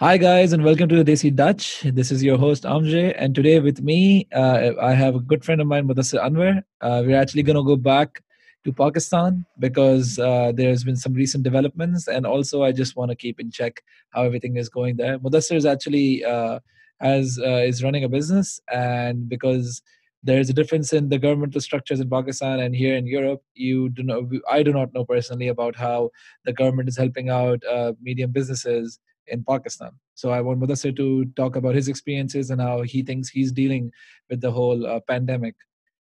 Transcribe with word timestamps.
Hi, 0.00 0.16
guys, 0.16 0.54
and 0.54 0.64
welcome 0.64 0.88
to 0.88 1.04
the 1.04 1.12
Desi 1.12 1.30
Dutch. 1.30 1.82
This 1.82 2.10
is 2.10 2.24
your 2.24 2.38
host, 2.38 2.62
Amjay, 2.62 3.14
and 3.18 3.34
today 3.34 3.60
with 3.60 3.82
me, 3.82 4.26
uh, 4.34 4.70
I 4.80 4.94
have 4.94 5.14
a 5.14 5.20
good 5.20 5.44
friend 5.44 5.60
of 5.60 5.66
mine, 5.66 5.86
Mudassir 5.86 6.24
Anwar. 6.24 6.62
Uh, 6.80 7.02
we're 7.04 7.20
actually 7.20 7.42
going 7.42 7.58
to 7.58 7.62
go 7.62 7.76
back 7.76 8.22
to 8.64 8.72
Pakistan 8.72 9.44
because 9.58 10.18
uh, 10.18 10.52
there's 10.54 10.84
been 10.84 10.96
some 10.96 11.12
recent 11.12 11.44
developments, 11.44 12.08
and 12.08 12.24
also 12.24 12.62
I 12.62 12.72
just 12.72 12.96
want 12.96 13.10
to 13.10 13.14
keep 13.14 13.38
in 13.38 13.50
check 13.50 13.82
how 14.08 14.22
everything 14.22 14.56
is 14.56 14.70
going 14.70 14.96
there. 14.96 15.18
Mudassir 15.18 15.56
is 15.56 15.66
actually 15.66 16.24
uh, 16.24 16.60
has 17.02 17.38
uh, 17.38 17.60
is 17.72 17.84
running 17.84 18.02
a 18.02 18.08
business, 18.08 18.58
and 18.72 19.28
because 19.28 19.82
there's 20.22 20.48
a 20.48 20.54
difference 20.54 20.94
in 20.94 21.10
the 21.10 21.18
governmental 21.18 21.60
structures 21.60 22.00
in 22.00 22.08
Pakistan 22.08 22.58
and 22.60 22.74
here 22.74 22.96
in 22.96 23.06
Europe. 23.06 23.42
You 23.52 23.90
do 23.90 24.02
not, 24.02 24.24
I 24.50 24.62
do 24.62 24.72
not 24.72 24.94
know 24.94 25.04
personally 25.04 25.48
about 25.48 25.76
how 25.76 26.08
the 26.46 26.54
government 26.54 26.88
is 26.88 26.96
helping 26.96 27.28
out 27.28 27.62
uh, 27.70 27.92
medium 28.00 28.30
businesses 28.30 28.98
in 29.26 29.44
Pakistan. 29.44 29.90
So 30.14 30.30
I 30.30 30.40
want 30.40 30.60
Mudassir 30.60 30.96
to 30.96 31.24
talk 31.36 31.56
about 31.56 31.74
his 31.74 31.88
experiences 31.88 32.50
and 32.50 32.60
how 32.60 32.82
he 32.82 33.02
thinks 33.02 33.28
he's 33.28 33.52
dealing 33.52 33.90
with 34.28 34.40
the 34.40 34.50
whole 34.50 34.86
uh, 34.86 35.00
pandemic. 35.00 35.54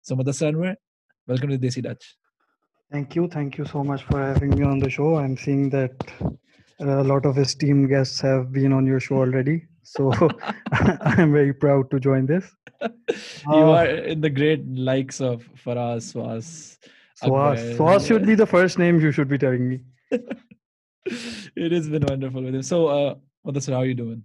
So 0.02 0.16
Mudassir 0.16 0.52
Anwar, 0.52 0.76
welcome 1.26 1.50
to 1.50 1.58
Desi 1.58 1.82
Dutch. 1.82 2.16
Thank 2.90 3.16
you. 3.16 3.28
Thank 3.28 3.56
you 3.56 3.64
so 3.64 3.82
much 3.82 4.02
for 4.04 4.20
having 4.20 4.50
me 4.50 4.64
on 4.64 4.78
the 4.78 4.90
show. 4.90 5.16
I'm 5.16 5.36
seeing 5.36 5.70
that 5.70 5.94
a 6.78 7.02
lot 7.02 7.24
of 7.24 7.38
esteemed 7.38 7.88
guests 7.88 8.20
have 8.20 8.52
been 8.52 8.72
on 8.72 8.86
your 8.86 9.00
show 9.00 9.16
already. 9.16 9.66
So 9.82 10.12
I'm 10.72 11.32
very 11.32 11.54
proud 11.54 11.90
to 11.90 12.00
join 12.00 12.26
this. 12.26 12.50
you 12.82 12.90
uh, 13.46 13.78
are 13.78 13.86
in 13.86 14.20
the 14.20 14.30
great 14.30 14.66
likes 14.66 15.20
of 15.20 15.48
Faraz 15.64 16.12
Swas. 16.12 16.78
Swas. 17.22 17.76
Swas 17.76 18.06
should 18.06 18.26
be 18.26 18.34
the 18.34 18.46
first 18.46 18.78
name 18.78 19.00
you 19.00 19.12
should 19.12 19.28
be 19.28 19.38
telling 19.38 19.68
me. 19.68 19.80
It 21.06 21.72
has 21.72 21.88
been 21.88 22.04
wonderful 22.06 22.42
with 22.42 22.54
him. 22.54 22.62
So, 22.62 22.86
uh, 22.86 23.14
Mudassir, 23.46 23.72
how 23.72 23.80
are 23.80 23.86
you 23.86 23.94
doing? 23.94 24.24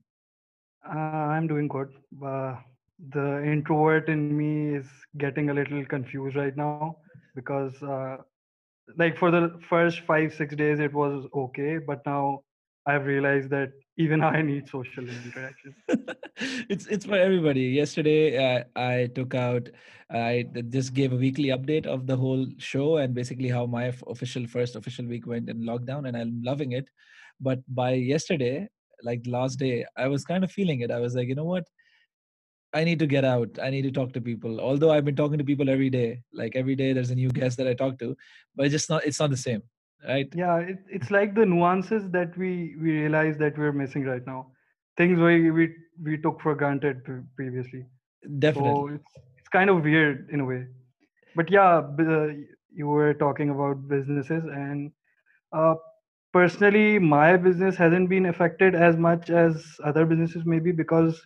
Uh, 0.87 1.27
I'm 1.35 1.47
doing 1.47 1.67
good. 1.67 1.89
Uh, 2.23 2.55
the 3.09 3.43
introvert 3.43 4.09
in 4.09 4.35
me 4.37 4.77
is 4.77 4.87
getting 5.17 5.49
a 5.49 5.53
little 5.53 5.85
confused 5.85 6.35
right 6.35 6.55
now 6.55 6.97
because, 7.35 7.81
uh, 7.83 8.17
like, 8.97 9.17
for 9.17 9.31
the 9.31 9.59
first 9.69 10.01
five, 10.01 10.33
six 10.33 10.55
days, 10.55 10.79
it 10.79 10.93
was 10.93 11.25
okay. 11.35 11.77
But 11.77 12.05
now 12.05 12.43
I've 12.87 13.05
realized 13.05 13.49
that 13.49 13.73
even 13.97 14.23
I 14.35 14.41
need 14.41 14.69
social 14.69 15.07
interaction. 15.07 15.75
it's 16.69 16.87
it's 16.87 17.05
for 17.05 17.15
everybody. 17.15 17.63
Yesterday, 17.81 18.21
uh, 18.37 18.63
I 18.75 19.09
took 19.13 19.35
out, 19.35 19.69
I 20.09 20.45
just 20.69 20.93
gave 20.93 21.11
a 21.11 21.17
weekly 21.17 21.49
update 21.49 21.85
of 21.85 22.07
the 22.07 22.15
whole 22.15 22.47
show 22.57 22.97
and 22.97 23.13
basically 23.13 23.49
how 23.49 23.65
my 23.65 23.93
official 24.07 24.47
first 24.47 24.75
official 24.75 25.05
week 25.05 25.27
went 25.27 25.49
in 25.49 25.63
lockdown, 25.63 26.07
and 26.07 26.15
I'm 26.15 26.41
loving 26.43 26.71
it. 26.71 26.89
But 27.39 27.59
by 27.67 27.91
yesterday, 27.93 28.69
like 29.03 29.21
last 29.27 29.59
day, 29.59 29.85
I 29.97 30.07
was 30.07 30.23
kind 30.23 30.43
of 30.43 30.51
feeling 30.51 30.79
it. 30.79 30.89
I 30.89 30.99
was 30.99 31.13
like, 31.13 31.27
you 31.27 31.35
know 31.35 31.51
what? 31.55 31.65
I 32.73 32.83
need 32.83 32.99
to 32.99 33.07
get 33.07 33.25
out. 33.25 33.59
I 33.61 33.69
need 33.69 33.83
to 33.83 33.91
talk 33.91 34.13
to 34.13 34.21
people. 34.21 34.59
Although 34.59 34.91
I've 34.91 35.05
been 35.05 35.15
talking 35.15 35.37
to 35.37 35.43
people 35.43 35.69
every 35.69 35.89
day, 35.89 36.21
like 36.33 36.55
every 36.55 36.75
day, 36.75 36.93
there's 36.93 37.11
a 37.11 37.15
new 37.15 37.29
guest 37.29 37.57
that 37.57 37.67
I 37.67 37.73
talk 37.73 37.99
to, 37.99 38.15
but 38.55 38.65
it's 38.65 38.73
just 38.73 38.89
not. 38.89 39.05
It's 39.05 39.19
not 39.19 39.29
the 39.31 39.37
same 39.37 39.63
right. 40.07 40.33
Yeah 40.33 40.57
it, 40.59 40.77
it's 40.89 41.11
like 41.11 41.35
the 41.35 41.45
nuances 41.45 42.09
that 42.11 42.37
we 42.37 42.75
we 42.81 42.91
realize 42.99 43.37
that 43.37 43.57
we're 43.57 43.71
missing 43.71 44.05
right 44.05 44.25
now. 44.25 44.47
Things 44.97 45.19
we 45.19 45.51
we, 45.51 45.73
we 46.03 46.17
took 46.17 46.41
for 46.41 46.55
granted 46.55 47.03
previously. 47.35 47.85
Definitely. 48.39 48.69
so 48.71 48.87
it's, 48.95 49.11
it's 49.37 49.49
kind 49.49 49.69
of 49.69 49.83
weird 49.83 50.29
in 50.31 50.39
a 50.41 50.45
way. 50.45 50.65
But 51.35 51.51
yeah 51.51 51.81
uh, 51.99 52.27
you 52.73 52.87
were 52.87 53.13
talking 53.13 53.49
about 53.49 53.87
businesses 53.87 54.43
and 54.45 54.91
uh, 55.53 55.75
personally 56.33 56.99
my 56.99 57.37
business 57.37 57.75
hasn't 57.75 58.09
been 58.09 58.27
affected 58.27 58.75
as 58.75 58.95
much 58.97 59.29
as 59.29 59.65
other 59.83 60.05
businesses 60.05 60.43
maybe 60.45 60.71
because 60.71 61.19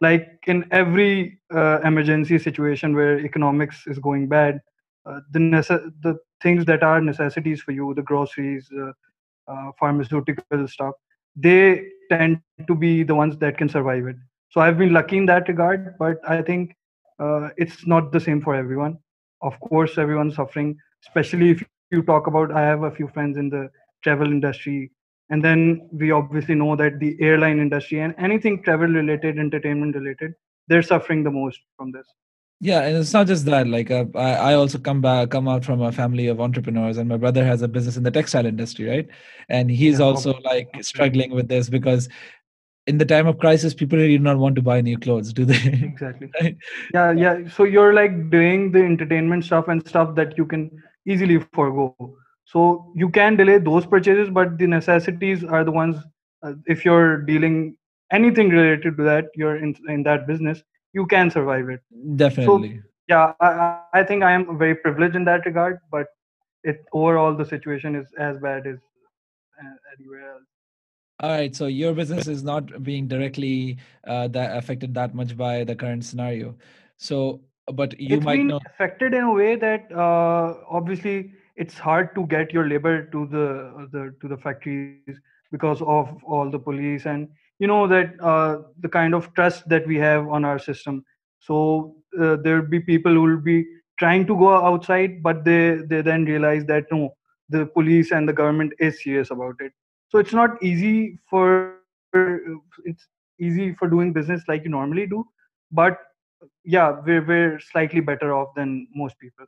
like 0.00 0.38
in 0.46 0.64
every 0.70 1.38
uh, 1.54 1.80
emergency 1.84 2.38
situation 2.38 2.94
where 2.94 3.18
economics 3.20 3.86
is 3.86 3.98
going 3.98 4.28
bad 4.28 4.60
uh, 5.06 5.20
the 5.32 5.38
nece- 5.38 5.92
the 6.02 6.18
things 6.42 6.64
that 6.66 6.82
are 6.82 7.00
necessities 7.00 7.60
for 7.62 7.72
you, 7.72 7.94
the 7.94 8.02
groceries, 8.02 8.68
uh, 8.78 8.92
uh, 9.46 9.70
pharmaceutical 9.78 10.68
stuff, 10.68 10.94
they 11.36 11.86
tend 12.10 12.40
to 12.66 12.74
be 12.74 13.02
the 13.02 13.14
ones 13.14 13.36
that 13.38 13.58
can 13.58 13.68
survive 13.68 14.06
it. 14.06 14.16
So 14.50 14.60
I've 14.60 14.78
been 14.78 14.92
lucky 14.92 15.16
in 15.16 15.26
that 15.26 15.48
regard, 15.48 15.96
but 15.98 16.18
I 16.28 16.42
think 16.42 16.76
uh, 17.18 17.48
it's 17.56 17.86
not 17.86 18.12
the 18.12 18.20
same 18.20 18.40
for 18.40 18.54
everyone. 18.54 18.98
Of 19.42 19.58
course, 19.60 19.98
everyone's 19.98 20.36
suffering, 20.36 20.76
especially 21.06 21.50
if 21.50 21.62
you 21.90 22.02
talk 22.02 22.26
about. 22.26 22.52
I 22.52 22.62
have 22.62 22.82
a 22.82 22.90
few 22.90 23.08
friends 23.08 23.36
in 23.36 23.50
the 23.50 23.70
travel 24.02 24.26
industry, 24.26 24.92
and 25.30 25.44
then 25.44 25.88
we 25.92 26.10
obviously 26.10 26.54
know 26.54 26.76
that 26.76 27.00
the 27.00 27.16
airline 27.20 27.58
industry 27.58 28.00
and 28.00 28.14
anything 28.18 28.62
travel 28.62 28.86
related, 28.86 29.38
entertainment 29.38 29.96
related, 29.96 30.34
they're 30.68 30.82
suffering 30.82 31.24
the 31.24 31.30
most 31.30 31.60
from 31.76 31.90
this 31.92 32.06
yeah 32.64 32.80
and 32.80 32.96
it's 32.96 33.12
not 33.12 33.26
just 33.26 33.44
that 33.44 33.68
like 33.68 33.90
uh, 33.90 34.06
I, 34.14 34.30
I 34.30 34.54
also 34.54 34.78
come 34.78 35.02
back 35.02 35.30
come 35.30 35.46
out 35.46 35.64
from 35.64 35.82
a 35.82 35.92
family 35.92 36.28
of 36.28 36.40
entrepreneurs 36.40 36.96
and 36.96 37.10
my 37.10 37.18
brother 37.18 37.44
has 37.44 37.60
a 37.60 37.68
business 37.68 37.98
in 37.98 38.04
the 38.04 38.10
textile 38.10 38.46
industry 38.46 38.88
right? 38.88 39.08
And 39.50 39.70
he's 39.70 39.98
yeah, 39.98 40.06
also 40.06 40.38
like 40.44 40.70
struggling 40.80 41.32
with 41.32 41.48
this 41.48 41.68
because 41.68 42.08
in 42.86 42.96
the 42.96 43.04
time 43.04 43.26
of 43.26 43.38
crisis 43.38 43.74
people 43.74 43.98
really 43.98 44.16
do 44.16 44.24
not 44.24 44.38
want 44.38 44.56
to 44.56 44.62
buy 44.62 44.80
new 44.80 44.98
clothes 44.98 45.32
do 45.34 45.44
they? 45.44 45.62
Exactly. 45.90 46.30
Right? 46.40 46.56
yeah 46.94 47.12
yeah. 47.12 47.48
so 47.48 47.64
you're 47.64 47.92
like 47.92 48.30
doing 48.30 48.72
the 48.72 48.82
entertainment 48.82 49.44
stuff 49.44 49.68
and 49.68 49.86
stuff 49.86 50.14
that 50.14 50.38
you 50.38 50.46
can 50.46 50.70
easily 51.06 51.40
forego 51.52 51.94
so 52.46 52.90
you 52.96 53.10
can 53.10 53.36
delay 53.36 53.58
those 53.58 53.84
purchases 53.84 54.30
but 54.30 54.56
the 54.56 54.66
necessities 54.66 55.44
are 55.44 55.64
the 55.64 55.76
ones 55.82 55.96
uh, 56.42 56.54
if 56.64 56.84
you're 56.84 57.18
dealing 57.32 57.76
anything 58.10 58.48
related 58.48 58.96
to 58.96 59.02
that 59.04 59.26
you're 59.34 59.56
in, 59.56 59.76
in 59.88 60.02
that 60.02 60.26
business 60.26 60.62
you 60.94 61.06
can 61.06 61.30
survive 61.30 61.68
it. 61.68 61.80
Definitely. 62.16 62.76
so, 62.76 62.90
yeah 63.08 63.32
I, 63.40 63.80
I 63.92 64.02
think 64.02 64.22
i 64.22 64.32
am 64.32 64.58
very 64.58 64.74
privileged 64.74 65.14
in 65.14 65.24
that 65.24 65.44
regard 65.44 65.78
but 65.90 66.06
it 66.62 66.84
overall 66.92 67.34
the 67.34 67.44
situation 67.44 67.94
is 67.94 68.06
as 68.18 68.38
bad 68.38 68.66
as 68.66 68.78
uh, 69.62 69.76
anywhere 69.96 70.30
else. 70.32 70.42
All 71.20 71.30
right 71.30 71.54
so 71.54 71.66
your 71.66 71.92
business 71.94 72.26
is 72.26 72.42
not 72.42 72.82
being 72.82 73.06
directly 73.06 73.78
uh, 74.06 74.28
that 74.28 74.56
affected 74.56 74.94
that 74.94 75.14
much 75.14 75.36
by 75.36 75.64
the 75.64 75.76
current 75.76 76.04
scenario. 76.04 76.56
So 76.96 77.42
but 77.72 77.98
you 78.00 78.16
it's 78.16 78.24
might 78.24 78.36
been 78.36 78.48
know 78.48 78.60
affected 78.66 79.14
in 79.14 79.24
a 79.24 79.32
way 79.32 79.56
that 79.56 79.92
uh, 79.92 80.54
obviously 80.68 81.32
it's 81.56 81.78
hard 81.78 82.14
to 82.14 82.26
get 82.26 82.52
your 82.52 82.66
labor 82.68 83.04
to 83.12 83.26
the 83.26 83.88
the 83.92 84.14
to 84.20 84.28
the 84.28 84.36
factories 84.36 85.20
because 85.52 85.80
of 85.82 86.24
all 86.24 86.50
the 86.50 86.58
police 86.58 87.06
and 87.06 87.28
you 87.58 87.66
know 87.66 87.86
that 87.86 88.20
uh, 88.20 88.58
the 88.80 88.88
kind 88.88 89.14
of 89.14 89.32
trust 89.34 89.68
that 89.68 89.86
we 89.86 89.96
have 89.96 90.28
on 90.28 90.44
our 90.44 90.58
system. 90.58 91.04
So 91.40 91.96
uh, 92.20 92.36
there 92.36 92.60
will 92.60 92.68
be 92.68 92.80
people 92.80 93.12
who 93.12 93.22
will 93.22 93.40
be 93.40 93.66
trying 93.98 94.26
to 94.26 94.36
go 94.36 94.52
outside 94.52 95.22
but 95.22 95.44
they 95.44 95.76
they 95.88 96.02
then 96.02 96.24
realize 96.24 96.64
that 96.66 96.84
no 96.90 97.14
the 97.48 97.66
police 97.66 98.10
and 98.10 98.28
the 98.28 98.32
government 98.32 98.72
is 98.78 99.02
serious 99.02 99.30
about 99.30 99.54
it. 99.60 99.72
So 100.08 100.18
it's 100.18 100.32
not 100.32 100.62
easy 100.62 101.18
for 101.28 101.78
it's 102.84 103.06
easy 103.38 103.74
for 103.74 103.88
doing 103.88 104.12
business 104.12 104.42
like 104.48 104.62
you 104.64 104.70
normally 104.70 105.06
do 105.06 105.26
but 105.72 105.98
yeah 106.64 107.00
we're, 107.04 107.24
we're 107.24 107.58
slightly 107.58 108.00
better 108.00 108.32
off 108.34 108.54
than 108.54 108.86
most 108.94 109.18
people. 109.18 109.46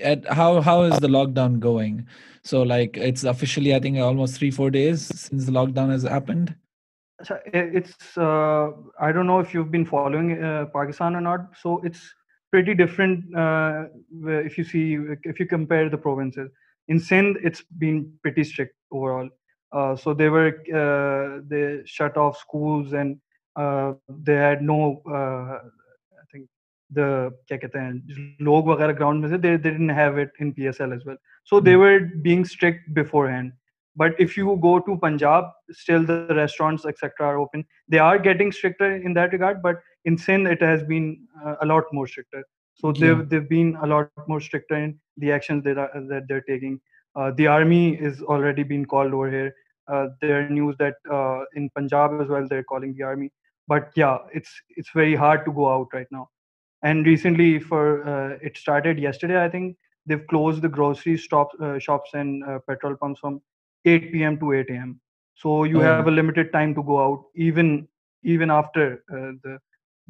At 0.00 0.26
how 0.26 0.60
how 0.60 0.82
is 0.82 0.98
the 0.98 1.08
lockdown 1.08 1.60
going? 1.60 2.06
So 2.42 2.62
like 2.62 2.96
it's 2.96 3.24
officially 3.24 3.74
i 3.74 3.80
think 3.80 3.98
almost 3.98 4.36
three 4.38 4.50
four 4.50 4.70
days 4.70 5.06
since 5.20 5.46
the 5.46 5.52
lockdown 5.52 5.90
has 5.90 6.02
happened 6.02 6.54
it's 7.53 8.17
uh, 8.17 8.71
I 8.99 9.11
don't 9.11 9.27
know 9.27 9.39
if 9.39 9.53
you've 9.53 9.71
been 9.71 9.85
following 9.85 10.41
uh, 10.43 10.65
Pakistan 10.73 11.15
or 11.15 11.21
not. 11.21 11.41
So 11.61 11.81
it's 11.83 12.13
pretty 12.51 12.73
different 12.73 13.35
uh, 13.35 13.85
if 14.23 14.57
you 14.57 14.63
see 14.63 14.97
if 15.23 15.39
you 15.39 15.45
compare 15.45 15.89
the 15.89 15.97
provinces. 15.97 16.49
In 16.87 16.99
Sindh, 16.99 17.37
it's 17.43 17.63
been 17.77 18.11
pretty 18.23 18.43
strict 18.43 18.75
overall. 18.91 19.29
Uh, 19.71 19.95
so 19.95 20.13
they 20.13 20.29
were 20.29 20.55
uh, 20.73 21.41
they 21.47 21.81
shut 21.85 22.17
off 22.17 22.37
schools 22.37 22.93
and 22.93 23.19
uh, 23.55 23.93
they 24.07 24.35
had 24.35 24.61
no 24.61 25.01
I 25.05 26.25
think 26.31 26.47
the 26.91 27.31
क्या 27.47 27.57
कहते 27.57 27.79
हैं 27.79 28.37
लोग 28.41 28.67
वगैरह 28.67 28.93
ground 28.93 29.21
में 29.21 29.29
से 29.29 29.41
they, 29.41 29.57
they 29.57 29.71
didn't 29.71 29.89
have 29.89 30.17
it 30.17 30.31
in 30.39 30.53
PSL 30.53 30.95
as 30.95 31.05
well. 31.05 31.17
So 31.43 31.59
they 31.59 31.73
hmm. 31.73 31.81
were 31.81 31.99
being 32.21 32.45
strict 32.45 32.93
beforehand 32.93 33.51
but 33.96 34.14
if 34.18 34.36
you 34.36 34.58
go 34.60 34.78
to 34.80 34.96
punjab 34.98 35.44
still 35.70 36.04
the 36.04 36.34
restaurants 36.34 36.84
etc 36.84 37.26
are 37.26 37.38
open. 37.38 37.64
They 37.88 37.98
are 37.98 38.18
getting 38.18 38.52
stricter 38.52 38.96
in 38.96 39.14
that 39.14 39.32
regard 39.32 39.62
but 39.62 39.80
in 40.04 40.18
sindh 40.18 40.48
it 40.48 40.62
has 40.62 40.82
been 40.82 41.26
uh, 41.44 41.56
a 41.62 41.66
lot 41.66 41.84
more 41.92 42.06
stricter. 42.06 42.44
So 42.74 42.92
yeah. 42.92 43.00
they've 43.00 43.28
they've 43.28 43.48
been 43.48 43.76
a 43.82 43.86
lot 43.86 44.10
more 44.26 44.40
stricter 44.40 44.76
in 44.76 44.98
the 45.16 45.30
actions 45.32 45.64
that 45.64 45.78
are, 45.78 45.90
that 46.08 46.24
they're 46.28 46.42
taking. 46.42 46.80
Uh, 47.16 47.30
the 47.36 47.46
army 47.46 47.94
is 47.94 48.22
already 48.22 48.64
been 48.64 48.84
called 48.84 49.14
over 49.14 49.30
here. 49.30 49.54
Uh, 49.86 50.06
there 50.20 50.40
are 50.40 50.48
news 50.48 50.76
that 50.78 50.94
uh, 51.12 51.44
in 51.54 51.70
punjab 51.70 52.20
as 52.20 52.28
well 52.28 52.46
they're 52.48 52.64
calling 52.64 52.94
the 52.94 53.04
army. 53.04 53.30
But 53.68 53.90
yeah 53.94 54.18
it's 54.32 54.50
it's 54.76 54.90
very 54.94 55.14
hard 55.14 55.44
to 55.46 55.52
go 55.52 55.72
out 55.72 55.88
right 55.92 56.08
now. 56.10 56.28
And 56.82 57.06
recently 57.06 57.58
for 57.60 58.06
uh, 58.06 58.38
it 58.42 58.58
started 58.58 58.98
yesterday 58.98 59.42
i 59.42 59.48
think 59.48 59.76
they've 60.06 60.26
closed 60.26 60.60
the 60.60 60.68
grocery 60.68 61.16
stop, 61.16 61.52
uh, 61.62 61.78
shops 61.78 62.10
and 62.12 62.44
petrol 62.68 62.94
pumps 62.94 63.20
from 63.20 63.40
8 63.84 64.12
p.m. 64.12 64.38
to 64.38 64.52
8 64.52 64.70
a.m. 64.70 65.00
so 65.34 65.64
you 65.64 65.78
Oh. 65.80 65.86
have 65.88 66.06
a 66.06 66.10
limited 66.10 66.52
time 66.52 66.74
to 66.74 66.82
go 66.82 66.98
out 67.04 67.24
even 67.34 67.88
even 68.22 68.50
after 68.50 68.84
uh, 69.12 69.32
the 69.44 69.58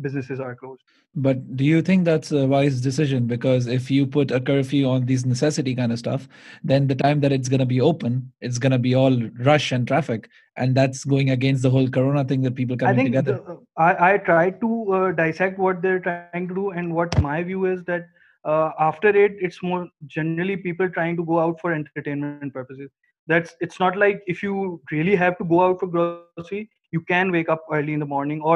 businesses 0.06 0.40
are 0.40 0.54
closed 0.60 0.82
But 1.24 1.40
do 1.58 1.64
you 1.64 1.80
think 1.88 2.04
that's 2.04 2.30
a 2.32 2.44
wise 2.52 2.80
decision? 2.84 3.26
Because 3.32 3.66
if 3.74 3.88
you 3.96 4.06
put 4.14 4.32
a 4.32 4.40
curfew 4.40 4.86
on 4.92 5.04
these 5.10 5.24
necessity 5.32 5.74
kind 5.80 5.92
of 5.96 5.98
stuff, 6.00 6.24
then 6.70 6.88
the 6.92 6.96
time 7.02 7.20
that 7.24 7.34
it's 7.36 7.48
going 7.52 7.60
to 7.64 7.68
be 7.72 7.78
open, 7.90 8.16
it's 8.48 8.58
going 8.64 8.72
to 8.76 8.80
be 8.86 8.94
all 9.02 9.18
rush 9.50 9.68
and 9.76 9.86
traffic, 9.92 10.26
and 10.62 10.74
that's 10.80 11.04
going 11.12 11.30
against 11.36 11.62
the 11.66 11.70
whole 11.74 11.88
Corona 11.98 12.24
thing 12.32 12.42
that 12.46 12.56
people 12.62 12.74
I 12.74 12.80
coming 12.86 12.96
think 12.96 13.08
together. 13.12 13.36
the, 13.50 13.58
I, 13.86 14.14
I 14.14 14.18
try 14.30 14.50
to 14.64 14.72
uh, 14.98 15.12
dissect 15.22 15.62
what 15.66 15.80
they're 15.86 16.02
trying 16.08 16.48
to 16.48 16.54
do, 16.60 16.66
and 16.82 16.92
what 17.00 17.14
my 17.28 17.38
view 17.52 17.64
is 17.74 17.84
that 17.92 18.08
uh, 18.44 18.70
after 18.90 19.14
it, 19.24 19.38
it's 19.50 19.62
more 19.62 19.86
generally 20.18 20.56
people 20.68 20.90
trying 20.98 21.16
to 21.22 21.24
go 21.32 21.38
out 21.46 21.60
for 21.60 21.72
entertainment 21.80 22.52
purposes. 22.52 22.90
That's 23.26 23.54
it's 23.60 23.78
not 23.80 23.96
like 23.96 24.22
if 24.26 24.42
you 24.42 24.80
really 24.90 25.14
have 25.16 25.38
to 25.38 25.44
go 25.44 25.62
out 25.62 25.80
for 25.80 25.86
grocery, 25.86 26.42
you 26.64 26.74
can 26.74 27.00
wake 27.02 27.20
up 27.20 27.34
early 27.42 27.68
in 27.68 27.74
the 27.78 27.80
morning 27.82 28.18
or 28.20 28.48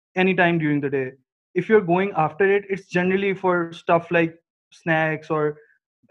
anytime 0.00 0.48
during 0.48 0.70
the 0.70 0.80
day. 0.84 1.10
If 1.54 1.68
you're 1.68 1.80
going 1.80 2.12
after 2.16 2.44
it, 2.50 2.64
it's 2.68 2.86
generally 2.86 3.34
for 3.34 3.72
stuff 3.72 4.10
like 4.10 4.34
snacks 4.72 5.30
or 5.30 5.56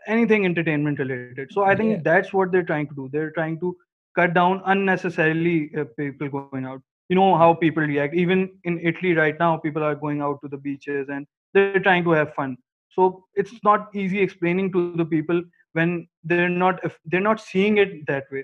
anything 0.08 0.46
entertainment 0.46 1.00
related. 1.00 1.38
So 1.40 1.50
I 1.64 1.76
think 1.76 1.92
Yeah. 1.92 2.02
that's 2.04 2.34
what 2.34 2.52
they're 2.52 2.64
trying 2.72 2.88
to 2.90 2.96
do. 2.96 3.10
They're 3.12 3.32
trying 3.32 3.60
to 3.62 3.76
cut 4.16 4.34
down 4.34 4.62
unnecessarily 4.66 5.72
uh, 5.78 5.86
people 5.98 6.30
going 6.30 6.66
out. 6.66 6.82
You 7.10 7.16
know 7.16 7.36
how 7.36 7.54
people 7.54 7.84
react. 7.84 8.14
Even 8.16 8.50
in 8.64 8.80
Italy 8.80 9.14
right 9.14 9.38
now, 9.40 9.58
people 9.58 9.84
are 9.84 9.96
going 9.96 10.22
out 10.22 10.40
to 10.44 10.48
the 10.50 10.58
beaches 10.58 11.10
and 11.10 11.28
they're 11.54 11.80
trying 11.80 12.04
to 12.06 12.12
have 12.12 12.34
fun. 12.34 12.58
So 12.92 13.26
it's 13.36 13.64
not 13.64 13.90
easy 13.96 14.20
explaining 14.22 14.72
to 14.74 14.96
the 14.96 15.06
people 15.06 15.42
when 15.74 16.08
they're 16.24 16.50
not 16.50 16.84
if 16.84 17.00
they're 17.06 17.28
not 17.30 17.40
seeing 17.42 17.78
it 17.78 18.06
that 18.08 18.26
way. 18.32 18.44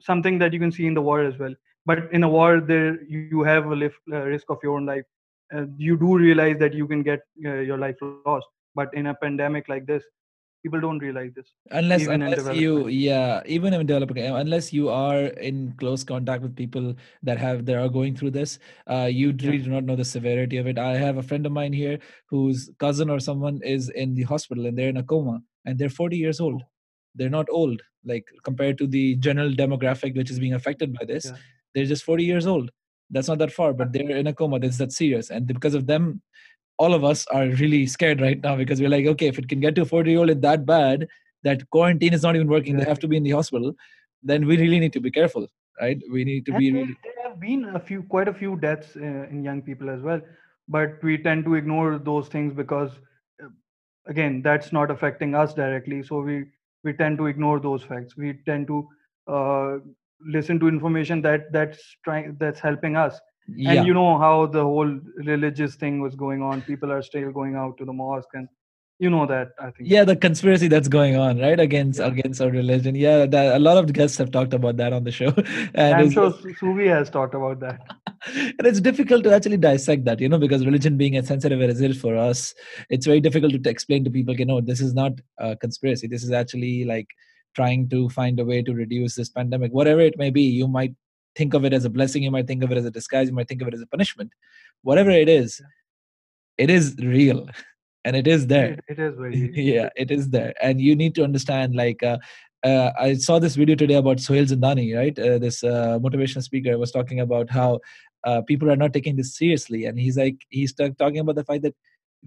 Something 0.00 0.38
that 0.38 0.52
you 0.52 0.58
can 0.60 0.72
see 0.72 0.86
in 0.86 0.94
the 0.94 1.02
war 1.02 1.22
as 1.22 1.38
well. 1.38 1.54
But 1.86 2.12
in 2.12 2.24
a 2.24 2.28
war, 2.28 2.60
there 2.60 3.02
you 3.04 3.42
have 3.42 3.66
a 3.66 3.76
lift, 3.76 3.98
uh, 4.12 4.22
risk 4.24 4.48
of 4.50 4.58
your 4.62 4.76
own 4.76 4.86
life. 4.86 5.04
Uh, 5.54 5.66
you 5.76 5.96
do 5.96 6.16
realize 6.16 6.58
that 6.58 6.74
you 6.74 6.86
can 6.88 7.02
get 7.02 7.20
uh, 7.44 7.56
your 7.70 7.78
life 7.78 7.96
lost. 8.00 8.24
But 8.52 8.70
in 8.70 9.06
a 9.06 9.14
pandemic 9.14 9.68
like 9.68 9.86
this, 9.86 10.02
people 10.44 10.62
don't 10.64 10.80
realize 10.82 11.16
this 11.22 11.44
unless 11.70 12.06
unless 12.06 12.50
you 12.50 12.88
yeah 12.88 13.42
even 13.46 13.72
in 13.74 13.86
developing 13.86 14.26
uh, 14.26 14.36
unless 14.36 14.72
you 14.72 14.88
are 14.88 15.24
in 15.48 15.72
close 15.78 16.02
contact 16.04 16.42
with 16.42 16.54
people 16.56 16.94
that 17.22 17.38
have 17.38 17.64
that 17.66 17.76
are 17.76 17.88
going 17.88 18.14
through 18.14 18.30
this 18.30 18.58
uh 18.90 19.08
you 19.10 19.32
Yeah. 19.38 19.50
really 19.50 19.62
do 19.64 19.70
not 19.70 19.84
know 19.84 19.96
the 19.96 20.04
severity 20.04 20.56
of 20.58 20.66
it 20.66 20.78
i 20.78 20.96
have 20.96 21.16
a 21.18 21.22
friend 21.22 21.46
of 21.46 21.52
mine 21.52 21.72
here 21.72 21.98
whose 22.28 22.70
cousin 22.78 23.10
or 23.10 23.18
someone 23.20 23.60
is 23.62 23.88
in 23.90 24.14
the 24.14 24.22
hospital 24.22 24.66
and 24.66 24.78
they're 24.78 24.88
in 24.96 24.96
a 24.96 25.02
coma 25.14 25.40
and 25.64 25.78
they're 25.78 25.88
40 25.88 26.16
years 26.16 26.40
old 26.40 26.62
they're 27.14 27.30
not 27.30 27.48
old 27.50 27.82
like 28.04 28.26
compared 28.44 28.78
to 28.78 28.86
the 28.86 29.16
general 29.16 29.50
demographic 29.50 30.16
which 30.16 30.30
is 30.30 30.38
being 30.38 30.54
affected 30.54 30.92
by 30.98 31.04
this 31.04 31.26
Yeah. 31.26 31.36
they're 31.74 31.92
just 31.94 32.04
40 32.04 32.24
years 32.24 32.46
old 32.46 32.70
that's 33.10 33.28
not 33.28 33.38
that 33.38 33.52
far 33.52 33.72
but 33.72 33.92
they're 33.92 34.16
in 34.16 34.26
a 34.26 34.34
coma 34.34 34.58
that's 34.58 34.78
that 34.78 34.92
serious 34.92 35.30
and 35.30 35.46
because 35.46 35.74
of 35.74 35.86
them 35.86 36.20
all 36.78 36.94
of 36.94 37.04
us 37.04 37.26
are 37.28 37.46
really 37.46 37.86
scared 37.86 38.20
right 38.20 38.42
now 38.42 38.56
because 38.56 38.80
we're 38.80 38.88
like, 38.88 39.06
okay, 39.06 39.28
if 39.28 39.38
it 39.38 39.48
can 39.48 39.60
get 39.60 39.74
to 39.76 39.82
a 39.82 39.84
40 39.84 40.10
year 40.10 40.18
old, 40.20 40.42
that 40.42 40.66
bad 40.66 41.06
that 41.44 41.68
quarantine 41.70 42.14
is 42.14 42.22
not 42.22 42.34
even 42.34 42.48
working, 42.48 42.76
they 42.76 42.84
have 42.84 42.98
to 42.98 43.06
be 43.08 43.16
in 43.18 43.22
the 43.22 43.30
hospital, 43.30 43.74
then 44.22 44.46
we 44.46 44.56
really 44.56 44.80
need 44.80 44.92
to 44.94 45.00
be 45.00 45.10
careful, 45.10 45.46
right? 45.80 46.00
We 46.10 46.24
need 46.24 46.46
to 46.46 46.52
And 46.52 46.58
be 46.58 46.70
there, 46.70 46.80
really. 46.80 46.96
there 47.04 47.28
have 47.28 47.38
been 47.38 47.66
a 47.74 47.78
few, 47.78 48.02
quite 48.02 48.28
a 48.28 48.32
few 48.34 48.56
deaths 48.56 48.96
uh, 48.96 49.00
in 49.30 49.44
young 49.44 49.60
people 49.60 49.90
as 49.90 50.00
well. 50.00 50.22
But 50.68 51.02
we 51.02 51.18
tend 51.18 51.44
to 51.44 51.54
ignore 51.54 51.98
those 51.98 52.28
things 52.28 52.54
because, 52.54 52.90
again, 54.06 54.42
that's 54.42 54.72
not 54.72 54.90
affecting 54.90 55.34
us 55.34 55.54
directly. 55.54 56.02
So 56.02 56.20
we 56.20 56.44
we 56.82 56.92
tend 56.92 57.18
to 57.18 57.26
ignore 57.26 57.60
those 57.60 57.82
facts. 57.82 58.16
We 58.16 58.34
tend 58.46 58.66
to 58.68 58.88
uh, 59.26 59.78
listen 60.26 60.60
to 60.60 60.68
information 60.68 61.22
that 61.22 61.52
that's 61.52 61.96
trying 62.04 62.36
that's 62.38 62.60
helping 62.60 62.96
us. 62.96 63.20
And 63.46 63.86
you 63.86 63.92
know 63.92 64.18
how 64.18 64.46
the 64.46 64.62
whole 64.62 64.98
religious 65.16 65.74
thing 65.74 66.00
was 66.00 66.14
going 66.14 66.42
on. 66.42 66.62
People 66.62 66.90
are 66.90 67.02
still 67.02 67.30
going 67.30 67.56
out 67.56 67.76
to 67.78 67.84
the 67.84 67.92
mosque, 67.92 68.30
and 68.34 68.48
you 68.98 69.10
know 69.10 69.26
that. 69.26 69.48
I 69.58 69.70
think. 69.70 69.88
Yeah, 69.90 70.04
the 70.04 70.16
conspiracy 70.16 70.68
that's 70.68 70.88
going 70.88 71.16
on, 71.16 71.38
right? 71.38 71.58
Against 71.58 71.98
Yeah. 71.98 72.06
against 72.06 72.40
our 72.40 72.50
religion. 72.50 72.94
Yeah, 72.94 73.26
that, 73.26 73.56
a 73.56 73.58
lot 73.58 73.76
of 73.76 73.92
guests 73.92 74.16
have 74.18 74.30
talked 74.30 74.54
about 74.54 74.76
that 74.76 74.92
on 74.92 75.04
the 75.04 75.10
show. 75.10 75.32
And 75.74 75.94
I'm 75.96 76.10
sure 76.10 76.30
Suvi 76.30 76.86
has 76.88 77.10
talked 77.10 77.34
about 77.34 77.60
that. 77.60 77.80
and 78.58 78.66
it's 78.66 78.80
difficult 78.80 79.24
to 79.24 79.34
actually 79.34 79.56
dissect 79.56 80.04
that, 80.04 80.20
you 80.20 80.28
know, 80.28 80.38
because 80.38 80.64
religion 80.64 80.96
being 80.96 81.16
as 81.16 81.26
sensitive 81.26 81.60
as 81.60 81.80
it 81.80 81.90
is 81.90 82.00
for 82.00 82.16
us, 82.16 82.54
it's 82.88 83.06
very 83.06 83.20
difficult 83.20 83.52
to 83.52 83.58
t- 83.58 83.70
explain 83.70 84.04
to 84.04 84.10
people, 84.10 84.34
you 84.36 84.46
know, 84.46 84.60
this 84.60 84.80
is 84.80 84.94
not 84.94 85.12
a 85.38 85.56
conspiracy. 85.56 86.06
This 86.06 86.22
is 86.24 86.30
actually 86.32 86.84
like 86.84 87.08
trying 87.54 87.88
to 87.88 88.08
find 88.08 88.38
a 88.40 88.44
way 88.44 88.62
to 88.62 88.74
reduce 88.74 89.14
this 89.16 89.28
pandemic, 89.28 89.72
whatever 89.72 90.00
it 90.00 90.16
may 90.18 90.30
be. 90.30 90.42
You 90.42 90.68
might 90.68 90.94
think 91.36 91.54
of 91.54 91.64
it 91.64 91.72
as 91.72 91.84
a 91.84 91.90
blessing, 91.90 92.22
you 92.22 92.30
might 92.30 92.46
think 92.46 92.62
of 92.62 92.70
it 92.70 92.78
as 92.78 92.84
a 92.84 92.90
disguise, 92.90 93.28
you 93.28 93.34
might 93.34 93.48
think 93.48 93.60
of 93.62 93.68
it 93.68 93.74
as 93.74 93.82
a 93.82 93.86
punishment. 93.86 94.32
Whatever 94.82 95.10
it 95.10 95.28
is, 95.28 95.60
it 96.58 96.70
is 96.70 96.94
real 96.98 97.48
and 98.04 98.16
it 98.16 98.26
is 98.26 98.46
there. 98.46 98.72
It, 98.72 98.84
it 98.88 98.98
is 98.98 99.14
very. 99.16 99.50
yeah 99.54 99.88
it 99.96 100.10
is 100.10 100.30
there. 100.30 100.54
And 100.60 100.80
you 100.80 100.94
need 100.94 101.14
to 101.16 101.24
understand 101.24 101.74
like 101.74 102.02
uh, 102.02 102.18
uh, 102.64 102.90
i 102.98 103.12
saw 103.12 103.38
this 103.38 103.56
video 103.56 103.76
today 103.76 103.94
about 103.94 104.20
sohail 104.20 104.44
zindani 104.44 104.96
right? 104.96 105.18
Uh, 105.18 105.38
this 105.38 105.62
uh, 105.64 105.98
motivational 105.98 106.42
speaker 106.42 106.78
was 106.78 106.90
talking 106.90 107.20
about 107.20 107.50
how 107.50 107.80
uh, 108.24 108.40
people 108.42 108.70
are 108.70 108.76
not 108.76 108.92
taking 108.92 109.16
this 109.16 109.36
seriously. 109.36 109.84
And 109.84 109.98
he's 109.98 110.16
like 110.16 110.36
he's 110.48 110.72
ta- 110.72 110.96
talking 110.98 111.18
about 111.18 111.36
the 111.36 111.44
fact 111.44 111.62
that 111.62 111.74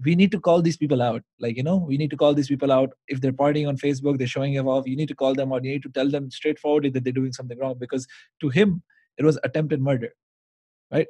we 0.04 0.14
need 0.14 0.30
to 0.30 0.38
call 0.38 0.62
these 0.62 0.76
people 0.76 1.02
out. 1.02 1.22
Like 1.40 1.56
you 1.56 1.62
know 1.62 1.76
we 1.76 1.96
need 1.96 2.10
to 2.10 2.16
call 2.16 2.34
these 2.34 2.48
people 2.48 2.72
out. 2.72 2.90
If 3.08 3.20
they're 3.20 3.32
partying 3.32 3.68
on 3.68 3.76
facebook 3.76 4.18
they're 4.18 4.26
showing 4.36 4.58
off. 4.58 4.86
You 4.86 4.96
need 4.96 5.08
to 5.08 5.14
call 5.14 5.34
them 5.34 5.52
out. 5.52 5.64
You 5.64 5.72
need 5.72 5.82
to 5.84 5.90
tell 5.90 6.10
them 6.10 6.30
straightforwardly 6.30 6.90
that 6.90 7.04
they're 7.04 7.20
doing 7.20 7.32
something 7.32 7.58
wrong 7.58 7.76
because 7.78 8.06
to 8.40 8.48
him 8.48 8.82
it 9.18 9.24
was 9.24 9.38
attempted 9.42 9.80
murder 9.80 10.14
right 10.92 11.08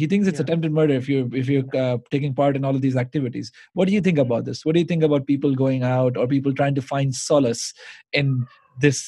he 0.00 0.06
thinks 0.06 0.28
it's 0.30 0.40
Yeah. 0.40 0.46
attempted 0.46 0.72
murder 0.78 0.94
if 0.94 1.08
you're 1.08 1.28
if 1.40 1.48
you're 1.52 1.64
uh, 1.82 1.98
taking 2.14 2.34
part 2.40 2.56
in 2.56 2.64
all 2.64 2.78
of 2.78 2.82
these 2.86 2.96
activities 3.02 3.50
what 3.72 3.88
do 3.88 3.94
you 3.94 4.02
think 4.08 4.18
about 4.24 4.44
this 4.44 4.64
what 4.64 4.74
do 4.74 4.80
you 4.84 4.90
think 4.92 5.02
about 5.08 5.26
people 5.26 5.54
going 5.64 5.84
out 5.90 6.16
or 6.16 6.26
people 6.32 6.54
trying 6.60 6.74
to 6.80 6.82
find 6.82 7.14
solace 7.20 7.64
in 8.12 8.32
this 8.86 9.04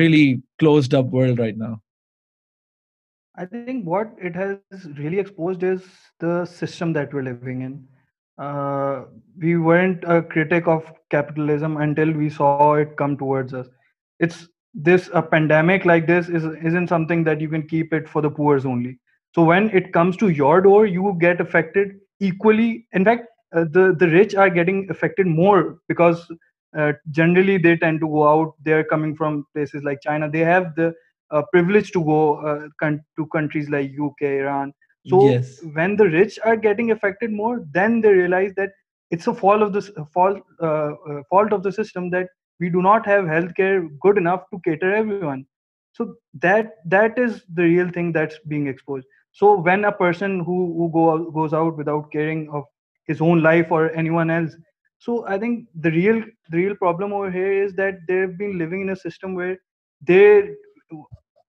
really 0.00 0.42
closed 0.58 0.94
up 1.00 1.06
world 1.18 1.38
right 1.46 1.58
now 1.64 1.74
I 3.36 3.44
think 3.46 3.84
what 3.84 4.14
it 4.18 4.34
has 4.36 4.58
really 4.96 5.18
exposed 5.18 5.62
is 5.64 5.82
the 6.20 6.44
system 6.44 6.92
that 6.92 7.12
we're 7.12 7.22
living 7.22 7.62
in. 7.62 7.88
Uh, 8.38 9.06
we 9.38 9.56
weren't 9.56 10.04
a 10.04 10.22
critic 10.22 10.68
of 10.68 10.92
capitalism 11.10 11.76
until 11.78 12.12
we 12.12 12.30
saw 12.30 12.74
it 12.74 12.96
come 12.96 13.16
towards 13.16 13.52
us. 13.52 13.66
It's 14.20 14.48
this 14.72 15.10
a 15.12 15.22
pandemic 15.22 15.84
like 15.84 16.06
this 16.06 16.28
is 16.28 16.44
isn't 16.44 16.88
something 16.88 17.24
that 17.24 17.40
you 17.40 17.48
can 17.48 17.66
keep 17.66 17.92
it 17.92 18.08
for 18.08 18.22
the 18.22 18.30
poor's 18.30 18.64
only. 18.64 18.98
So 19.34 19.44
when 19.44 19.70
it 19.70 19.92
comes 19.92 20.16
to 20.18 20.28
your 20.28 20.60
door, 20.62 20.86
you 20.86 21.16
get 21.20 21.40
affected 21.40 21.92
equally. 22.20 22.86
In 22.92 23.04
fact, 23.04 23.28
uh, 23.54 23.64
the 23.70 23.94
the 23.98 24.08
rich 24.08 24.34
are 24.34 24.50
getting 24.50 24.88
affected 24.90 25.26
more 25.26 25.78
because 25.88 26.26
uh, 26.76 26.92
generally 27.10 27.58
they 27.58 27.76
tend 27.76 28.00
to 28.00 28.08
go 28.08 28.28
out. 28.28 28.54
They're 28.64 28.84
coming 28.84 29.14
from 29.16 29.46
places 29.54 29.82
like 29.84 30.00
China. 30.02 30.30
They 30.30 30.40
have 30.40 30.74
the 30.76 30.94
uh, 31.30 31.42
privilege 31.52 31.92
to 31.92 32.04
go 32.04 32.20
uh, 32.46 32.68
con- 32.80 33.04
to 33.18 33.26
countries 33.26 33.68
like 33.70 33.90
UK, 33.92 34.38
Iran. 34.40 34.72
So 35.04 35.20
yes 35.22 35.62
when 35.74 35.96
the 35.96 36.06
rich 36.08 36.38
are 36.44 36.56
getting 36.56 36.90
affected 36.92 37.32
more, 37.32 37.64
then 37.72 38.00
they 38.00 38.12
realize 38.12 38.52
that 38.56 38.70
it's 39.10 39.26
a 39.26 39.34
fault 39.34 39.62
of 39.62 39.72
this 39.72 39.90
fault 40.12 40.40
uh, 40.62 40.92
uh, 41.10 41.22
fault 41.30 41.52
of 41.52 41.62
the 41.62 41.72
system 41.72 42.10
that 42.10 42.28
we 42.60 42.70
do 42.70 42.82
not 42.82 43.06
have 43.06 43.24
healthcare 43.24 43.88
good 44.00 44.18
enough 44.18 44.44
to 44.52 44.60
cater 44.64 44.94
everyone. 44.94 45.40
So 45.86 46.08
that 46.34 46.72
that 46.86 47.18
is 47.18 47.44
the 47.54 47.62
real 47.62 47.88
thing 47.88 48.12
that's 48.12 48.38
being 48.48 48.66
exposed. 48.66 49.06
So 49.34 49.58
when 49.60 49.84
a 49.84 49.92
person 49.92 50.40
who 50.40 50.58
who 50.78 50.90
go 50.92 51.30
goes 51.30 51.52
out 51.52 51.76
without 51.76 52.10
caring 52.10 52.48
of 52.50 52.64
his 53.06 53.20
own 53.20 53.42
life 53.42 53.70
or 53.70 53.90
anyone 54.02 54.30
else, 54.30 54.56
so 54.98 55.26
I 55.26 55.38
think 55.38 55.66
the 55.74 55.90
real 55.90 56.22
the 56.50 56.56
real 56.56 56.76
problem 56.76 57.12
over 57.12 57.30
here 57.30 57.52
is 57.64 57.74
that 57.74 57.98
they've 58.08 58.36
been 58.38 58.58
living 58.58 58.82
in 58.82 58.90
a 58.90 58.96
system 58.96 59.34
where 59.34 59.58
they 60.00 60.50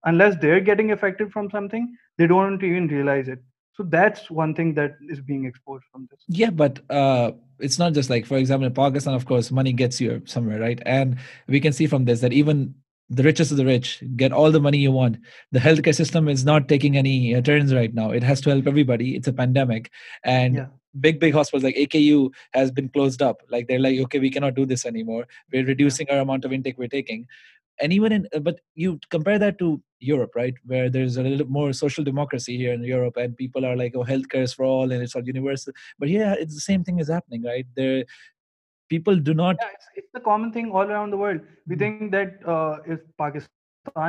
unless 0.03 0.35
they're 0.41 0.59
getting 0.59 0.91
affected 0.91 1.31
from 1.31 1.49
something 1.49 1.95
they 2.17 2.27
don't 2.27 2.63
even 2.63 2.87
realize 2.87 3.27
it. 3.27 3.39
So 3.73 3.83
that's 3.83 4.31
one 4.31 4.55
thing 4.55 4.73
that 4.75 4.93
is 5.09 5.19
being 5.19 5.45
exposed 5.45 5.83
from 5.91 6.07
this. 6.09 6.23
Yeah 6.27 6.49
but 6.49 6.79
uh 6.89 7.33
it's 7.59 7.77
not 7.77 7.93
just 7.93 8.09
like 8.09 8.25
for 8.25 8.37
example 8.37 8.65
in 8.65 8.73
pakistan 8.73 9.13
of 9.13 9.25
course 9.25 9.51
money 9.51 9.73
gets 9.73 10.01
you 10.01 10.21
somewhere 10.25 10.59
right? 10.59 10.81
And 10.85 11.17
we 11.47 11.59
can 11.59 11.73
see 11.73 11.85
from 11.85 12.05
this 12.05 12.21
that 12.21 12.33
even 12.33 12.73
the 13.09 13.23
richest 13.23 13.51
of 13.51 13.57
the 13.57 13.65
rich. 13.65 14.03
Get 14.15 14.31
all 14.31 14.51
the 14.51 14.59
money 14.59 14.77
you 14.77 14.91
want. 14.91 15.17
The 15.51 15.59
healthcare 15.59 15.95
system 15.95 16.27
is 16.27 16.43
not 16.43 16.67
taking 16.67 16.97
any 16.97 17.35
uh, 17.35 17.41
turns 17.41 17.73
right 17.73 17.93
now. 17.93 18.11
It 18.11 18.23
has 18.23 18.41
to 18.41 18.49
help 18.49 18.67
everybody. 18.67 19.15
It's 19.15 19.27
a 19.27 19.33
pandemic. 19.33 19.91
And 20.23 20.55
yeah. 20.55 20.67
big 20.99 21.19
big 21.19 21.33
hospitals 21.33 21.63
like 21.63 21.77
aku 21.77 22.29
has 22.53 22.71
been 22.71 22.89
closed 22.89 23.21
up. 23.21 23.41
Like 23.49 23.67
they're 23.67 23.79
like 23.79 23.99
okay 23.99 24.19
we 24.19 24.31
cannot 24.31 24.55
do 24.55 24.65
this 24.65 24.85
anymore. 24.85 25.27
We're 25.51 25.65
reducing 25.65 26.09
our 26.09 26.19
amount 26.19 26.45
of 26.45 26.53
intake 26.53 26.77
we're 26.77 26.87
taking. 26.87 27.27
Anyone 27.79 28.11
in 28.11 28.27
uh, 28.33 28.39
but 28.39 28.61
you 28.73 28.99
compare 29.09 29.37
that 29.37 29.59
to 29.59 29.81
europe 29.99 30.31
right? 30.35 30.53
Where 30.65 30.89
there's 30.89 31.17
a 31.17 31.23
little 31.23 31.47
more 31.47 31.73
social 31.73 32.03
democracy 32.03 32.57
here 32.57 32.73
in 32.73 32.83
europe 32.83 33.17
and 33.17 33.35
people 33.35 33.65
are 33.65 33.75
like 33.75 33.95
oh 33.95 34.03
healthcare 34.03 34.43
is 34.43 34.53
for 34.53 34.63
all 34.65 34.91
and 34.91 35.03
it's 35.03 35.15
all 35.15 35.23
universal. 35.23 35.73
But 35.99 36.09
yeah 36.09 36.33
it's 36.39 36.55
the 36.55 36.61
same 36.61 36.83
thing 36.83 36.99
is 36.99 37.09
happening 37.09 37.43
right? 37.43 37.67
There 37.75 38.05
people 38.89 39.15
do 39.15 39.33
not 39.33 39.55
yeah 39.61 39.69
it's, 39.73 39.87
it's 39.95 40.15
a 40.15 40.19
common 40.19 40.51
thing 40.51 40.71
all 40.71 40.89
around 40.95 41.11
the 41.11 41.17
world 41.17 41.41
we 41.67 41.75
think 41.75 42.11
that 42.11 42.39
uh, 42.45 42.77
if 42.85 42.99
pakistan 43.17 43.51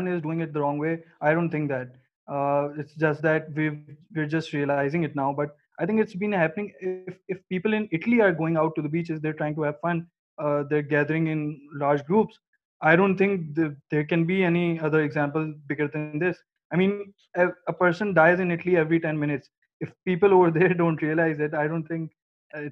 is 0.06 0.22
doing 0.22 0.40
it 0.40 0.52
the 0.52 0.60
wrong 0.60 0.78
way. 0.78 1.00
I 1.20 1.32
don't 1.32 1.50
think 1.50 1.68
that. 1.68 1.88
Uh, 2.28 2.70
it's 2.76 2.94
just 2.94 3.22
that 3.22 3.52
we 3.54 3.78
we're 4.14 4.26
just 4.26 4.52
realizing 4.52 5.04
it 5.04 5.14
now. 5.14 5.32
But 5.32 5.56
I 5.78 5.86
think 5.86 6.00
it's 6.00 6.14
been 6.14 6.32
happening. 6.32 6.72
If 6.80 7.18
if 7.28 7.38
people 7.48 7.74
in 7.74 7.88
Italy 7.92 8.20
are 8.20 8.32
going 8.32 8.56
out 8.56 8.74
to 8.76 8.82
the 8.82 8.88
beaches, 8.88 9.20
they're 9.20 9.40
trying 9.40 9.54
to 9.56 9.62
have 9.62 9.80
fun. 9.80 10.06
Uh, 10.38 10.64
they're 10.68 10.82
gathering 10.82 11.28
in 11.28 11.60
large 11.74 12.04
groups. 12.04 12.38
I 12.82 12.94
don't 12.94 13.16
think 13.16 13.54
the, 13.54 13.74
there 13.90 14.04
can 14.04 14.26
be 14.26 14.44
any 14.44 14.78
other 14.80 15.02
example 15.02 15.54
bigger 15.66 15.88
than 15.88 16.18
this. 16.18 16.36
I 16.72 16.76
mean, 16.76 17.14
a, 17.34 17.48
a, 17.68 17.72
person 17.72 18.12
dies 18.12 18.38
in 18.38 18.50
Italy 18.50 18.76
every 18.76 19.00
10 19.00 19.18
minutes. 19.18 19.48
If 19.80 19.94
people 20.04 20.34
over 20.34 20.50
there 20.58 20.74
don't 20.74 21.00
realize 21.00 21.38
it, 21.40 21.54
I 21.54 21.68
don't 21.68 21.84
think 21.84 22.10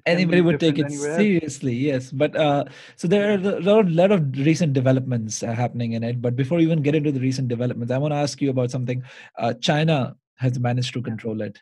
anybody 0.05 0.41
would 0.41 0.59
take 0.59 0.79
it 0.79 0.91
seriously 0.91 1.73
yes 1.73 2.11
but 2.11 2.35
uh, 2.35 2.63
so 2.95 3.07
there 3.07 3.33
are 3.33 3.59
a 3.79 3.83
lot 3.83 4.11
of 4.11 4.37
recent 4.37 4.73
developments 4.73 5.43
uh, 5.43 5.53
happening 5.53 5.93
in 5.93 6.03
it 6.03 6.21
but 6.21 6.35
before 6.35 6.57
we 6.57 6.63
even 6.63 6.81
get 6.81 6.95
into 6.95 7.11
the 7.11 7.19
recent 7.19 7.47
developments 7.47 7.91
i 7.91 7.97
want 7.97 8.11
to 8.11 8.17
ask 8.17 8.41
you 8.41 8.49
about 8.49 8.71
something 8.71 9.03
uh, 9.37 9.53
china 9.55 10.15
has 10.37 10.59
managed 10.59 10.93
to 10.93 11.01
control 11.01 11.41
it. 11.41 11.59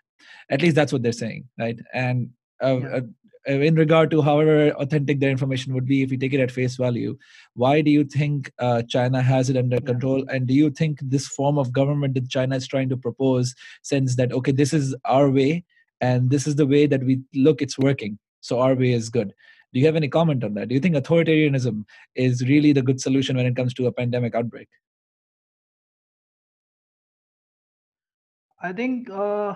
At 0.50 0.62
least 0.62 0.76
that's 0.76 0.92
what 0.92 1.04
they're 1.04 1.12
saying 1.12 1.48
right? 1.58 1.80
And 1.94 2.30
uh, 2.62 2.80
yeah. 2.80 2.88
Uh, 2.96 3.02
in 3.46 3.76
regard 3.76 4.10
to 4.10 4.22
however 4.22 4.70
authentic 4.76 5.20
their 5.20 5.30
information 5.30 5.74
would 5.74 5.86
be 5.86 6.02
if 6.02 6.10
you 6.10 6.18
take 6.18 6.32
it 6.32 6.40
at 6.40 6.50
face 6.50 6.78
value 6.78 7.18
why 7.56 7.82
do 7.82 7.92
you 7.92 8.06
think 8.06 8.50
uh, 8.60 8.82
china 8.84 9.22
has 9.22 9.50
it 9.50 9.58
under 9.58 9.76
yeah. 9.76 9.92
control? 9.92 10.24
And 10.30 10.48
do 10.48 10.54
you 10.54 10.70
think 10.70 11.00
this 11.02 11.28
form 11.28 11.58
of 11.58 11.74
government 11.74 12.14
that 12.14 12.30
china 12.30 12.56
is 12.56 12.68
trying 12.68 12.90
to 12.90 12.98
propose 12.98 13.54
sense 13.82 14.16
that 14.16 14.32
okay 14.32 14.54
this 14.54 14.74
is 14.74 14.96
our 15.04 15.30
way 15.30 15.66
and 16.04 16.30
this 16.30 16.46
is 16.48 16.56
the 16.58 16.68
way 16.68 16.86
that 16.86 17.04
we 17.10 17.22
look 17.34 17.62
it's 17.62 17.80
working. 17.80 18.20
So 18.42 18.60
our 18.60 18.76
way 18.76 18.92
is 18.92 19.10
good. 19.10 19.34
Do 19.74 19.80
you 19.80 19.86
have 19.86 19.96
any 19.96 20.10
comment 20.10 20.44
on 20.44 20.54
that? 20.56 20.68
Do 20.68 20.76
you 20.76 20.82
think 20.82 20.96
authoritarianism 20.96 21.86
is 22.14 22.48
really 22.48 22.74
the 22.74 22.82
good 22.82 23.00
solution 23.00 23.38
when 23.38 23.46
it 23.46 23.56
comes 23.56 23.74
to 23.76 23.88
a 23.88 23.92
pandemic 23.92 24.36
outbreak? 24.36 24.68
I 28.62 28.74
think 28.74 29.10
uh, 29.10 29.56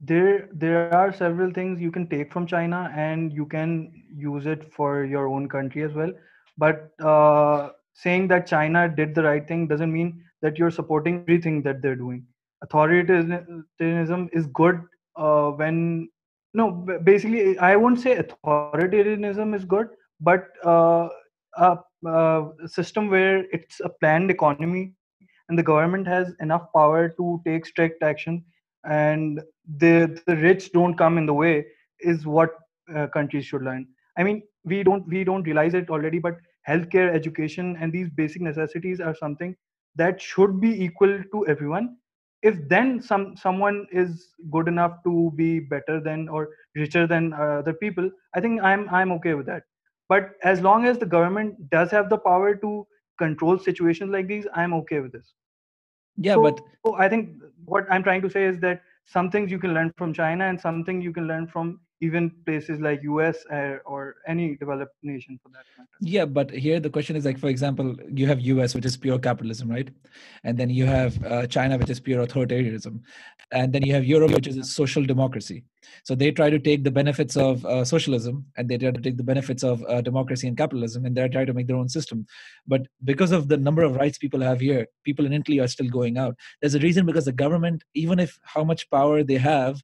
there 0.00 0.48
there 0.52 0.94
are 0.94 1.12
several 1.12 1.52
things 1.58 1.80
you 1.80 1.92
can 1.92 2.08
take 2.14 2.32
from 2.32 2.46
china 2.46 2.80
and 2.94 3.32
you 3.32 3.46
can 3.46 3.68
use 4.14 4.46
it 4.54 4.66
for 4.72 5.04
your 5.04 5.28
own 5.28 5.48
country 5.48 5.84
as 5.84 5.92
well. 6.00 6.12
But 6.56 6.90
uh, 7.12 7.70
saying 7.92 8.28
that 8.28 8.46
china 8.46 8.88
did 8.88 9.14
the 9.14 9.22
right 9.28 9.46
thing 9.52 9.68
doesn't 9.68 9.92
mean 9.92 10.24
that 10.42 10.58
you're 10.58 10.74
supporting 10.80 11.20
everything 11.20 11.62
that 11.62 11.80
they're 11.82 12.02
doing. 12.02 12.26
Authoritarianism 12.64 14.28
is 14.32 14.46
good 14.46 14.82
uh, 15.16 15.50
when 15.50 16.08
no 16.54 16.70
basically 17.02 17.58
i 17.58 17.74
won't 17.76 18.00
say 18.00 18.16
authoritarianism 18.16 19.54
is 19.54 19.64
good 19.64 19.88
but 20.20 20.48
uh, 20.64 21.08
a, 21.56 21.78
a, 22.06 22.44
system 22.66 23.08
where 23.08 23.44
it's 23.52 23.80
a 23.80 23.88
planned 23.88 24.30
economy 24.30 24.92
and 25.48 25.58
the 25.58 25.62
government 25.62 26.06
has 26.06 26.32
enough 26.40 26.66
power 26.74 27.08
to 27.08 27.40
take 27.44 27.66
strict 27.66 28.02
action 28.02 28.44
and 28.84 29.40
the 29.78 30.20
the 30.26 30.36
rich 30.36 30.72
don't 30.72 30.96
come 30.96 31.18
in 31.18 31.26
the 31.26 31.34
way 31.34 31.66
is 32.00 32.26
what 32.26 32.50
uh, 32.94 33.06
countries 33.06 33.46
should 33.46 33.62
learn. 33.62 33.86
I 34.18 34.22
mean 34.22 34.42
we 34.64 34.82
don't 34.82 35.06
we 35.08 35.24
don't 35.24 35.42
realize 35.42 35.74
it 35.74 35.90
already 35.90 36.18
but 36.18 36.36
healthcare 36.68 37.12
education 37.12 37.76
and 37.80 37.92
these 37.92 38.08
basic 38.10 38.42
necessities 38.42 39.00
are 39.00 39.14
something 39.14 39.56
that 39.96 40.20
should 40.20 40.60
be 40.60 40.84
equal 40.84 41.22
to 41.32 41.46
everyone 41.46 41.96
if 42.50 42.56
then 42.68 43.00
some 43.00 43.36
someone 43.42 43.86
is 43.90 44.24
good 44.56 44.68
enough 44.68 44.96
to 45.04 45.32
be 45.36 45.60
better 45.60 45.98
than 46.00 46.28
or 46.28 46.48
richer 46.76 47.06
than 47.12 47.32
uh, 47.32 47.60
other 47.60 47.72
people 47.82 48.10
i 48.34 48.40
think 48.40 48.62
i'm 48.62 48.88
i'm 48.90 49.12
okay 49.20 49.34
with 49.34 49.46
that. 49.46 49.64
But 50.12 50.32
as 50.48 50.60
long 50.60 50.84
as 50.88 50.98
the 50.98 51.06
government 51.12 51.70
does 51.70 51.90
have 51.90 52.10
the 52.10 52.18
power 52.18 52.54
to 52.64 52.72
control 53.18 53.58
situations 53.58 54.10
like 54.16 54.28
these 54.32 54.46
i'm 54.54 54.74
okay 54.80 55.00
with 55.00 55.12
this. 55.12 55.32
Yeah 56.16 56.34
so, 56.34 56.42
but 56.42 56.60
so 56.86 56.94
i 57.04 57.08
think 57.08 57.30
what 57.64 57.90
i'm 57.90 58.04
trying 58.08 58.22
to 58.26 58.30
say 58.34 58.44
is 58.50 58.60
that 58.66 58.82
some 59.14 59.30
things 59.30 59.50
you 59.54 59.58
can 59.62 59.74
learn 59.78 59.92
from 60.02 60.12
china 60.18 60.44
and 60.50 60.60
something 60.66 61.00
you 61.06 61.12
can 61.12 61.26
learn 61.30 61.46
from 61.54 61.80
even 62.04 62.30
places 62.46 62.80
like 62.80 63.00
us 63.02 63.38
or, 63.50 63.82
or 63.86 64.16
any 64.26 64.56
developed 64.56 64.94
nation 65.02 65.38
for 65.42 65.48
that 65.54 65.64
matter. 65.76 65.88
Yeah 66.00 66.26
but 66.38 66.50
here 66.50 66.78
the 66.86 66.90
question 66.96 67.16
is 67.16 67.24
like 67.24 67.38
for 67.38 67.48
example 67.48 67.96
you 68.20 68.26
have 68.26 68.40
us 68.64 68.74
which 68.74 68.84
is 68.90 68.96
pure 68.96 69.18
capitalism 69.18 69.70
right? 69.70 69.88
And 70.44 70.58
then 70.58 70.70
you 70.78 70.86
have 70.86 71.12
uh, 71.24 71.46
china 71.46 71.78
which 71.78 71.90
is 71.90 72.00
pure 72.00 72.26
authoritarianism. 72.26 73.00
And 73.52 73.72
then 73.72 73.82
you 73.82 73.94
have 73.94 74.04
europe 74.04 74.32
which 74.32 74.48
is 74.48 74.74
social 74.74 75.04
democracy. 75.12 75.64
So 76.02 76.14
they 76.14 76.30
try 76.30 76.50
to 76.50 76.58
take 76.58 76.84
the 76.84 76.90
benefits 77.00 77.36
of 77.36 77.64
uh, 77.64 77.84
socialism 77.84 78.46
and 78.56 78.68
they 78.68 78.78
try 78.78 78.90
to 78.90 79.00
take 79.00 79.16
the 79.16 79.28
benefits 79.32 79.62
of 79.62 79.84
uh, 79.84 80.00
democracy 80.00 80.48
and 80.48 80.56
capitalism 80.56 81.04
and 81.04 81.16
they're 81.16 81.28
trying 81.28 81.46
to 81.46 81.54
make 81.54 81.66
their 81.66 81.82
own 81.82 81.88
system. 81.88 82.26
But 82.66 82.82
because 83.04 83.32
of 83.32 83.48
the 83.48 83.56
number 83.56 83.82
of 83.82 83.96
rights 83.96 84.18
people 84.18 84.40
have 84.40 84.60
here 84.60 84.86
people 85.04 85.26
in 85.26 85.32
italy 85.32 85.60
are 85.60 85.68
still 85.76 85.90
going 85.98 86.18
out. 86.18 86.34
There's 86.60 86.74
a 86.74 86.86
reason 86.88 87.06
because 87.06 87.26
the 87.26 87.38
government 87.44 87.84
even 87.94 88.18
if 88.18 88.38
how 88.54 88.64
much 88.64 88.90
power 88.90 89.22
they 89.22 89.40
have 89.54 89.82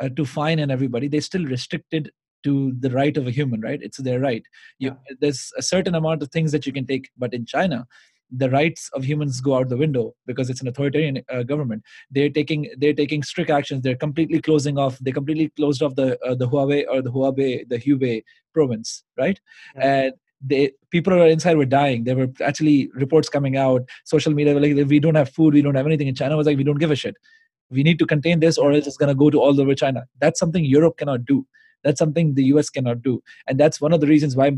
uh, 0.00 0.08
to 0.10 0.24
fine 0.24 0.58
and 0.58 0.70
everybody 0.72 1.08
they're 1.08 1.20
still 1.20 1.44
restricted 1.44 2.10
to 2.42 2.74
the 2.80 2.90
right 2.90 3.16
of 3.16 3.26
a 3.26 3.30
human 3.30 3.60
right? 3.60 3.80
It's 3.82 3.96
their 3.98 4.20
right. 4.20 4.44
You, 4.78 4.90
yeah. 4.90 5.16
there's 5.20 5.50
a 5.56 5.62
certain 5.62 5.94
amount 5.94 6.22
of 6.22 6.30
things 6.30 6.52
that 6.52 6.66
you 6.66 6.72
can 6.72 6.86
take 6.86 7.10
but 7.16 7.32
in 7.32 7.46
china 7.46 7.86
the 8.36 8.50
rights 8.50 8.90
of 8.94 9.04
humans 9.04 9.40
go 9.40 9.54
out 9.56 9.68
the 9.68 9.76
window 9.76 10.14
because 10.26 10.50
it's 10.50 10.60
an 10.60 10.68
authoritarian 10.68 11.22
uh, 11.32 11.42
government. 11.42 11.82
They're 12.10 12.30
taking 12.30 12.70
they're 12.78 12.94
taking 12.94 13.22
strict 13.22 13.50
actions. 13.50 13.82
They're 13.82 13.96
completely 13.96 14.40
closing 14.40 14.78
off 14.78 14.98
they 14.98 15.12
completely 15.12 15.50
closed 15.50 15.82
off 15.82 15.94
the 15.94 16.18
uh, 16.24 16.34
the 16.34 16.48
huawei 16.48 16.84
or 16.90 17.02
the 17.02 17.12
huawei 17.12 17.68
the 17.68 17.78
hubei 17.78 18.24
province 18.52 19.04
right? 19.16 19.38
Yeah. 19.76 19.84
and 19.84 20.12
they 20.46 20.72
people 20.90 21.12
are 21.12 21.26
inside 21.28 21.56
were 21.56 21.64
dying. 21.64 22.04
There 22.04 22.16
were 22.16 22.30
actually 22.42 22.90
reports 22.94 23.28
coming 23.28 23.56
out 23.56 23.82
social 24.04 24.32
media 24.32 24.54
were 24.54 24.60
like 24.60 24.88
we 24.88 25.00
don't 25.00 25.14
have 25.14 25.30
food 25.30 25.54
we 25.54 25.62
don't 25.62 25.74
have 25.74 25.86
anything 25.86 26.08
in 26.08 26.14
china. 26.14 26.36
Was 26.36 26.46
like 26.46 26.58
we 26.58 26.64
don't 26.64 26.78
give 26.78 26.90
a 26.90 26.96
shit 26.96 27.16
we 27.70 27.82
need 27.82 27.98
to 27.98 28.06
contain 28.06 28.40
this 28.40 28.58
or 28.58 28.72
else 28.72 28.86
it's 28.86 28.96
going 28.96 29.08
to 29.08 29.14
go 29.14 29.30
to 29.30 29.40
all 29.40 29.60
over 29.60 29.74
china. 29.74 30.04
That's 30.20 30.38
something 30.38 30.64
europe 30.64 30.96
cannot 30.98 31.24
do. 31.24 31.46
That's 31.84 31.98
something 31.98 32.34
the 32.34 32.44
us 32.44 32.70
cannot 32.70 33.02
do. 33.02 33.22
And 33.46 33.60
that's 33.60 33.80
one 33.80 33.92
of 33.92 34.00
the 34.00 34.06
reasons 34.06 34.34
why 34.34 34.52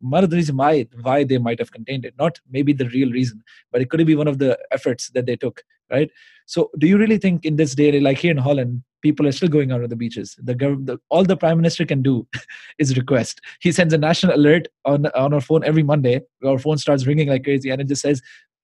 one 0.00 0.24
of 0.24 0.30
the 0.30 0.36
reasons 0.36 0.56
why 0.56 0.86
why 1.02 1.24
they 1.24 1.38
might 1.38 1.58
have 1.58 1.72
contained 1.72 2.04
it. 2.04 2.14
Not 2.18 2.40
maybe 2.50 2.72
the 2.72 2.88
real 2.88 3.10
reason 3.10 3.42
but 3.70 3.80
it 3.82 3.90
could 3.90 4.04
be 4.06 4.16
one 4.16 4.28
of 4.28 4.38
the 4.38 4.58
efforts 4.72 5.10
that 5.10 5.26
they 5.26 5.36
took 5.36 5.62
right? 5.90 6.10
So 6.46 6.70
do 6.78 6.86
you 6.86 6.98
really 6.98 7.18
think 7.18 7.44
in 7.44 7.56
this 7.56 7.74
day 7.74 7.98
like 8.00 8.18
here 8.18 8.30
in 8.30 8.36
holland 8.36 8.82
people 9.02 9.26
are 9.26 9.32
still 9.32 9.48
going 9.48 9.72
out 9.72 9.82
on 9.82 9.88
the 9.88 9.96
beaches? 9.96 10.36
The 10.42 10.54
government 10.54 11.00
all 11.10 11.24
the 11.24 11.36
prime 11.36 11.58
minister 11.58 11.84
can 11.84 12.02
do 12.02 12.26
is 12.78 12.96
request. 12.96 13.40
He 13.60 13.72
sends 13.72 13.94
a 13.94 13.98
national 13.98 14.34
alert 14.34 14.68
on 14.84 15.06
on 15.06 15.34
our 15.34 15.40
phone 15.40 15.64
every 15.64 15.82
monday. 15.82 16.20
Our 16.44 16.58
phone 16.58 16.78
starts 16.78 17.06
ringing 17.06 17.28
like 17.28 17.44
crazy 17.44 17.70
and 17.70 17.80
it 17.80 17.88
just 17.88 18.02
says 18.02 18.22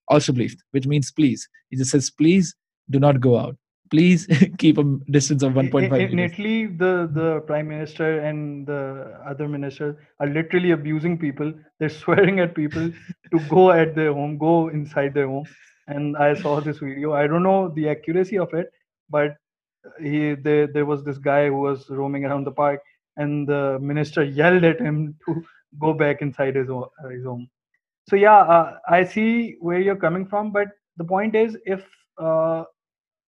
alsjeblieft 0.09 0.57
which 0.71 0.87
means 0.87 1.11
please. 1.11 1.47
He 1.69 1.77
just 1.77 1.91
says 1.91 2.09
please 2.09 2.55
do 2.89 2.99
not 2.99 3.19
go 3.19 3.37
out 3.37 3.57
please 3.89 4.27
keep 4.57 4.77
a 4.77 4.83
distance 5.09 5.43
of 5.43 5.53
1.5 5.53 5.93
in, 5.93 6.11
in 6.11 6.19
italy 6.19 6.65
the 6.65 7.09
the 7.13 7.41
prime 7.47 7.67
minister 7.67 8.19
and 8.19 8.67
the 8.67 9.13
other 9.25 9.47
ministers 9.47 9.95
are 10.19 10.27
literally 10.27 10.71
abusing 10.71 11.17
people. 11.17 11.53
They're 11.79 11.89
swearing 12.01 12.39
at 12.39 12.55
people 12.55 12.91
to 13.31 13.39
go 13.49 13.71
at 13.71 13.95
their 13.95 14.13
home 14.13 14.37
go 14.37 14.69
inside 14.69 15.13
their 15.13 15.27
home. 15.27 15.45
And 15.87 16.17
i 16.17 16.33
saw 16.33 16.59
this 16.59 16.79
video. 16.79 17.13
I 17.13 17.27
don't 17.27 17.43
know 17.43 17.69
the 17.69 17.89
accuracy 17.89 18.37
of 18.37 18.53
it 18.53 18.71
but 19.09 19.35
he 20.01 20.35
there, 20.35 20.67
there 20.67 20.85
was 20.85 21.03
this 21.03 21.17
guy 21.17 21.47
who 21.47 21.59
was 21.59 21.89
roaming 21.89 22.25
around 22.25 22.43
the 22.45 22.51
park 22.51 22.81
and 23.15 23.47
the 23.47 23.79
minister 23.81 24.23
yelled 24.23 24.63
at 24.63 24.79
him 24.79 25.15
to 25.25 25.43
go 25.79 25.93
back 25.93 26.21
inside 26.21 26.55
his, 26.55 26.67
his 27.11 27.25
home. 27.25 27.49
So 28.09 28.15
yeah 28.15 28.39
uh, 28.39 28.77
i 28.87 29.03
see 29.03 29.55
where 29.59 29.79
you're 29.79 30.03
coming 30.07 30.25
from 30.25 30.51
but 30.51 30.67
the 30.97 31.03
point 31.03 31.35
is 31.35 31.57
if 31.65 31.85
uh, 32.17 32.63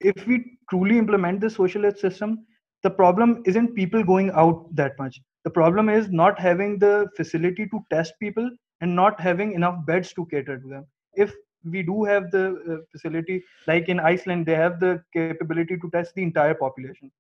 if 0.02 0.28
we 0.28 0.58
truly 0.70 0.98
implement 0.98 1.42
the 1.42 1.50
socialist 1.50 2.00
system, 2.00 2.46
the 2.84 2.90
problem 2.90 3.44
isn't 3.46 3.76
people 3.76 4.04
going 4.04 4.32
out 4.32 4.74
that 4.76 4.98
much. 4.98 5.20
The 5.44 5.50
problem 5.50 5.90
is 5.90 6.10
not 6.10 6.40
having 6.40 6.80
the 6.80 7.10
facility 7.16 7.68
to 7.68 7.84
test 7.92 8.14
people 8.20 8.50
and 8.82 8.96
not 8.96 9.20
having 9.20 9.54
enough 9.54 9.86
beds 9.86 10.14
to 10.14 10.26
cater 10.28 10.58
to 10.60 10.68
them. 10.68 10.86
If 11.14 11.34
we 11.66 11.84
do 11.84 12.04
have 12.06 12.32
the 12.32 12.46
uh, 12.70 12.78
facility, 12.92 13.44
like 13.68 13.90
in 13.90 14.00
Iceland, 14.00 14.46
they 14.46 14.56
have 14.56 14.80
the 14.80 15.04
capability 15.14 15.78
to 15.78 15.90
test 15.92 16.14
the 16.16 16.24
entire 16.24 16.54
population, 16.54 17.12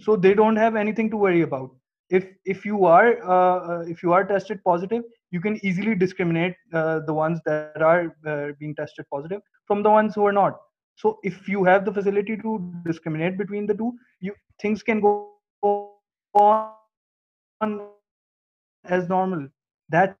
so 0.00 0.16
they 0.16 0.34
don't 0.34 0.56
have 0.56 0.74
anything 0.74 1.10
to 1.10 1.16
worry 1.16 1.42
about. 1.42 1.70
If 2.10 2.26
if 2.44 2.64
you 2.64 2.86
are 2.86 3.22
uh, 3.22 3.58
uh 3.72 3.84
if 3.86 4.02
you 4.02 4.12
are 4.12 4.24
tested 4.24 4.62
positive, 4.64 5.04
you 5.30 5.40
can 5.40 5.64
easily 5.64 5.94
discriminate 5.94 6.56
uh, 6.72 7.00
the 7.00 7.14
ones 7.14 7.40
that 7.46 7.80
are 7.80 8.16
uh, 8.26 8.52
being 8.58 8.74
tested 8.74 9.06
positive 9.10 9.42
from 9.66 9.82
the 9.82 9.90
ones 9.90 10.14
who 10.14 10.26
are 10.26 10.32
not 10.32 10.58
so 10.96 11.18
if 11.22 11.48
you 11.48 11.64
have 11.64 11.84
the 11.84 11.92
facility 11.92 12.36
to 12.36 12.72
discriminate 12.84 13.36
between 13.36 13.66
the 13.66 13.74
two 13.74 13.92
you 14.20 14.34
things 14.60 14.82
can 14.82 15.00
go 15.00 15.30
on 16.34 17.80
as 18.84 19.08
normal. 19.08 19.48
That 19.88 20.16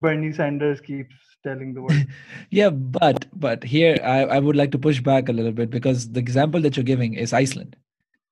bernie 0.00 0.32
sanders 0.32 0.80
keeps 0.80 1.14
telling 1.44 1.74
the 1.74 1.82
world. 1.82 2.06
Yeah 2.50 2.70
but 2.70 3.26
but 3.32 3.62
here 3.64 3.98
I, 4.02 4.24
I 4.24 4.38
would 4.38 4.56
like 4.56 4.72
to 4.72 4.78
push 4.78 5.00
back 5.00 5.28
a 5.28 5.32
little 5.32 5.52
bit 5.52 5.70
because 5.70 6.10
the 6.10 6.20
example 6.20 6.60
that 6.62 6.76
you're 6.76 6.84
giving 6.84 7.14
is 7.14 7.32
iceland 7.32 7.76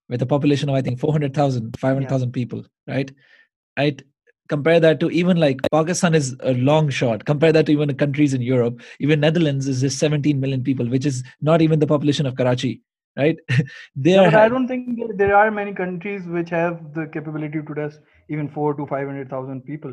with 0.08 0.22
a 0.22 0.26
population 0.26 0.68
of 0.68 0.74
i 0.74 0.82
think 0.82 0.98
400000 0.98 1.76
500000 1.78 2.28
yeah. 2.28 2.32
people 2.32 2.64
right? 2.86 3.12
Right 3.78 4.02
compare 4.48 4.80
that 4.80 5.00
to 5.00 5.10
even 5.10 5.36
like 5.36 5.60
pakistan 5.72 6.14
is 6.14 6.36
a 6.40 6.54
long 6.54 6.88
shot. 6.88 7.24
Compare 7.24 7.52
that 7.52 7.66
to 7.66 7.72
even 7.72 7.94
countries 7.94 8.34
in 8.34 8.42
europe. 8.42 8.80
Even 8.98 9.20
netherlands 9.20 9.66
is 9.68 9.80
just 9.80 9.98
17 9.98 10.40
million 10.40 10.62
people 10.62 10.88
which 10.88 11.06
is 11.06 11.24
not 11.40 11.62
even 11.62 11.78
the 11.78 11.86
population 11.86 12.26
of 12.26 12.36
karachi 12.36 12.82
right? 13.18 13.38
They 13.96 14.16
but 14.16 14.34
i 14.34 14.48
don't 14.48 14.68
think 14.68 15.00
there 15.22 15.36
are 15.36 15.50
many 15.50 15.72
countries 15.80 16.26
which 16.36 16.50
have 16.50 16.76
the 16.94 17.06
capability 17.16 17.62
to 17.70 17.74
test 17.80 18.00
even 18.28 18.48
4 18.48 18.74
to 18.74 18.86
500000 18.86 19.62
people. 19.62 19.92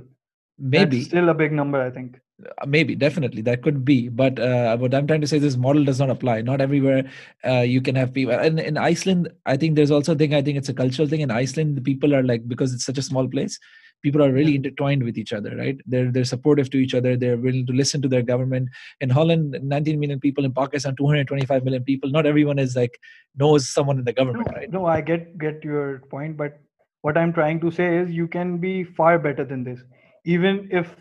Maybe. 0.58 0.98
That's 0.98 1.08
still 1.08 1.30
a 1.30 1.34
big 1.34 1.52
number 1.52 1.82
i 1.82 1.90
think. 1.90 2.20
Uh, 2.62 2.66
maybe 2.66 2.96
definitely. 2.96 3.42
That 3.42 3.62
could 3.62 3.84
be 3.86 4.10
but 4.10 4.40
uh, 4.40 4.78
what 4.78 4.94
i'm 4.94 5.08
trying 5.08 5.22
to 5.22 5.28
say 5.28 5.38
is 5.38 5.44
this 5.44 5.58
model 5.58 5.84
does 5.84 6.00
not 6.00 6.10
apply. 6.10 6.42
Not 6.42 6.62
everywhere 6.62 7.10
uh, 7.46 7.66
you 7.76 7.82
can 7.82 7.96
have 7.96 8.14
people. 8.14 8.34
And 8.34 8.60
in 8.60 8.78
iceland 8.78 9.32
i 9.46 9.58
think 9.58 9.76
there's 9.76 9.96
also 9.98 10.14
a 10.14 10.22
thing 10.22 10.34
i 10.34 10.42
think 10.42 10.58
it's 10.58 10.70
a 10.70 10.80
cultural 10.84 11.08
thing. 11.08 11.22
In 11.22 11.32
iceland 11.32 11.76
the 11.78 11.88
people 11.90 12.16
are 12.16 12.24
like 12.24 12.48
because 12.48 12.74
it's 12.74 12.86
such 12.86 12.98
a 12.98 13.10
small 13.10 13.28
place 13.28 13.60
people 14.02 14.24
are 14.24 14.32
really 14.32 14.56
intertwined 14.56 15.04
with 15.04 15.18
each 15.18 15.34
other 15.34 15.56
right? 15.56 15.80
They're 15.86 16.12
they're 16.12 16.26
supportive 16.26 16.70
to 16.72 16.78
each 16.78 16.94
other. 16.94 17.16
They're 17.18 17.38
willing 17.38 17.66
to 17.68 17.74
listen 17.74 18.02
to 18.04 18.08
their 18.08 18.22
government. 18.22 18.70
In 19.02 19.10
holland 19.10 19.58
19 19.62 20.00
million 20.00 20.20
people 20.20 20.46
in 20.46 20.54
pakistan 20.54 20.96
225 20.96 21.64
million 21.64 21.84
people. 21.84 22.10
Not 22.10 22.26
everyone 22.26 22.60
is 22.60 22.76
like 22.76 23.00
knows 23.36 23.70
someone 23.70 24.00
in 24.00 24.06
the 24.06 24.14
government 24.14 24.48
no, 24.52 24.58
right? 24.58 24.72
no 24.72 24.86
i 24.86 25.02
get 25.02 25.38
get 25.38 25.64
your 25.64 26.04
point 26.10 26.38
but 26.38 26.60
what 27.02 27.18
i'm 27.18 27.34
trying 27.34 27.60
to 27.60 27.72
say 27.72 27.98
is 27.98 28.12
you 28.12 28.28
can 28.28 28.58
be 28.58 28.84
far 28.84 29.18
better 29.20 29.46
than 29.46 29.64
this. 29.64 29.82
Even 30.26 30.68
if 30.72 30.96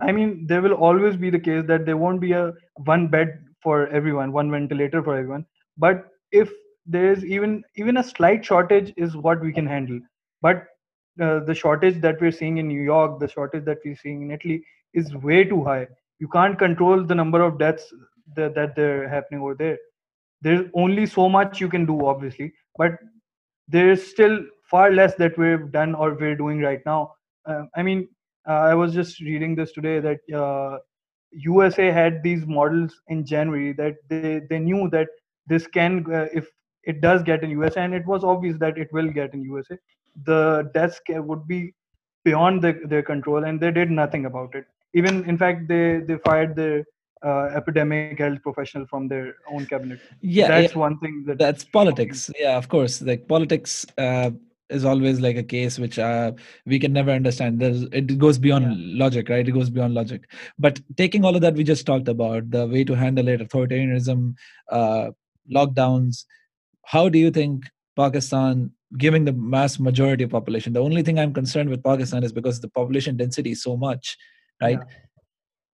I 0.00 0.12
mean, 0.12 0.46
there 0.46 0.62
will 0.62 0.72
always 0.72 1.16
be 1.16 1.30
the 1.30 1.38
case 1.38 1.64
that 1.66 1.86
there 1.86 1.96
won't 1.96 2.20
be 2.20 2.32
a 2.32 2.52
one 2.84 3.08
bed 3.08 3.44
for 3.62 3.86
everyone, 3.88 4.32
one 4.32 4.50
ventilator 4.50 5.02
for 5.02 5.16
everyone. 5.16 5.46
But 5.78 6.06
if 6.32 6.50
there 6.86 7.12
is 7.12 7.24
even 7.24 7.62
even 7.76 7.96
a 7.96 8.04
slight 8.04 8.44
shortage 8.44 8.92
is 8.96 9.16
what 9.16 9.40
we 9.40 9.52
can 9.52 9.66
handle. 9.66 10.00
But 10.42 10.64
uh, 11.20 11.40
the 11.40 11.54
shortage 11.54 12.00
that 12.00 12.20
we're 12.20 12.32
seeing 12.32 12.58
in 12.58 12.68
New 12.68 12.82
York, 12.82 13.20
the 13.20 13.28
shortage 13.28 13.64
that 13.64 13.78
we're 13.84 13.96
seeing 13.96 14.22
in 14.22 14.30
Italy 14.30 14.64
is 14.92 15.14
way 15.14 15.44
too 15.44 15.64
high. 15.64 15.86
You 16.18 16.28
can't 16.28 16.58
control 16.58 17.04
the 17.04 17.14
number 17.14 17.42
of 17.42 17.58
deaths 17.58 17.92
that, 18.36 18.54
that 18.54 18.74
they're 18.74 19.08
happening 19.08 19.40
over 19.40 19.54
there. 19.54 19.78
There's 20.42 20.68
only 20.74 21.06
so 21.06 21.28
much 21.28 21.60
you 21.60 21.68
can 21.68 21.86
do, 21.86 22.06
obviously, 22.06 22.52
but 22.76 22.92
there's 23.68 24.06
still 24.06 24.40
far 24.70 24.90
less 24.90 25.14
that 25.16 25.38
we've 25.38 25.70
done 25.70 25.94
or 25.94 26.14
we're 26.14 26.36
doing 26.36 26.60
right 26.60 26.80
now. 26.84 27.14
Uh, 27.46 27.64
I 27.76 27.82
mean, 27.82 28.08
uh, 28.48 28.52
I 28.52 28.74
was 28.74 28.92
just 28.92 29.20
reading 29.20 29.54
this 29.54 29.72
today 29.72 30.00
that 30.00 30.20
uh, 30.34 30.78
USA 31.32 31.90
had 31.90 32.22
these 32.22 32.46
models 32.46 33.00
in 33.08 33.24
January 33.24 33.72
that 33.74 33.96
they, 34.08 34.42
they 34.50 34.58
knew 34.58 34.88
that 34.90 35.08
this 35.46 35.66
can 35.66 36.04
uh, 36.12 36.26
if 36.32 36.48
it 36.84 37.00
does 37.00 37.22
get 37.22 37.42
in 37.42 37.50
USA 37.50 37.80
and 37.82 37.94
it 37.94 38.06
was 38.06 38.24
obvious 38.24 38.58
that 38.58 38.78
it 38.78 38.92
will 38.92 39.08
get 39.08 39.32
in 39.34 39.42
USA 39.42 39.76
the 40.24 40.70
deaths 40.74 41.00
would 41.08 41.46
be 41.46 41.74
beyond 42.24 42.62
the, 42.62 42.80
their 42.84 43.02
control 43.02 43.44
and 43.44 43.60
they 43.60 43.70
did 43.70 43.90
nothing 43.90 44.26
about 44.26 44.54
it 44.54 44.66
even 44.94 45.24
in 45.28 45.36
fact 45.36 45.68
they 45.68 45.98
they 45.98 46.16
fired 46.18 46.54
the 46.56 46.84
uh, 47.24 47.50
epidemic 47.54 48.18
health 48.18 48.40
professional 48.42 48.86
from 48.86 49.08
their 49.08 49.34
own 49.50 49.66
cabinet 49.66 49.98
yeah 50.20 50.48
that's 50.48 50.72
yeah. 50.72 50.78
one 50.78 50.98
thing 50.98 51.24
that 51.26 51.38
that's 51.38 51.64
politics 51.64 52.30
yeah 52.38 52.56
of 52.56 52.68
course 52.68 53.00
like 53.02 53.26
politics 53.26 53.86
uh, 53.98 54.30
is 54.70 54.84
always 54.84 55.20
like 55.20 55.36
a 55.36 55.42
case 55.42 55.78
which 55.78 55.98
uh, 55.98 56.32
we 56.66 56.78
can 56.78 56.92
never 56.92 57.10
understand. 57.10 57.60
There's, 57.60 57.82
it 57.92 58.18
goes 58.18 58.38
beyond 58.38 58.64
yeah. 58.64 59.04
logic, 59.04 59.28
right? 59.28 59.46
It 59.46 59.52
goes 59.52 59.70
beyond 59.70 59.94
logic. 59.94 60.30
But 60.58 60.80
taking 60.96 61.24
all 61.24 61.34
of 61.34 61.42
that 61.42 61.54
we 61.54 61.64
just 61.64 61.86
talked 61.86 62.08
about, 62.08 62.50
the 62.50 62.66
way 62.66 62.84
to 62.84 62.94
handle 62.94 63.28
it, 63.28 63.40
authoritarianism, 63.40 64.34
uh, 64.70 65.10
lockdowns, 65.52 66.24
how 66.84 67.08
do 67.08 67.18
you 67.18 67.30
think 67.30 67.66
Pakistan, 67.96 68.72
giving 68.96 69.24
the 69.24 69.32
mass 69.32 69.78
majority 69.78 70.24
of 70.24 70.30
population, 70.30 70.72
the 70.72 70.82
only 70.82 71.02
thing 71.02 71.18
I'm 71.18 71.34
concerned 71.34 71.70
with 71.70 71.82
Pakistan 71.82 72.24
is 72.24 72.32
because 72.32 72.60
the 72.60 72.68
population 72.68 73.16
density 73.16 73.52
is 73.52 73.62
so 73.62 73.76
much, 73.76 74.16
right? 74.60 74.78
Yeah. 74.78 74.94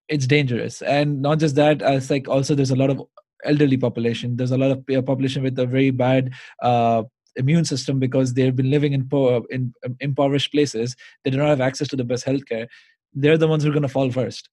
It's 0.08 0.26
dangerous, 0.26 0.82
and 0.82 1.22
not 1.22 1.38
just 1.38 1.54
that. 1.54 1.82
It's 1.82 2.10
like 2.10 2.28
also 2.28 2.56
there's 2.56 2.72
a 2.72 2.76
lot 2.76 2.90
of 2.90 3.00
elderly 3.44 3.76
population. 3.76 4.36
There's 4.36 4.50
a 4.50 4.58
lot 4.58 4.72
of 4.72 4.84
population 5.06 5.44
with 5.44 5.56
a 5.58 5.66
very 5.66 5.90
bad 5.90 6.32
uh, 6.62 7.04
immune 7.36 7.64
system 7.64 7.98
because 7.98 8.34
they've 8.34 8.54
been 8.54 8.70
living 8.70 8.92
in 8.92 9.08
poor, 9.08 9.42
in 9.50 9.72
um, 9.84 9.96
impoverished 10.00 10.52
places. 10.52 10.96
They 11.24 11.30
do 11.30 11.38
not 11.38 11.48
have 11.48 11.60
access 11.60 11.88
to 11.88 11.96
the 11.96 12.04
best 12.04 12.26
healthcare. 12.26 12.66
They're 13.12 13.38
the 13.38 13.48
ones 13.48 13.62
who 13.62 13.70
are 13.70 13.72
going 13.72 13.82
to 13.82 13.88
fall 13.88 14.10
first. 14.10 14.48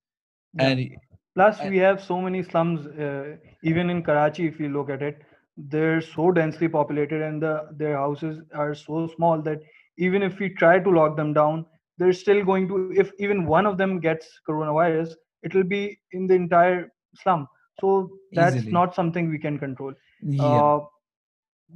Yeah. 0.53 0.67
And 0.67 0.97
plus, 1.35 1.59
and, 1.59 1.71
we 1.71 1.77
have 1.77 2.03
so 2.03 2.21
many 2.21 2.43
slums. 2.43 2.85
Uh, 2.87 3.37
even 3.63 3.89
in 3.89 4.03
Karachi, 4.03 4.47
if 4.47 4.59
you 4.59 4.69
look 4.69 4.89
at 4.89 5.01
it, 5.01 5.21
they're 5.57 6.01
so 6.01 6.31
densely 6.31 6.67
populated, 6.67 7.21
and 7.21 7.41
the, 7.41 7.67
their 7.77 7.97
houses 7.97 8.41
are 8.53 8.73
so 8.75 9.07
small 9.15 9.41
that 9.43 9.59
even 9.97 10.23
if 10.23 10.39
we 10.39 10.49
try 10.49 10.79
to 10.79 10.89
lock 10.89 11.17
them 11.17 11.33
down, 11.33 11.65
they're 11.97 12.13
still 12.13 12.43
going 12.45 12.67
to. 12.69 12.85
If 12.85 13.01
even 13.09 13.35
one 13.35 13.57
of 13.57 13.69
them 13.77 13.89
gets 13.89 14.21
coronavirus, 14.39 15.05
it 15.35 15.53
will 15.53 15.63
be 15.63 15.97
in 16.11 16.27
the 16.27 16.35
entire 16.35 16.91
slum. 17.15 17.47
So 17.79 18.11
that's 18.33 18.57
Easily. 18.57 18.71
not 18.71 18.95
something 18.95 19.29
we 19.29 19.39
can 19.39 19.57
control. 19.59 19.93
Yeah. 20.21 20.63
Uh, 20.63 20.79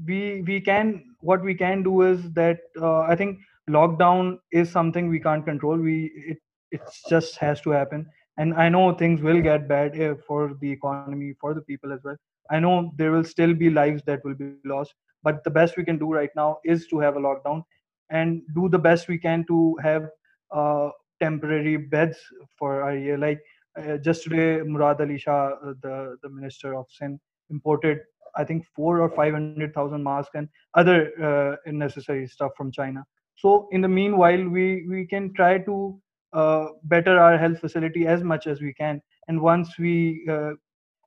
we 0.08 0.42
we 0.48 0.60
can 0.62 1.04
what 1.22 1.44
we 1.44 1.54
can 1.56 1.84
do 1.84 2.02
is 2.02 2.32
that 2.34 2.60
uh, 2.82 3.00
i 3.02 3.16
think 3.16 3.38
lockdown 3.70 4.38
is 4.52 4.70
something 4.72 5.10
we 5.10 5.20
can't 5.20 5.46
control 5.46 5.78
we 5.78 5.96
it 6.34 6.38
it 6.72 6.82
just 7.10 7.38
has 7.38 7.62
to 7.62 7.72
happen 7.72 8.06
and 8.38 8.54
i 8.56 8.68
know 8.70 8.94
things 8.94 9.22
will 9.22 9.42
get 9.42 9.68
bad 9.68 10.00
uh, 10.02 10.16
for 10.28 10.54
the 10.62 10.72
economy 10.72 11.26
for 11.32 11.44
the 11.46 11.54
people 11.62 11.84
as 11.84 11.90
well 11.94 12.06
i 12.50 12.60
know 12.60 12.92
there 12.98 13.12
will 13.12 13.24
still 13.24 13.54
be 13.54 13.70
lives 13.70 14.04
that 14.06 14.24
will 14.24 14.36
be 14.36 14.52
lost 14.66 14.94
but 15.24 15.44
the 15.44 15.50
best 15.50 15.78
we 15.78 15.84
can 15.84 15.98
do 15.98 16.12
right 16.12 16.32
now 16.36 16.58
is 16.66 16.88
to 16.88 17.00
have 17.00 17.16
a 17.16 17.20
lockdown 17.20 17.64
and 18.10 18.42
do 18.56 18.68
the 18.70 18.80
best 18.80 19.08
we 19.08 19.18
can 19.18 19.46
to 19.46 19.78
have 19.82 20.08
uh, 20.52 20.90
temporary 21.22 21.78
beds 21.78 22.18
for 22.58 22.84
our 22.84 22.96
year 22.96 23.18
like 23.18 23.42
uh, 23.80 23.98
just 23.98 24.24
today 24.24 24.62
murad 24.64 25.02
ali 25.02 25.18
shah 25.18 25.42
uh, 25.68 25.74
the 25.84 26.18
the 26.24 26.30
minister 26.30 26.74
of 26.80 26.86
Sindh 26.98 27.20
imported 27.50 28.00
I 28.36 28.44
think 28.44 28.66
four 28.76 29.02
or 29.02 29.10
five 29.10 29.34
hundred 29.34 29.74
thousand 29.74 30.04
masks 30.04 30.32
and 30.36 30.48
other 30.74 31.12
uh, 31.22 31.72
necessary 31.72 32.28
stuff 32.28 32.52
from 32.58 32.72
China. 32.72 33.06
So 33.36 33.68
in 33.72 33.82
the 33.82 33.88
meanwhile, 33.88 34.44
we 34.48 34.86
we 34.88 35.06
can 35.06 35.34
try 35.34 35.58
to 35.60 36.00
uh, 36.34 36.68
better 36.84 37.20
our 37.20 37.38
health 37.38 37.60
facility 37.60 38.08
as 38.08 38.24
much 38.24 38.48
as 38.48 38.62
we 38.62 38.74
can. 38.74 39.02
And 39.28 39.42
once 39.42 39.78
we 39.78 40.26
uh, 40.30 40.52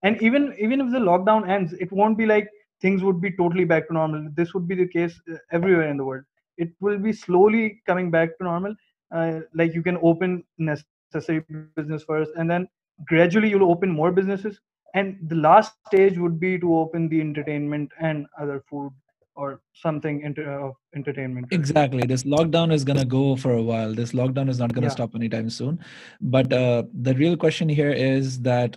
and 0.04 0.22
even 0.22 0.54
even 0.58 0.80
if 0.80 0.92
the 0.92 0.98
lockdown 0.98 1.48
ends, 1.48 1.72
it 1.74 1.90
won't 1.90 2.16
be 2.16 2.26
like 2.26 2.48
things 2.80 3.02
would 3.02 3.20
be 3.20 3.32
totally 3.36 3.64
back 3.64 3.88
to 3.88 3.94
normal. 3.94 4.28
This 4.34 4.54
would 4.54 4.68
be 4.68 4.76
the 4.76 4.86
case 4.86 5.20
uh, 5.32 5.36
everywhere 5.50 5.90
in 5.90 5.96
the 5.96 6.04
world. 6.04 6.24
It 6.56 6.70
will 6.80 6.98
be 6.98 7.12
slowly 7.12 7.82
coming 7.86 8.10
back 8.10 8.38
to 8.38 8.44
normal. 8.44 8.74
Uh, 9.12 9.40
like 9.54 9.74
you 9.74 9.82
can 9.82 9.98
open 10.02 10.44
necessary 10.58 11.44
business 11.74 12.04
first, 12.04 12.30
and 12.36 12.50
then 12.50 12.68
gradually 13.08 13.50
you'll 13.50 13.70
open 13.70 13.90
more 13.90 14.12
businesses 14.12 14.60
and 14.94 15.18
the 15.28 15.34
last 15.34 15.74
stage 15.86 16.18
would 16.18 16.38
be 16.40 16.58
to 16.58 16.76
open 16.76 17.08
the 17.08 17.20
entertainment 17.20 17.90
and 18.00 18.26
other 18.40 18.62
food 18.70 18.92
or 19.36 19.60
something 19.72 20.20
inter- 20.20 20.60
of 20.60 20.74
entertainment 20.94 21.46
exactly 21.50 22.06
this 22.06 22.22
lockdown 22.22 22.72
is 22.72 22.84
going 22.84 22.98
to 22.98 23.04
go 23.04 23.34
for 23.34 23.54
a 23.54 23.62
while 23.62 23.92
this 23.92 24.12
lockdown 24.12 24.48
is 24.48 24.60
not 24.60 24.72
going 24.72 24.82
to 24.82 24.88
yeah. 24.88 24.92
stop 24.92 25.14
anytime 25.16 25.50
soon 25.50 25.78
but 26.20 26.52
uh, 26.52 26.84
the 27.02 27.14
real 27.14 27.36
question 27.36 27.68
here 27.68 27.90
is 27.90 28.40
that 28.42 28.76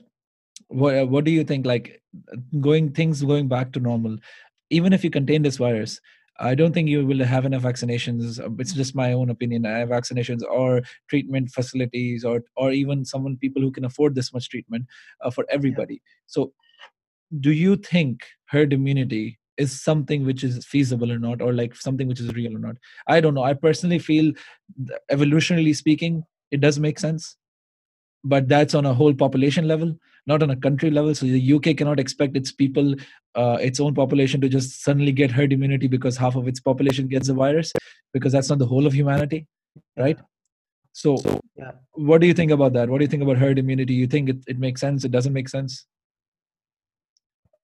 what, 0.67 1.07
what 1.09 1.23
do 1.23 1.31
you 1.31 1.43
think 1.43 1.65
like 1.65 2.01
going 2.59 2.91
things 2.91 3.23
going 3.23 3.47
back 3.47 3.71
to 3.71 3.79
normal 3.79 4.17
even 4.69 4.93
if 4.93 5.03
you 5.03 5.09
contain 5.09 5.41
this 5.41 5.57
virus 5.57 5.99
I 6.39 6.55
don't 6.55 6.73
think 6.73 6.87
you 6.87 7.05
will 7.05 7.23
have 7.23 7.45
enough 7.45 7.63
vaccinations. 7.63 8.39
It's 8.59 8.73
just 8.73 8.95
my 8.95 9.13
own 9.13 9.29
opinion. 9.29 9.65
I 9.65 9.79
have 9.79 9.89
vaccinations 9.89 10.41
or 10.49 10.81
treatment 11.09 11.49
facilities, 11.49 12.23
or 12.23 12.43
or 12.55 12.71
even 12.71 13.05
someone 13.05 13.37
people 13.37 13.61
who 13.61 13.71
can 13.71 13.85
afford 13.85 14.13
this 14.15 14.33
much 14.33 14.49
treatment 14.49 14.85
uh, 15.21 15.31
for 15.31 15.45
everybody. 15.49 15.95
Yeah. 15.95 16.11
So, 16.27 16.53
do 17.39 17.51
you 17.51 17.75
think 17.75 18.21
herd 18.45 18.73
immunity 18.73 19.39
is 19.57 19.81
something 19.81 20.25
which 20.25 20.43
is 20.43 20.63
feasible 20.65 21.11
or 21.11 21.17
not, 21.17 21.41
or 21.41 21.53
like 21.53 21.75
something 21.75 22.07
which 22.07 22.19
is 22.19 22.33
real 22.35 22.55
or 22.55 22.59
not? 22.59 22.75
I 23.07 23.19
don't 23.19 23.33
know. 23.33 23.43
I 23.43 23.53
personally 23.53 23.99
feel, 23.99 24.31
evolutionarily 25.11 25.75
speaking, 25.75 26.23
it 26.51 26.61
does 26.61 26.79
make 26.79 26.99
sense, 26.99 27.35
but 28.23 28.47
that's 28.47 28.75
on 28.75 28.85
a 28.85 28.93
whole 28.93 29.13
population 29.13 29.67
level 29.67 29.95
not 30.27 30.43
on 30.43 30.51
a 30.51 30.55
country 30.55 30.91
level. 30.91 31.15
So 31.15 31.25
the 31.25 31.53
UK 31.53 31.77
cannot 31.77 31.99
expect 31.99 32.37
its 32.37 32.51
people, 32.51 32.95
uh, 33.33 33.57
its 33.61 33.79
own 33.79 33.95
population, 33.95 34.41
to 34.41 34.49
just 34.49 34.83
suddenly 34.83 35.13
get 35.13 35.31
herd 35.31 35.53
immunity 35.53 35.87
because 35.87 36.17
half 36.17 36.35
of 36.35 36.47
its 36.47 36.59
population 36.59 37.07
gets 37.07 37.27
the 37.27 37.33
virus, 37.33 37.73
because 38.13 38.33
that's 38.33 38.49
not 38.49 38.59
the 38.59 38.65
whole 38.65 38.85
of 38.85 38.93
humanity, 38.93 39.47
right? 39.97 40.19
So, 40.91 41.17
yeah. 41.55 41.71
what 41.93 42.21
do 42.21 42.27
you 42.27 42.33
think 42.33 42.51
about 42.51 42.73
that? 42.73 42.89
What 42.89 42.97
do 42.99 43.05
you 43.05 43.09
think 43.09 43.23
about 43.23 43.37
herd 43.37 43.57
immunity? 43.57 43.93
You 43.93 44.07
think 44.07 44.29
it, 44.29 44.37
it 44.47 44.59
makes 44.59 44.81
sense? 44.81 45.05
It 45.05 45.11
doesn't 45.11 45.33
make 45.33 45.47
sense? 45.47 45.85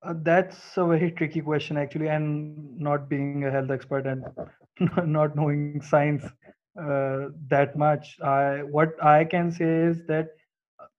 Uh, 0.02 0.14
that's 0.22 0.78
a 0.78 0.86
very 0.86 1.12
tricky 1.12 1.42
question, 1.42 1.78
actually, 1.78 2.08
and 2.08 2.80
not 2.80 3.10
being 3.10 3.44
a 3.44 3.52
health 3.52 3.72
expert 3.72 4.06
and 4.06 4.24
not 5.06 5.36
knowing 5.36 5.82
science 5.82 6.24
uh, 6.80 7.28
that 7.48 7.76
much. 7.76 8.20
I 8.22 8.64
what 8.64 9.04
I 9.04 9.26
can 9.26 9.52
say 9.52 9.66
is 9.66 10.06
that 10.08 10.30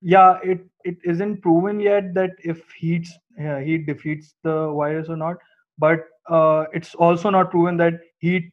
yeah 0.05 0.39
it 0.45 0.61
it 0.85 0.99
isn't 1.05 1.41
proven 1.41 1.81
yet 1.81 2.13
that 2.15 2.33
if 2.45 2.63
heat 2.73 3.09
uh, 3.41 3.57
heat 3.59 3.87
defeats 3.87 4.35
the 4.43 4.57
virus 4.73 5.09
or 5.09 5.17
not 5.17 5.37
but 5.79 6.01
uh, 6.31 6.65
it's 6.73 6.95
also 6.95 7.31
not 7.31 7.51
proven 7.51 7.77
that 7.79 7.95
heat 8.19 8.53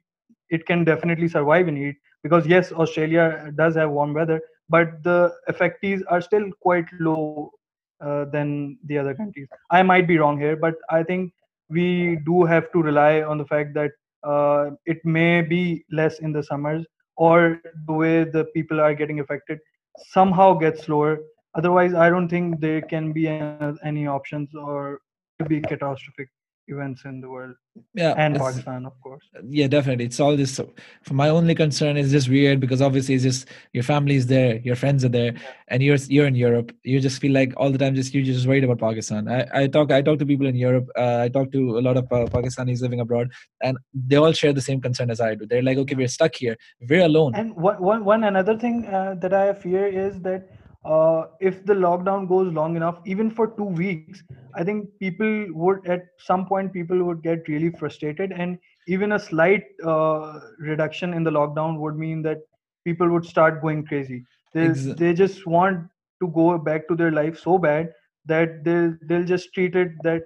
it 0.49 0.65
can 0.65 0.83
definitely 0.85 1.27
survive 1.27 1.67
in 1.67 1.75
heat 1.75 1.95
because 2.23 2.47
yes 2.47 2.71
australia 2.71 3.51
does 3.57 3.75
have 3.75 3.91
warm 3.91 4.13
weather 4.13 4.39
but 4.69 5.03
the 5.03 5.31
effecties 5.49 6.01
are 6.07 6.21
still 6.21 6.49
quite 6.61 6.85
low 6.99 7.51
uh, 7.99 8.25
than 8.25 8.77
the 8.85 8.97
other 8.97 9.13
countries. 9.13 9.47
I 9.69 9.83
might 9.83 10.07
be 10.07 10.17
wrong 10.17 10.39
here 10.39 10.55
but 10.55 10.75
i 10.89 11.03
think 11.03 11.33
we 11.69 12.17
do 12.25 12.43
have 12.45 12.71
to 12.71 12.81
rely 12.81 13.21
on 13.23 13.37
the 13.37 13.45
fact 13.45 13.73
that 13.73 13.91
uh, 14.23 14.71
it 14.85 15.03
may 15.03 15.41
be 15.41 15.83
less 15.91 16.19
in 16.19 16.31
the 16.31 16.43
summers 16.43 16.85
or 17.17 17.59
the 17.87 17.93
way 17.93 18.23
the 18.23 18.45
people 18.53 18.79
are 18.79 18.93
getting 18.93 19.19
affected 19.19 19.59
somehow 19.97 20.53
gets 20.53 20.83
slower 20.83 21.19
otherwise 21.55 21.93
i 21.93 22.09
don't 22.09 22.29
think 22.29 22.59
there 22.59 22.81
can 22.81 23.11
be 23.11 23.27
any, 23.27 24.07
options 24.07 24.49
or 24.55 25.01
to 25.39 25.45
be 25.45 25.59
catastrophic 25.61 26.29
events 26.67 27.03
in 27.05 27.21
the 27.21 27.29
world. 27.29 27.55
Yeah 27.93 28.13
and 28.17 28.37
pakistan 28.37 28.85
of 28.85 28.99
course. 29.01 29.23
Yeah 29.49 29.67
definitely. 29.67 30.05
It's 30.05 30.19
all 30.19 30.35
this 30.37 30.59
for 31.03 31.13
my 31.13 31.29
only 31.29 31.55
concern 31.55 31.97
is 31.97 32.11
just 32.11 32.29
weird 32.29 32.59
because 32.59 32.81
obviously 32.81 33.15
it's 33.15 33.23
just 33.23 33.47
your 33.73 33.83
family 33.83 34.15
is 34.15 34.27
there 34.27 34.57
your 34.69 34.75
friends 34.75 35.03
are 35.05 35.09
there 35.09 35.33
Yeah. 35.33 35.41
and 35.69 35.83
you're 35.83 35.97
you're 36.15 36.27
in 36.27 36.35
europe. 36.35 36.71
You 36.83 36.99
just 36.99 37.21
feel 37.21 37.33
like 37.33 37.53
all 37.57 37.71
the 37.71 37.77
time 37.77 37.95
just 37.95 38.13
you're 38.13 38.23
just 38.23 38.47
worried 38.47 38.63
about 38.63 38.79
pakistan. 38.79 39.27
I, 39.27 39.45
I 39.61 39.67
talk 39.67 39.91
i 39.91 40.01
talk 40.01 40.19
to 40.19 40.25
people 40.25 40.47
in 40.47 40.55
europe 40.55 40.87
uh, 40.97 41.19
i 41.25 41.29
talk 41.29 41.51
to 41.57 41.77
a 41.79 41.83
lot 41.87 41.97
of 41.97 42.05
uh, 42.11 42.25
pakistanis 42.37 42.81
living 42.81 42.99
abroad 42.99 43.31
and 43.61 43.77
they 43.93 44.17
all 44.17 44.31
share 44.31 44.53
the 44.53 44.61
same 44.69 44.81
concern 44.81 45.09
as 45.09 45.21
i 45.21 45.35
do. 45.35 45.45
They're 45.45 45.67
like 45.69 45.77
okay 45.79 45.95
we're 45.95 46.15
stuck 46.19 46.35
here. 46.35 46.57
We're 46.89 47.05
alone. 47.05 47.35
And 47.35 47.55
one, 47.55 47.81
one, 47.81 48.05
one 48.05 48.23
another 48.23 48.57
thing 48.57 48.85
uh, 48.87 49.15
that 49.15 49.33
I 49.33 49.53
fear 49.53 49.87
is 49.87 50.19
that 50.21 50.49
uh, 50.85 51.25
if 51.39 51.65
the 51.65 51.73
lockdown 51.73 52.27
goes 52.27 52.51
long 52.53 52.75
enough, 52.75 52.99
even 53.05 53.29
for 53.31 53.47
two 53.57 53.65
weeks, 53.65 54.13
I 54.43 54.53
think 54.53 54.79
people 54.87 55.35
would 55.41 55.73
at 55.77 55.93
some 56.07 56.37
point 56.37 56.73
people 56.73 57.03
would 57.03 57.21
get 57.21 57.47
really 57.47 57.69
frustrated, 57.69 58.31
and 58.31 58.57
even 58.87 59.11
a 59.13 59.19
slight 59.19 59.63
uh, 59.85 60.39
reduction 60.59 61.13
in 61.13 61.23
the 61.23 61.31
lockdown 61.31 61.77
would 61.79 61.97
mean 61.97 62.21
that 62.23 62.39
people 62.83 63.09
would 63.09 63.25
start 63.25 63.61
going 63.61 63.85
crazy. 63.85 64.25
They 64.53 64.69
Ex- 64.69 64.89
they 64.97 65.13
just 65.13 65.45
want 65.47 65.85
to 66.21 66.27
go 66.29 66.57
back 66.57 66.87
to 66.89 66.95
their 66.95 67.11
life 67.11 67.37
so 67.39 67.57
bad 67.57 67.91
that 68.25 68.63
they 68.63 68.91
they'll 69.07 69.25
just 69.25 69.53
treat 69.53 69.75
it 69.75 70.01
that 70.03 70.23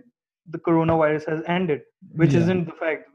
the 0.49 0.57
coronavirus 0.59 1.27
has 1.29 1.41
ended, 1.47 1.81
which 2.15 2.33
yeah 2.33 2.35
isn't 2.35 2.65
the 2.65 2.71
fact, 2.73 3.09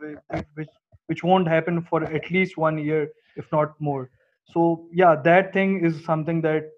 which 0.54 0.68
which 1.06 1.22
won't 1.22 1.48
happen 1.48 1.82
for 1.82 2.04
at 2.04 2.30
least 2.30 2.56
one 2.56 2.78
year 2.78 3.08
if 3.36 3.50
not 3.52 3.74
more. 3.80 4.10
So 4.44 4.88
yeah, 4.92 5.16
that 5.24 5.52
thing 5.52 5.84
is 5.84 6.04
something 6.04 6.40
that 6.42 6.70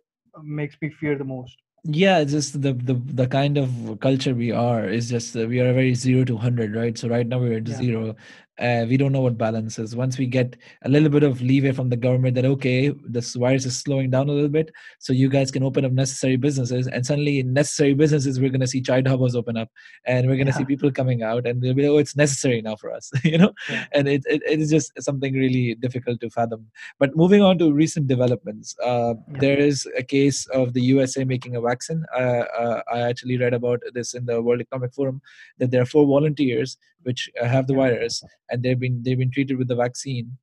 makes 0.42 0.76
me 0.80 0.90
fear 1.00 1.16
the 1.16 1.24
most. 1.24 1.56
yeah 1.84 2.18
it's 2.22 2.30
just 2.32 2.52
the, 2.64 2.72
the 2.88 2.94
the 3.20 3.26
kind 3.26 3.58
of 3.58 3.70
culture 4.00 4.34
we 4.34 4.50
are 4.52 4.88
is 4.98 5.08
just 5.10 5.36
uh, 5.36 5.46
we 5.52 5.58
are 5.62 5.72
very 5.78 5.94
zero 5.94 6.24
to 6.24 6.34
100 6.34 6.74
right 6.76 6.96
so 6.96 7.08
right 7.08 7.26
now 7.26 7.38
we're 7.40 7.56
at 7.58 7.66
Yeah. 7.68 7.76
zero 7.76 8.14
uh, 8.62 8.84
we 8.88 8.96
don't 8.96 9.12
know 9.12 9.20
what 9.26 9.36
balance 9.36 9.78
is 9.78 9.94
once 9.96 10.18
we 10.18 10.26
get 10.26 10.56
a 10.84 10.88
little 10.88 11.08
bit 11.08 11.22
of 11.22 11.40
leeway 11.42 11.72
from 11.72 11.88
the 11.88 11.96
government 11.96 12.34
that 12.34 12.44
okay 12.44 12.92
this 13.16 13.34
virus 13.34 13.66
is 13.66 13.78
slowing 13.78 14.10
down 14.10 14.28
a 14.28 14.32
little 14.32 14.48
bit 14.58 14.70
so 14.98 15.12
you 15.12 15.28
guys 15.28 15.50
can 15.50 15.62
open 15.62 15.84
up 15.84 15.92
necessary 15.92 16.36
businesses 16.36 16.86
and 16.86 17.04
suddenly 17.04 17.38
in 17.40 17.52
necessary 17.52 17.94
businesses 17.94 18.40
we're 18.40 18.54
going 18.56 18.60
to 18.60 18.72
see 18.74 18.80
child 18.80 19.06
harbors 19.06 19.34
open 19.34 19.56
up 19.56 19.68
and 20.06 20.26
we're 20.28 20.36
going 20.36 20.46
to 20.46 20.52
see 20.52 20.64
people 20.64 20.90
coming 21.00 21.22
out 21.22 21.46
and 21.46 21.60
they'll 21.60 21.74
be 21.74 21.86
oh 21.86 21.98
it's 21.98 22.16
necessary 22.16 22.62
now 22.62 22.76
for 22.76 22.92
us 22.92 23.10
you 23.24 23.38
know 23.38 23.52
Yeah. 23.68 23.84
and 23.92 24.08
it, 24.08 24.22
it, 24.26 24.42
it 24.48 24.60
is 24.60 24.70
just 24.70 24.92
something 25.02 25.34
really 25.34 25.74
difficult 25.74 26.20
to 26.20 26.30
fathom 26.30 26.66
but 26.98 27.16
moving 27.16 27.42
on 27.42 27.58
to 27.58 27.72
recent 27.72 28.06
developments, 28.06 28.74
uh, 28.84 29.14
Yeah. 29.32 29.38
there 29.44 29.58
is 29.58 29.86
a 29.96 30.02
case 30.02 30.46
of 30.48 30.72
the 30.74 30.82
USA 30.94 31.24
making 31.24 31.56
a 31.56 31.60
vaccine. 31.60 32.04
Uh, 32.14 32.44
uh, 32.62 32.82
I 32.92 33.00
actually 33.00 33.36
read 33.38 33.54
about 33.54 33.80
this 33.94 34.14
in 34.14 34.26
the 34.26 34.40
World 34.42 34.60
Economic 34.60 34.92
Forum 34.94 35.20
that 35.58 35.70
there 35.70 35.82
are 35.82 35.86
four 35.94 36.06
volunteers 36.06 36.76
which 37.02 37.30
uh, 37.40 37.46
have 37.46 37.66
the 37.66 37.74
virus 37.74 38.22
and 38.50 38.62
they've 38.62 38.78
been 38.78 39.02
they've 39.02 39.18
been 39.18 39.30
treated 39.30 39.58
with 39.58 39.68
the 39.68 39.76
vaccine, 39.76 40.36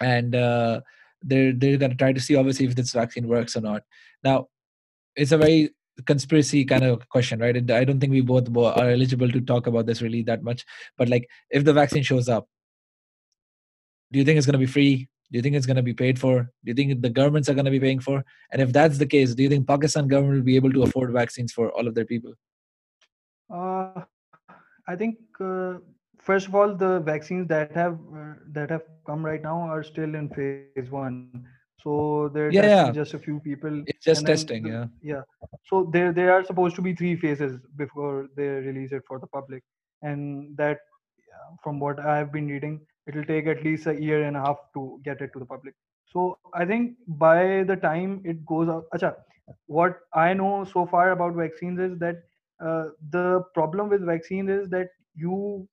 and 0.00 0.34
uh, 0.34 0.80
they're 1.22 1.52
they're 1.52 1.76
going 1.76 1.92
to 1.92 1.96
try 1.96 2.12
to 2.12 2.20
see 2.20 2.36
obviously 2.36 2.66
if 2.66 2.74
this 2.74 2.92
vaccine 2.92 3.28
works 3.28 3.56
or 3.56 3.60
not. 3.60 3.82
Now, 4.22 4.48
it's 5.16 5.32
a 5.32 5.38
very 5.38 5.70
conspiracy 6.06 6.64
kind 6.64 6.82
of 6.84 7.08
question, 7.08 7.38
right? 7.38 7.56
And 7.56 7.70
I 7.70 7.84
don't 7.84 8.00
think 8.00 8.12
we 8.12 8.20
both 8.20 8.48
are 8.56 8.90
eligible 8.90 9.30
to 9.30 9.40
talk 9.40 9.68
about 9.68 9.86
this 9.86 10.02
really 10.02 10.22
that 10.24 10.42
much. 10.42 10.64
But 10.98 11.08
like, 11.08 11.28
if 11.50 11.64
the 11.64 11.72
vaccine 11.72 12.02
shows 12.02 12.28
up 12.28 12.48
do 14.14 14.18
you 14.20 14.24
think 14.24 14.38
it's 14.38 14.46
going 14.46 14.60
to 14.60 14.66
be 14.66 14.74
free 14.74 15.08
do 15.30 15.38
you 15.38 15.42
think 15.42 15.56
it's 15.56 15.66
going 15.66 15.76
to 15.76 15.82
be 15.82 15.94
paid 15.94 16.18
for 16.18 16.34
do 16.42 16.70
you 16.70 16.74
think 16.74 17.02
the 17.02 17.10
governments 17.10 17.48
are 17.48 17.54
going 17.54 17.64
to 17.64 17.76
be 17.76 17.80
paying 17.80 17.98
for 17.98 18.24
and 18.52 18.62
if 18.62 18.72
that's 18.72 18.98
the 18.98 19.06
case 19.14 19.34
do 19.34 19.42
you 19.42 19.48
think 19.48 19.66
pakistan 19.66 20.06
government 20.06 20.38
will 20.38 20.50
be 20.50 20.56
able 20.56 20.72
to 20.72 20.84
afford 20.84 21.12
vaccines 21.12 21.52
for 21.52 21.70
all 21.72 21.88
of 21.88 21.94
their 21.94 22.10
people 22.14 22.34
Uh, 23.50 24.02
I 24.86 24.96
think 24.96 25.16
uh, 25.40 25.74
first 26.20 26.48
of 26.48 26.54
all, 26.54 26.74
the 26.74 27.00
vaccines 27.00 27.48
that 27.48 27.72
have 27.72 27.98
uh, 28.14 28.34
that 28.52 28.70
have 28.70 28.82
come 29.06 29.24
right 29.24 29.42
now 29.42 29.60
are 29.60 29.82
still 29.82 30.14
in 30.14 30.28
phase 30.28 30.90
one. 30.90 31.46
So 31.82 32.30
they're 32.32 32.50
yeah 32.50 32.66
yeah 32.66 32.90
just 32.90 33.14
a 33.14 33.18
few 33.18 33.40
people, 33.40 33.82
it's 33.86 34.04
just 34.04 34.24
testing 34.26 34.62
the, 34.62 34.70
yeah 34.70 34.86
yeah. 35.02 35.22
So 35.68 35.88
there 35.92 36.12
there 36.12 36.32
are 36.32 36.44
supposed 36.44 36.76
to 36.76 36.82
be 36.82 36.94
three 36.94 37.16
phases 37.16 37.60
before 37.76 38.28
they 38.36 38.48
release 38.48 38.92
it 38.92 39.02
for 39.06 39.18
the 39.18 39.26
public, 39.26 39.62
and 40.02 40.56
that 40.56 40.78
from 41.62 41.80
what 41.80 42.00
I 42.00 42.16
have 42.16 42.32
been 42.32 42.48
reading, 42.48 42.80
it'll 43.06 43.24
take 43.24 43.46
at 43.46 43.64
least 43.64 43.86
a 43.86 44.00
year 44.00 44.24
and 44.24 44.36
a 44.36 44.40
half 44.40 44.56
to 44.74 45.00
get 45.04 45.20
it 45.20 45.32
to 45.34 45.38
the 45.38 45.44
public. 45.46 45.74
So 46.06 46.38
I 46.54 46.64
think 46.64 46.94
by 47.06 47.64
the 47.64 47.76
time 47.76 48.22
it 48.24 48.44
goes 48.46 48.68
out, 48.68 48.84
acha, 48.94 49.14
what 49.66 49.98
I 50.14 50.32
know 50.32 50.64
so 50.64 50.86
far 50.86 51.10
about 51.12 51.34
vaccines 51.34 51.78
is 51.80 51.98
that 51.98 52.22
uh, 52.62 52.86
the 53.10 53.42
problem 53.54 53.88
with 53.88 54.04
vaccine 54.04 54.48
is 54.48 54.68
that 54.70 54.88
you 55.14 55.66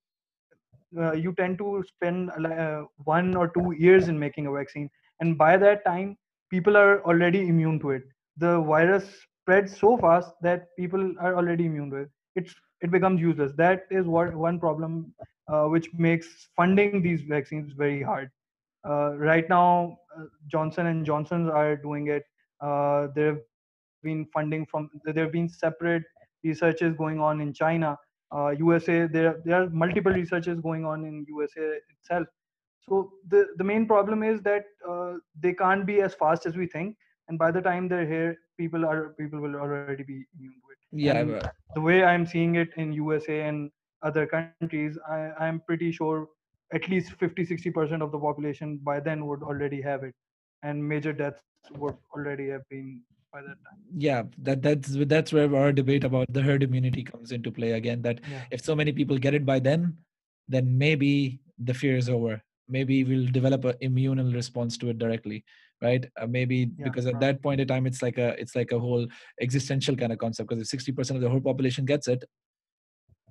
uh, 0.97 1.13
you 1.13 1.33
tend 1.33 1.57
to 1.57 1.83
spend 1.87 2.31
uh, 2.45 2.83
one 3.03 3.35
or 3.35 3.47
two 3.49 3.73
years 3.77 4.07
in 4.07 4.19
making 4.19 4.47
a 4.47 4.51
vaccine. 4.51 4.89
And 5.19 5.37
by 5.37 5.57
that 5.57 5.85
time 5.85 6.17
people 6.49 6.75
are 6.77 7.03
already 7.05 7.47
immune 7.47 7.79
to 7.79 7.91
it. 7.91 8.03
The 8.37 8.61
virus 8.61 9.05
spreads 9.41 9.77
so 9.79 9.97
fast 9.97 10.31
that 10.41 10.67
people 10.77 11.13
are 11.19 11.35
already 11.35 11.65
immune 11.65 11.89
to 11.91 11.95
it. 11.97 12.09
It's 12.35 12.53
it 12.81 12.91
becomes 12.91 13.21
useless. 13.21 13.53
That 13.57 13.83
is 13.91 14.05
what 14.05 14.33
one 14.35 14.59
problem 14.59 15.13
uh, 15.47 15.65
which 15.65 15.87
makes 15.93 16.49
funding 16.55 17.01
these 17.01 17.21
vaccines 17.21 17.73
very 17.73 18.01
hard. 18.01 18.29
Uh, 18.87 19.15
right 19.15 19.47
now 19.47 19.97
uh, 20.17 20.23
johnson 20.47 20.87
and 20.87 21.05
johnson's 21.05 21.49
are 21.49 21.75
doing 21.75 22.07
it. 22.07 22.23
Uh, 22.59 23.07
there 23.15 23.27
have 23.27 23.39
been 24.03 24.25
funding 24.33 24.65
from 24.65 24.89
there 25.03 25.23
have 25.23 25.31
been 25.31 25.47
separate 25.47 26.03
researches 26.43 26.95
going 26.95 27.19
on 27.19 27.41
in 27.41 27.53
china 27.53 27.97
uh, 28.35 28.49
USA, 28.59 29.07
there 29.07 29.41
there 29.45 29.61
are 29.63 29.69
multiple 29.69 30.11
researches 30.11 30.59
going 30.61 30.85
on 30.85 31.03
in 31.05 31.25
USA 31.29 31.79
itself. 31.95 32.27
So 32.87 33.11
the 33.27 33.47
the 33.57 33.63
main 33.63 33.85
problem 33.87 34.23
is 34.23 34.41
that 34.43 34.65
uh, 34.89 35.13
they 35.39 35.53
can't 35.53 35.85
be 35.85 36.01
as 36.01 36.13
fast 36.15 36.45
as 36.45 36.55
we 36.55 36.67
think, 36.67 36.95
and 37.27 37.37
by 37.37 37.51
the 37.51 37.61
time 37.61 37.87
they're 37.89 38.07
here, 38.07 38.37
people 38.57 38.85
are 38.85 39.09
people 39.19 39.39
will 39.39 39.55
already 39.55 40.03
be 40.03 40.17
immune 40.37 40.55
to 40.63 40.71
it. 40.75 40.79
yeah 41.07 41.23
but- 41.23 41.53
the 41.75 41.81
way 41.89 42.03
I'm 42.03 42.25
seeing 42.25 42.55
it 42.55 42.69
in 42.77 42.93
USA 42.93 43.41
and 43.49 43.71
other 44.03 44.25
countries, 44.27 44.77
I 44.89 45.07
I'm 45.45 45.59
pretty 45.67 45.73
sure 45.75 46.27
at 46.57 46.71
least 46.73 46.97
50 47.11 47.45
60 47.45 47.69
percent 47.69 48.01
of 48.01 48.11
the 48.11 48.19
population 48.19 48.77
by 48.89 48.99
then 48.99 49.25
would 49.27 49.43
already 49.43 49.81
have 49.81 50.03
it, 50.03 50.15
and 50.63 50.87
major 50.93 51.13
deaths 51.13 51.43
would 51.77 51.97
already 52.15 52.49
have 52.49 52.67
been 52.69 53.01
by 53.33 53.41
that 53.41 53.57
time. 53.65 53.79
yeah 54.07 54.23
that 54.47 54.61
that's 54.61 54.89
that's 55.13 55.31
where 55.33 55.53
our 55.55 55.71
debate 55.71 56.03
about 56.03 56.27
the 56.37 56.41
herd 56.41 56.63
immunity 56.63 57.03
comes 57.03 57.31
into 57.31 57.51
play 57.51 57.71
again 57.73 58.01
that 58.01 58.19
Yeah. 58.29 58.43
if 58.51 58.61
so 58.69 58.75
many 58.75 58.91
people 58.91 59.17
get 59.17 59.33
it 59.33 59.45
by 59.45 59.59
then 59.59 59.97
then 60.47 60.77
maybe 60.77 61.39
the 61.59 61.73
fear 61.73 61.95
is 61.95 62.09
over. 62.09 62.41
Maybe 62.67 63.03
we'll 63.03 63.27
develop 63.31 63.63
an 63.65 63.75
immune 63.81 64.19
response 64.33 64.77
to 64.79 64.89
it 64.89 64.97
directly 64.97 65.43
right? 65.81 66.05
Uh, 66.19 66.27
maybe 66.27 66.57
Yeah, 66.77 66.85
because 66.85 67.05
at 67.11 67.19
that 67.21 67.41
point 67.41 67.59
in 67.61 67.67
time 67.67 67.85
it's 67.89 68.01
like 68.01 68.17
a 68.17 68.29
it's 68.41 68.55
like 68.55 68.71
a 68.71 68.79
whole 68.79 69.07
existential 69.41 69.95
kind 69.95 70.11
of 70.13 70.19
concept 70.19 70.49
because 70.49 70.61
if 70.73 70.79
60% 70.79 71.15
of 71.17 71.21
the 71.21 71.29
whole 71.29 71.41
population 71.49 71.85
gets 71.85 72.07
it 72.07 72.23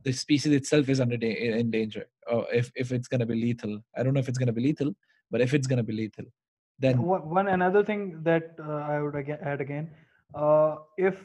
the 0.04 0.12
species 0.12 0.52
itself 0.52 0.88
is 0.88 1.00
under 1.00 1.16
da- 1.16 1.58
in 1.60 1.70
danger. 1.70 2.06
Or 2.30 2.46
if 2.60 2.70
if 2.74 2.90
it's 2.92 3.08
going 3.08 3.20
to 3.20 3.26
be 3.26 3.34
lethal. 3.46 3.74
I 3.96 4.02
don't 4.02 4.14
know 4.14 4.20
if 4.20 4.28
it's 4.28 4.38
going 4.38 4.52
to 4.54 4.58
be 4.60 4.62
lethal 4.68 4.94
but 5.30 5.40
if 5.40 5.52
it's 5.54 5.66
going 5.66 5.76
to 5.84 5.88
be 5.92 5.92
lethal 6.02 6.24
then 6.80 7.02
one 7.02 7.48
another 7.48 7.84
thing 7.84 8.22
that 8.22 8.54
uh, 8.58 8.72
I 8.92 9.00
would 9.00 9.14
aga 9.14 9.38
add 9.42 9.60
again, 9.60 9.90
uh, 10.34 10.76
if 10.96 11.16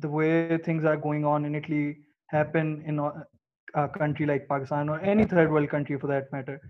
the 0.00 0.08
way 0.08 0.58
things 0.58 0.84
are 0.84 0.96
going 0.96 1.24
on 1.24 1.44
in 1.44 1.54
Italy 1.54 1.98
happen 2.26 2.82
in 2.86 2.98
a, 2.98 3.26
a 3.74 3.88
country 3.88 4.26
like 4.26 4.48
Pakistan 4.48 4.88
or 4.88 5.00
any 5.00 5.24
third 5.24 5.52
world 5.52 5.70
country 5.70 5.98
for 5.98 6.08
that 6.08 6.32
matter, 6.32 6.60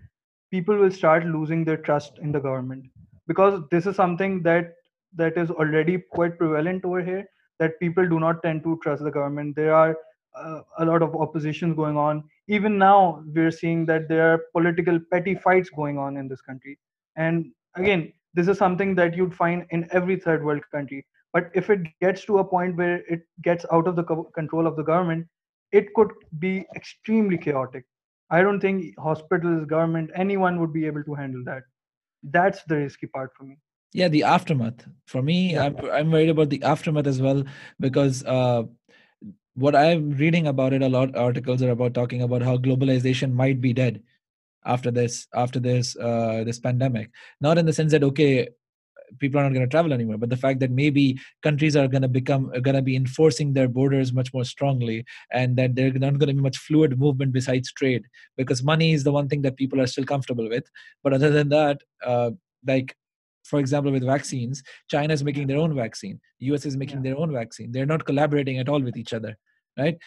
people 0.51 0.77
will 0.77 0.91
start 0.91 1.25
losing 1.25 1.65
their 1.65 1.77
trust 1.77 2.19
in 2.19 2.31
the 2.31 2.39
government. 2.39 2.85
Because 3.27 3.61
this 3.71 3.87
is 3.87 3.95
something 3.95 4.43
that 4.43 4.73
that 5.15 5.37
is 5.37 5.49
already 5.49 5.97
quite 6.11 6.37
prevalent 6.37 6.85
over 6.85 7.01
here 7.03 7.25
that 7.59 7.79
people 7.79 8.07
do 8.07 8.19
not 8.19 8.43
tend 8.43 8.63
to 8.63 8.79
trust 8.83 9.03
the 9.03 9.11
government. 9.11 9.55
There 9.55 9.73
are 9.73 9.97
uh, 10.35 10.61
a 10.77 10.85
lot 10.85 11.01
of 11.01 11.15
oppositions 11.15 11.75
going 11.75 11.97
on. 11.97 12.23
Even 12.47 12.77
now 12.77 13.23
we're 13.33 13.51
seeing 13.51 13.85
that 13.87 14.07
there 14.07 14.33
are 14.33 14.41
political 14.53 14.99
petty 15.11 15.33
fights 15.33 15.69
going 15.69 15.97
on 15.97 16.17
in 16.17 16.27
this 16.27 16.41
country. 16.41 16.77
And 17.15 17.51
again 17.77 18.11
this 18.33 18.47
is 18.47 18.57
something 18.57 18.95
that 18.95 19.15
you'd 19.17 19.35
find 19.35 19.65
in 19.71 19.87
every 19.91 20.17
third 20.17 20.43
world 20.45 20.63
country. 20.71 21.05
But 21.33 21.51
if 21.55 21.69
it 21.69 21.83
gets 21.85 22.13
to 22.25 22.29
a 22.29 22.33
point 22.43 22.65
where 22.65 22.89
it 22.97 23.11
gets 23.31 23.53
out 23.59 23.75
of 23.75 23.85
the 23.85 24.03
co- 24.03 24.23
control 24.35 24.67
of 24.67 24.75
the 24.75 24.83
government 24.83 25.27
it 25.71 25.93
could 25.93 26.11
be 26.39 26.65
extremely 26.75 27.37
chaotic. 27.37 27.85
I 28.29 28.41
don't 28.41 28.59
think 28.59 28.97
hospitals, 28.99 29.65
government, 29.65 30.11
anyone 30.15 30.59
would 30.59 30.73
be 30.73 30.85
able 30.85 31.03
to 31.03 31.13
handle 31.15 31.43
that. 31.45 31.63
that's 32.35 32.63
the 32.69 32.77
risky 32.77 33.07
part 33.07 33.31
for 33.37 33.43
me. 33.43 33.57
Yeah 33.93 34.07
the 34.09 34.23
aftermath. 34.23 34.85
For 35.05 35.21
me 35.21 35.53
Yeah. 35.53 35.65
I'm, 35.65 35.77
I'm 35.91 36.11
worried 36.11 36.29
about 36.29 36.49
the 36.49 36.61
aftermath 36.63 37.07
as 37.07 37.21
well 37.21 37.43
because 37.79 38.23
uh, 38.25 38.63
what 39.55 39.75
i'm 39.75 40.11
reading 40.21 40.47
about 40.47 40.73
it 40.73 40.81
a 40.83 40.89
lot 40.89 41.15
articles 41.15 41.61
are 41.61 41.71
about 41.71 41.93
talking 41.93 42.21
about 42.21 42.41
how 42.41 42.57
globalization 42.57 43.33
might 43.33 43.61
be 43.61 43.73
dead 43.73 44.01
after 44.75 44.91
this 44.91 45.27
after 45.33 45.59
this 45.59 45.95
uh, 45.97 46.43
this 46.45 46.59
pandemic. 46.59 47.09
Not 47.41 47.57
in 47.57 47.65
the 47.65 47.73
sense 47.73 47.91
that 47.93 48.03
okay 48.03 48.49
people 49.19 49.39
are 49.39 49.43
not 49.43 49.53
going 49.53 49.65
to 49.65 49.73
travel 49.73 49.93
anymore 49.93 50.17
but 50.17 50.29
the 50.29 50.35
fact 50.37 50.59
that 50.59 50.69
maybe 50.69 51.17
countries 51.41 51.75
are 51.77 51.87
going 51.87 52.01
to 52.01 52.09
become 52.09 52.51
going 52.61 52.75
to 52.75 52.81
be 52.81 52.95
enforcing 52.95 53.53
their 53.53 53.69
borders 53.77 54.11
much 54.11 54.33
more 54.33 54.43
strongly 54.43 55.05
and 55.31 55.55
that 55.55 55.75
there's 55.75 55.93
not 55.93 56.17
going 56.19 56.27
to 56.27 56.33
be 56.33 56.41
much 56.41 56.57
fluid 56.57 56.99
movement 56.99 57.31
besides 57.31 57.71
trade 57.71 58.03
because 58.35 58.63
money 58.63 58.91
is 58.93 59.05
the 59.05 59.11
one 59.19 59.29
thing 59.29 59.41
that 59.43 59.55
people 59.55 59.79
are 59.79 59.87
still 59.87 60.03
comfortable 60.03 60.49
with. 60.49 60.65
But 61.03 61.13
other 61.13 61.29
than 61.29 61.47
that 61.49 61.77
uh, 62.05 62.31
like 62.65 62.95
for 63.45 63.59
example 63.59 63.91
with 63.93 64.03
vaccines 64.03 64.61
china 64.91 65.13
is 65.13 65.23
making 65.23 65.47
their 65.47 65.57
own 65.65 65.73
vaccine. 65.75 66.19
Us 66.41 66.65
is 66.65 66.75
making 66.75 66.97
Yeah. 66.97 67.03
their 67.11 67.17
own 67.21 67.31
vaccine. 67.31 67.71
They're 67.71 67.91
not 67.95 68.05
collaborating 68.05 68.57
at 68.59 68.69
all 68.69 68.81
with 68.81 68.97
each 68.97 69.13
other 69.13 69.37
right 69.77 69.97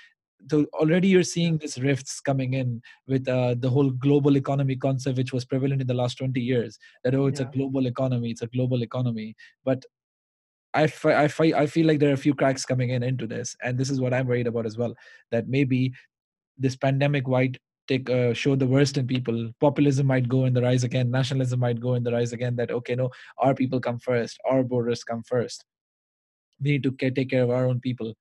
so 0.50 0.64
already 0.74 1.09
you're 1.09 1.22
seeing 1.22 1.59
these 1.59 1.79
rifts 1.79 2.20
coming 2.20 2.55
in 2.55 2.81
with 3.07 3.29
uh, 3.29 3.55
the 3.59 3.68
whole 3.68 3.90
global 3.90 4.37
economy 4.37 4.76
concept 4.76 5.18
which 5.18 5.33
was 5.33 5.44
prevalent 5.44 5.81
in 5.81 5.87
the 5.87 5.94
last 5.94 6.16
20 6.18 6.40
years 6.40 6.79
that 7.05 7.14
oh 7.14 7.26
it's 7.26 7.40
a 7.40 7.44
global 7.44 7.87
economy 7.87 8.31
it's 8.31 8.42
a 8.42 8.46
global 8.48 8.83
economy. 8.83 9.35
But 9.64 9.85
I, 10.72 10.87
fi- 10.87 11.24
I, 11.24 11.29
fi- 11.29 11.55
I 11.55 11.66
feel 11.66 11.87
like 11.87 11.98
there 11.98 12.11
are 12.11 12.14
a 12.14 12.26
few 12.26 12.35
cracks 12.35 12.64
coming 12.64 12.90
in 12.90 13.03
into 13.03 13.26
this 13.26 13.57
and 13.62 13.76
this 13.76 13.90
is 13.90 14.00
what 14.00 14.14
i'm 14.14 14.26
worried 14.29 14.46
about 14.46 14.66
as 14.66 14.79
well 14.79 14.94
that 15.33 15.48
maybe 15.48 15.92
this 16.57 16.76
pandemic 16.76 17.26
might 17.26 17.59
take 17.88 18.09
uh, 18.09 18.33
show 18.33 18.55
the 18.55 18.66
worst 18.66 18.98
in 18.98 19.07
people. 19.07 19.50
Populism 19.59 20.07
might 20.07 20.29
go 20.29 20.44
in 20.44 20.55
the 20.55 20.62
rise 20.62 20.85
again 20.85 21.11
nationalism 21.11 21.59
might 21.59 21.81
go 21.81 21.94
in 21.94 22.05
the 22.05 22.12
rise 22.12 22.33
again 22.33 22.55
that 22.57 22.70
okay 22.70 22.94
no 22.94 23.11
our 23.38 23.55
people 23.55 23.81
come 23.81 23.98
first 23.98 24.38
our 24.48 24.62
borders 24.62 25.03
come 25.03 25.22
first. 25.24 25.64
We 26.62 26.72
need 26.72 26.83
to 26.85 27.11
take 27.11 27.31
care 27.31 27.42
of 27.42 27.50
our 27.50 27.66
own 27.66 27.81
people 27.81 28.14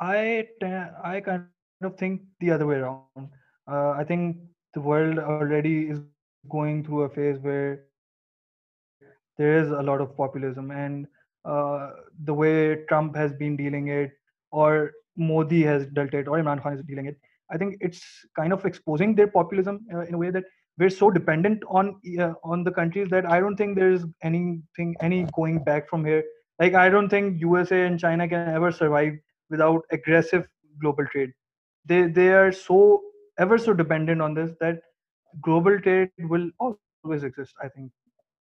I 0.00 0.46
I 1.04 1.20
kind 1.20 1.46
of 1.82 1.96
think 1.96 2.22
the 2.40 2.50
other 2.50 2.66
way 2.66 2.76
around. 2.76 3.28
Uh, 3.70 3.90
I 3.90 4.04
think 4.04 4.36
the 4.74 4.80
world 4.80 5.18
already 5.18 5.88
is 5.88 6.00
going 6.50 6.84
through 6.84 7.02
a 7.02 7.08
phase 7.08 7.38
where 7.40 7.84
there 9.36 9.58
is 9.58 9.70
a 9.70 9.82
lot 9.82 10.00
of 10.00 10.16
populism, 10.16 10.70
and 10.70 11.06
uh, 11.44 11.90
the 12.24 12.34
way 12.34 12.84
Trump 12.88 13.16
has 13.16 13.32
been 13.32 13.56
dealing 13.56 13.88
it, 13.88 14.12
or 14.50 14.92
Modi 15.16 15.62
has 15.62 15.86
dealt 15.86 16.14
it, 16.14 16.28
or 16.28 16.38
Imran 16.38 16.62
Khan 16.62 16.74
is 16.74 16.84
dealing 16.84 17.06
it. 17.06 17.16
I 17.50 17.56
think 17.56 17.76
it's 17.80 18.02
kind 18.36 18.52
of 18.52 18.64
exposing 18.64 19.14
their 19.14 19.26
populism 19.28 19.86
uh, 19.92 20.00
in 20.00 20.14
a 20.14 20.18
way 20.18 20.30
that 20.30 20.44
we're 20.78 20.90
so 20.90 21.10
dependent 21.10 21.62
on 21.68 22.00
uh, 22.18 22.34
on 22.44 22.62
the 22.62 22.70
countries 22.70 23.08
that 23.10 23.26
I 23.26 23.40
don't 23.40 23.56
think 23.56 23.76
there 23.76 23.90
is 23.92 24.04
anything 24.22 24.94
any 25.00 25.26
going 25.34 25.64
back 25.64 25.88
from 25.88 26.04
here. 26.04 26.22
Like 26.58 26.74
I 26.74 26.88
don't 26.88 27.08
think 27.08 27.40
USA 27.40 27.86
and 27.86 27.98
China 27.98 28.28
can 28.28 28.48
ever 28.48 28.70
survive 28.70 29.14
without 29.50 29.82
aggressive 29.92 30.46
global 30.80 31.06
trade. 31.12 31.32
They 31.86 32.02
they 32.08 32.28
are 32.32 32.52
so 32.52 33.02
ever 33.38 33.58
so 33.58 33.74
dependent 33.74 34.22
on 34.22 34.34
this 34.34 34.52
that 34.60 34.80
global 35.42 35.80
trade 35.80 36.10
will 36.18 36.50
always 36.60 36.90
exist. 36.94 37.22
I 37.62 37.68
think 37.68 37.90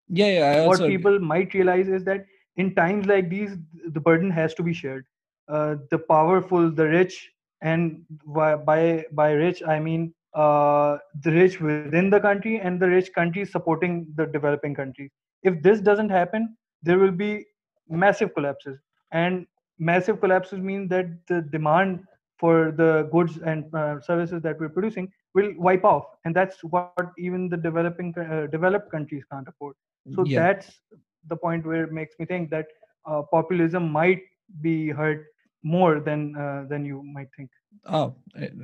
yeah, 0.07 0.27
yeah 0.27 0.63
I 0.63 0.67
what 0.67 0.79
people 0.85 1.19
might 1.19 1.53
realize 1.53 1.87
is 1.87 2.03
that 2.05 2.25
in 2.55 2.75
times 2.75 3.05
like 3.05 3.29
these, 3.29 3.55
the 3.87 3.99
burden 3.99 4.29
has 4.31 4.53
to 4.55 4.63
be 4.63 4.73
shared. 4.73 5.05
Uh, 5.47 5.75
the 5.89 5.97
powerful, 5.99 6.69
the 6.71 6.85
rich, 6.87 7.31
and 7.61 8.03
by 8.25 8.55
by, 8.55 9.05
by 9.11 9.31
rich 9.31 9.61
I 9.67 9.79
mean 9.79 10.13
uh, 10.33 10.97
the 11.23 11.31
rich 11.31 11.59
within 11.59 11.95
the 11.95 12.05
country 12.05 12.43
and 12.45 12.63
the 12.79 12.87
rich 12.87 12.95
countries 12.97 13.37
supporting 13.37 13.95
the 14.03 14.13
developing 14.15 14.73
countries. 14.73 15.11
If 15.43 15.61
this 15.61 15.79
doesn't 15.81 16.09
happen, 16.09 16.55
there 16.83 16.97
will 16.97 17.11
be 17.11 17.45
massive 17.89 18.33
collapses, 18.33 18.79
and 19.11 19.45
massive 19.89 20.19
collapses 20.21 20.59
mean 20.59 20.87
that 20.87 21.07
the 21.27 21.41
demand 21.57 22.03
for 22.37 22.71
the 22.71 23.09
goods 23.11 23.37
and 23.51 23.73
uh, 23.75 23.99
services 23.99 24.41
that 24.41 24.59
we're 24.59 24.75
producing 24.77 25.11
will 25.35 25.53
wipe 25.57 25.83
off, 25.83 26.05
and 26.25 26.35
that's 26.35 26.63
what 26.63 27.11
even 27.17 27.49
the 27.49 27.57
developing 27.57 28.13
uh, 28.17 28.47
developed 28.57 28.91
countries 28.91 29.23
can't 29.31 29.47
afford 29.47 29.75
so 30.15 30.23
yeah 30.25 30.41
that's 30.41 30.81
the 31.27 31.35
point 31.35 31.65
where 31.65 31.83
it 31.83 31.91
makes 31.91 32.15
me 32.19 32.25
think 32.25 32.49
that 32.49 32.67
uh, 33.05 33.21
populism 33.31 33.91
might 33.91 34.23
be 34.61 34.89
hurt 34.89 35.25
more 35.63 35.99
than 35.99 36.35
uh, 36.35 36.65
than 36.67 36.85
you 36.85 37.03
might 37.03 37.27
think 37.37 37.49
Oh, 37.85 38.15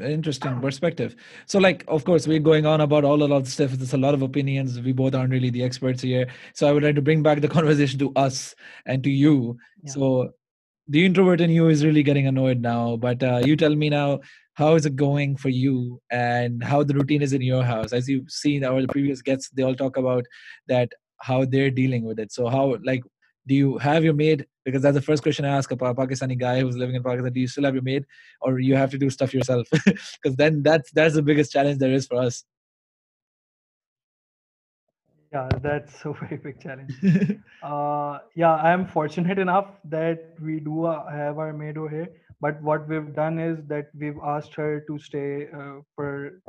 interesting 0.01 0.59
perspective. 0.59 1.15
So, 1.45 1.59
like, 1.59 1.85
of 1.87 2.03
course, 2.03 2.27
we're 2.27 2.39
going 2.39 2.65
on 2.65 2.81
about 2.81 3.05
all 3.05 3.23
a 3.23 3.25
lot 3.25 3.37
of 3.37 3.47
stuff. 3.47 3.71
There's 3.71 3.93
a 3.93 3.97
lot 3.97 4.13
of 4.13 4.21
opinions. 4.21 4.79
We 4.81 4.91
both 4.91 5.15
aren't 5.15 5.31
really 5.31 5.49
the 5.49 5.63
experts 5.63 6.01
here. 6.01 6.27
So, 6.53 6.67
I 6.67 6.73
would 6.73 6.83
like 6.83 6.95
to 6.95 7.01
bring 7.01 7.23
back 7.23 7.39
the 7.41 7.47
conversation 7.57 7.97
to 7.99 8.11
us 8.15 8.53
and 8.85 9.03
to 9.05 9.09
you. 9.09 9.57
Yeah. 9.81 9.93
So, 9.93 10.33
the 10.87 11.05
introvert 11.05 11.41
in 11.41 11.49
you 11.49 11.67
is 11.67 11.85
really 11.85 12.03
getting 12.03 12.27
annoyed 12.27 12.61
now. 12.61 12.95
But 12.97 13.21
uh, 13.23 13.41
you 13.43 13.55
tell 13.55 13.75
me 13.75 13.89
now, 13.89 14.19
how 14.53 14.75
is 14.75 14.85
it 14.85 14.95
going 14.95 15.37
for 15.37 15.49
you 15.49 16.01
and 16.09 16.63
how 16.63 16.83
the 16.83 16.93
routine 16.93 17.21
is 17.21 17.33
in 17.33 17.41
your 17.41 17.63
house? 17.63 17.93
As 17.93 18.07
you've 18.07 18.31
seen 18.31 18.63
our 18.63 18.85
previous 18.87 19.21
guests, 19.21 19.49
they 19.49 19.63
all 19.63 19.75
talk 19.75 19.97
about 19.97 20.25
that, 20.67 20.91
how 21.19 21.45
they're 21.45 21.71
dealing 21.71 22.03
with 22.03 22.19
it. 22.19 22.31
So, 22.31 22.47
how, 22.47 22.77
like, 22.83 23.03
do 23.47 23.55
you 23.55 23.77
have 23.77 24.03
your 24.03 24.13
maid? 24.13 24.45
Because 24.65 24.81
that's 24.81 24.95
the 24.95 25.01
first 25.01 25.23
question 25.23 25.45
I 25.45 25.55
ask 25.55 25.71
a 25.71 25.77
Pakistani 25.77 26.37
guy 26.37 26.59
who's 26.61 26.75
living 26.75 26.95
in 26.95 27.03
Pakistan. 27.03 27.31
Do 27.31 27.39
you 27.39 27.47
still 27.47 27.63
have 27.63 27.75
your 27.75 27.83
maid? 27.83 28.05
or 28.41 28.59
you 28.59 28.75
have 28.75 28.91
to 28.91 28.97
do 28.97 29.09
stuff 29.09 29.33
yourself 29.33 29.67
because 29.71 30.35
then 30.37 30.63
that's 30.63 30.91
that's 30.91 31.15
the 31.15 31.21
biggest 31.21 31.51
challenge 31.51 31.79
there 31.79 31.93
is 31.93 32.07
for 32.07 32.17
us 32.17 32.43
yeah 35.33 35.49
that's 35.61 36.05
a 36.05 36.13
very 36.13 36.37
big 36.37 36.59
challenge. 36.59 36.93
Uh, 37.63 38.19
yeah 38.35 38.55
i 38.55 38.71
am 38.71 38.85
fortunate 38.85 39.39
enough 39.39 39.69
that 39.83 40.35
we 40.39 40.59
do 40.59 40.85
uh, 40.85 41.11
have 41.11 41.39
our 41.39 41.51
maid 41.51 41.77
over 41.77 41.89
here 41.89 42.07
but 42.39 42.61
what 42.61 42.87
we've 42.87 43.13
done 43.15 43.39
is 43.39 43.57
that 43.67 43.87
we've 43.99 44.19
asked 44.23 44.53
her 44.53 44.83
to 44.87 44.99
stay 44.99 45.47
uh, 45.49 45.81
for 45.95 46.39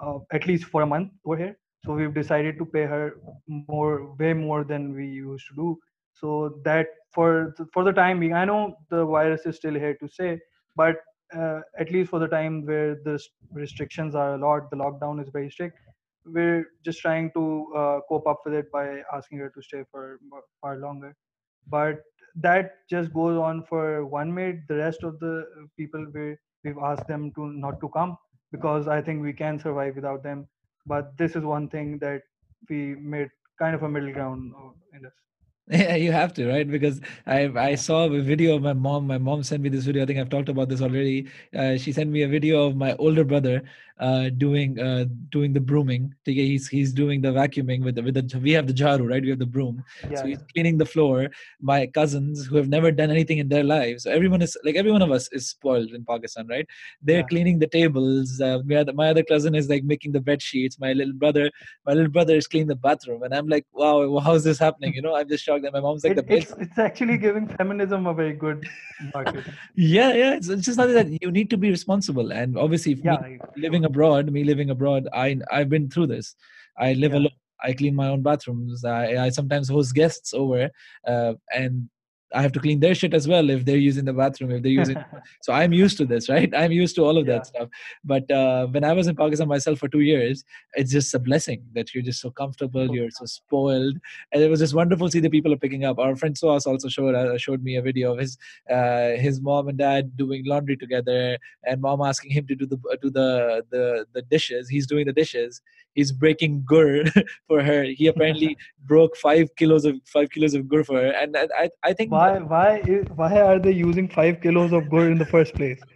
uh, 0.00 0.18
at 0.32 0.46
least 0.46 0.64
for 0.66 0.82
a 0.82 0.86
month 0.86 1.10
over 1.24 1.36
here. 1.36 1.58
So 1.84 1.94
we've 1.94 2.14
decided 2.14 2.58
to 2.58 2.64
pay 2.64 2.84
her 2.84 3.16
more 3.48 4.14
way 4.20 4.34
more 4.34 4.62
than 4.62 4.94
we 4.94 5.06
used 5.06 5.48
to 5.48 5.54
do. 5.56 5.78
So 6.12 6.60
that 6.64 6.86
for 7.12 7.54
for 7.72 7.84
the 7.84 7.92
time 7.92 8.20
being 8.20 8.34
i 8.34 8.44
know 8.44 8.76
the 8.90 9.04
virus 9.04 9.46
is 9.46 9.56
still 9.56 9.74
here 9.74 9.94
to 10.02 10.08
stay 10.08 10.38
but 10.76 10.96
uh, 11.36 11.60
at 11.78 11.90
least 11.90 12.10
for 12.10 12.18
the 12.18 12.28
time 12.28 12.64
where 12.66 12.96
the 13.04 13.18
restrictions 13.52 14.14
are 14.14 14.34
a 14.34 14.38
lot 14.38 14.70
the 14.70 14.76
lockdown 14.76 15.22
is 15.22 15.28
very 15.32 15.50
strict 15.50 15.78
we're 16.24 16.66
just 16.84 17.00
trying 17.00 17.30
to 17.32 17.72
uh, 17.76 18.00
cope 18.08 18.26
up 18.26 18.40
with 18.44 18.54
it 18.54 18.70
by 18.72 19.02
asking 19.12 19.38
her 19.38 19.50
to 19.50 19.62
stay 19.62 19.84
for 19.90 20.18
far 20.60 20.76
longer 20.78 21.14
but 21.66 22.02
that 22.34 22.72
just 22.90 23.12
goes 23.12 23.36
on 23.38 23.62
for 23.64 24.06
one 24.06 24.32
maid 24.34 24.62
the 24.68 24.76
rest 24.76 25.02
of 25.02 25.18
the 25.20 25.34
uh, 25.40 25.66
people 25.76 26.06
we 26.14 26.36
we've 26.64 26.78
asked 26.90 27.06
them 27.08 27.30
to 27.34 27.46
not 27.64 27.80
to 27.80 27.88
come 27.98 28.16
because 28.52 28.88
i 28.88 29.00
think 29.02 29.22
we 29.22 29.32
can 29.32 29.58
survive 29.58 29.94
without 29.96 30.22
them 30.22 30.48
but 30.86 31.16
this 31.18 31.36
is 31.36 31.44
one 31.44 31.68
thing 31.68 31.98
that 31.98 32.22
we 32.68 32.94
made 33.16 33.28
kind 33.58 33.74
of 33.74 33.82
a 33.82 33.88
middle 33.88 34.12
ground 34.12 34.52
in 34.94 35.02
this 35.02 35.14
Yeah, 35.70 35.94
you 35.96 36.12
have 36.12 36.32
to, 36.34 36.48
right? 36.48 36.68
Because 36.68 37.00
I 37.26 37.46
I 37.70 37.74
saw 37.76 38.04
a 38.06 38.20
video 38.20 38.56
of 38.56 38.62
my 38.62 38.72
mom. 38.72 39.06
My 39.06 39.18
mom 39.18 39.42
sent 39.44 39.62
me 39.62 39.68
this 39.68 39.84
video. 39.84 40.02
I 40.02 40.06
think 40.06 40.18
I've 40.18 40.28
talked 40.28 40.48
about 40.48 40.68
this 40.68 40.82
already. 40.82 41.28
Uh, 41.54 41.76
she 41.76 41.92
sent 41.92 42.10
me 42.10 42.22
a 42.22 42.28
video 42.28 42.66
of 42.66 42.76
my 42.76 42.94
older 42.96 43.24
brother 43.24 43.62
uh, 44.02 44.28
doing 44.30 44.78
uh, 44.78 45.04
doing 45.30 45.52
the 45.52 45.60
brooming. 45.60 46.14
He's 46.24 46.68
he's 46.68 46.92
doing 46.92 47.20
the 47.22 47.32
vacuuming 47.40 47.84
with 47.84 47.94
the 47.94 48.02
with 48.02 48.14
the 48.14 48.38
we 48.38 48.52
have 48.52 48.66
the 48.66 48.74
jaru, 48.74 49.08
right? 49.08 49.22
We 49.22 49.30
have 49.30 49.38
the 49.38 49.52
broom. 49.56 49.84
So 50.02 50.08
yeah 50.10 50.26
he's 50.26 50.42
cleaning 50.52 50.76
the 50.78 50.90
floor. 50.94 51.28
My 51.60 51.86
cousins 51.86 52.46
who 52.46 52.56
have 52.56 52.68
never 52.68 52.90
done 52.90 53.10
anything 53.10 53.38
in 53.38 53.48
their 53.48 53.64
lives. 53.64 54.02
So 54.04 54.10
everyone 54.10 54.42
is 54.42 54.56
like 54.64 54.76
every 54.76 54.92
one 54.92 55.02
of 55.02 55.12
us 55.18 55.28
is 55.32 55.48
spoiled 55.48 55.92
in 55.92 56.04
Pakistan, 56.04 56.46
right? 56.48 56.66
They're 57.02 57.18
yeah 57.18 57.30
cleaning 57.32 57.58
the 57.60 57.68
tables. 57.68 58.40
Uh, 58.40 58.58
my, 58.66 58.76
other, 58.76 58.92
my 58.92 59.08
other 59.08 59.22
cousin 59.22 59.54
is 59.54 59.68
like 59.68 59.84
making 59.84 60.12
the 60.12 60.20
bed 60.20 60.42
sheets. 60.42 60.78
My 60.78 60.92
little 60.92 61.14
brother 61.14 61.50
my 61.86 61.92
little 61.92 62.10
brother 62.10 62.36
is 62.36 62.46
cleaning 62.46 62.68
the 62.68 62.76
bathroom 62.76 63.22
and 63.22 63.34
i'm 63.34 63.48
like 63.48 63.66
wow 63.72 64.18
how 64.24 64.34
is 64.34 64.44
this 64.44 64.58
happening 64.58 64.94
you 64.94 65.02
know 65.02 65.14
i'm 65.14 65.28
just 65.28 65.44
shocked 65.44 65.62
that 65.62 65.72
my 65.72 65.80
mom's 65.80 66.04
like 66.04 66.16
it, 66.16 66.26
the 66.26 66.34
it's 66.34 66.52
it's 66.58 66.78
actually 66.78 67.16
giving 67.16 67.46
feminism 67.48 68.06
a 68.06 68.14
very 68.14 68.32
good 68.32 68.66
market 69.14 69.44
yeah 69.74 70.12
yeah 70.12 70.34
it's, 70.34 70.48
it's 70.48 70.64
just 70.64 70.78
not 70.78 70.88
that 70.88 71.08
you 71.22 71.30
need 71.30 71.50
to 71.50 71.56
be 71.56 71.70
responsible 71.70 72.32
and 72.32 72.56
obviously 72.56 72.94
yeah 73.02 73.20
living 73.56 73.84
abroad 73.92 74.32
me 74.36 74.42
living 74.52 74.70
abroad 74.74 75.08
i 75.24 75.28
i've 75.56 75.70
been 75.76 75.88
through 75.92 76.08
this. 76.16 76.34
I 76.86 76.94
live 77.02 77.12
Yeah. 77.12 77.20
alone. 77.22 77.38
I 77.68 77.72
clean 77.80 77.94
my 78.02 78.08
own 78.12 78.22
bathrooms. 78.28 78.84
I, 78.84 79.02
I 79.26 79.28
sometimes 79.38 79.68
host 79.74 79.94
guests 80.00 80.30
over 80.42 80.62
uh, 81.12 81.32
and 81.62 81.74
I 82.34 82.42
have 82.42 82.52
to 82.52 82.60
clean 82.60 82.80
their 82.80 82.94
shit 82.94 83.14
as 83.14 83.28
well 83.28 83.50
if 83.50 83.64
they're 83.64 83.76
using 83.76 84.04
the 84.04 84.12
bathroom, 84.12 84.50
if 84.52 84.62
they're 84.62 84.72
using. 84.72 84.96
so 85.42 85.52
I'm 85.52 85.72
used 85.72 85.96
to 85.98 86.04
this, 86.04 86.28
right? 86.28 86.52
I'm 86.54 86.72
used 86.72 86.96
to 86.96 87.04
all 87.04 87.18
of 87.18 87.26
Yeah. 87.26 87.34
that 87.34 87.46
stuff. 87.46 87.68
But 88.04 88.30
uh, 88.30 88.66
when 88.66 88.84
I 88.84 88.92
was 88.92 89.06
in 89.06 89.16
Pakistan 89.16 89.48
myself 89.48 89.78
for 89.78 89.88
two 89.88 90.00
years, 90.00 90.44
it's 90.74 90.90
just 90.92 91.14
a 91.14 91.18
blessing 91.18 91.62
that 91.74 91.94
you're 91.94 92.02
just 92.02 92.20
so 92.20 92.30
comfortable, 92.30 92.90
you're 92.94 93.10
so 93.10 93.26
spoiled, 93.26 93.98
and 94.32 94.42
it 94.42 94.48
was 94.50 94.60
just 94.60 94.74
wonderful 94.74 95.08
to 95.08 95.12
see 95.12 95.20
the 95.20 95.30
people 95.30 95.52
are 95.52 95.56
picking 95.58 95.84
up. 95.84 95.98
Our 95.98 96.16
friend 96.16 96.34
Soas 96.34 96.66
also 96.66 96.88
showed 96.88 97.14
uh, 97.14 97.36
showed 97.38 97.62
me 97.62 97.76
a 97.76 97.82
video 97.82 98.12
of 98.12 98.18
his 98.18 98.38
uh, 98.70 99.10
his 99.26 99.40
mom 99.40 99.68
and 99.68 99.78
dad 99.78 100.16
doing 100.16 100.44
laundry 100.46 100.76
together, 100.76 101.38
and 101.64 101.80
mom 101.80 102.00
asking 102.00 102.30
him 102.30 102.46
to 102.46 102.54
do 102.54 102.66
the 102.66 102.78
do 103.02 103.10
the 103.10 103.64
the 103.70 104.06
the 104.14 104.22
dishes. 104.22 104.68
He's 104.68 104.86
doing 104.86 105.06
the 105.06 105.12
dishes. 105.12 105.60
He's 105.94 106.10
breaking 106.12 106.64
gur 106.66 107.04
for 107.48 107.62
her. 107.62 107.82
He 107.84 108.06
apparently 108.06 108.56
broke 108.86 109.16
five 109.16 109.48
kilos 109.56 109.84
of 109.84 109.96
five 110.06 110.30
kilos 110.30 110.54
of 110.54 110.68
gur 110.68 110.84
for 110.84 110.96
her, 111.00 111.10
and 111.10 111.36
I 111.36 111.48
I, 111.64 111.70
I 111.84 111.92
think 111.92 112.10
why 112.12 112.38
why 112.38 112.80
why 113.14 113.40
are 113.40 113.58
they 113.58 113.72
using 113.72 114.08
five 114.08 114.40
kilos 114.40 114.72
of 114.72 114.88
gur 114.90 115.10
in 115.10 115.18
the 115.18 115.26
first 115.26 115.54
place? 115.54 115.80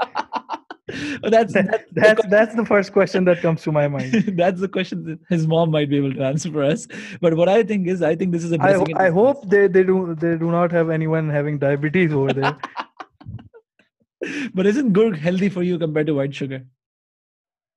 that's 1.34 1.52
That- 1.54 1.68
that's 1.70 1.84
that's 1.92 2.26
that's 2.34 2.54
the 2.54 2.64
first 2.64 2.92
question 2.92 3.24
that 3.24 3.40
comes 3.42 3.62
to 3.62 3.72
my 3.72 3.88
mind. 3.88 4.12
that's 4.42 4.60
the 4.60 4.68
question 4.68 5.02
that 5.06 5.18
his 5.28 5.46
mom 5.46 5.70
might 5.72 5.88
be 5.90 5.96
able 5.96 6.12
to 6.18 6.22
answer 6.24 6.52
for 6.52 6.62
us. 6.62 6.86
But 7.20 7.34
what 7.34 7.48
I 7.48 7.62
think 7.64 7.88
is, 7.88 8.02
I 8.02 8.14
think 8.14 8.32
this 8.32 8.44
is 8.44 8.52
a 8.52 8.58
I, 8.62 8.72
ho- 8.74 8.86
I 8.96 9.08
hope 9.08 9.48
they, 9.50 9.66
they 9.66 9.82
do 9.82 10.14
they 10.20 10.36
do 10.36 10.50
not 10.52 10.70
have 10.72 10.90
anyone 10.90 11.28
having 11.28 11.58
diabetes 11.58 12.12
over 12.12 12.32
there. 12.32 12.56
But 14.54 14.66
isn't 14.66 14.92
gur 14.92 15.12
healthy 15.14 15.48
for 15.48 15.62
you 15.62 15.78
compared 15.78 16.06
to 16.06 16.14
white 16.14 16.34
sugar? 16.34 16.64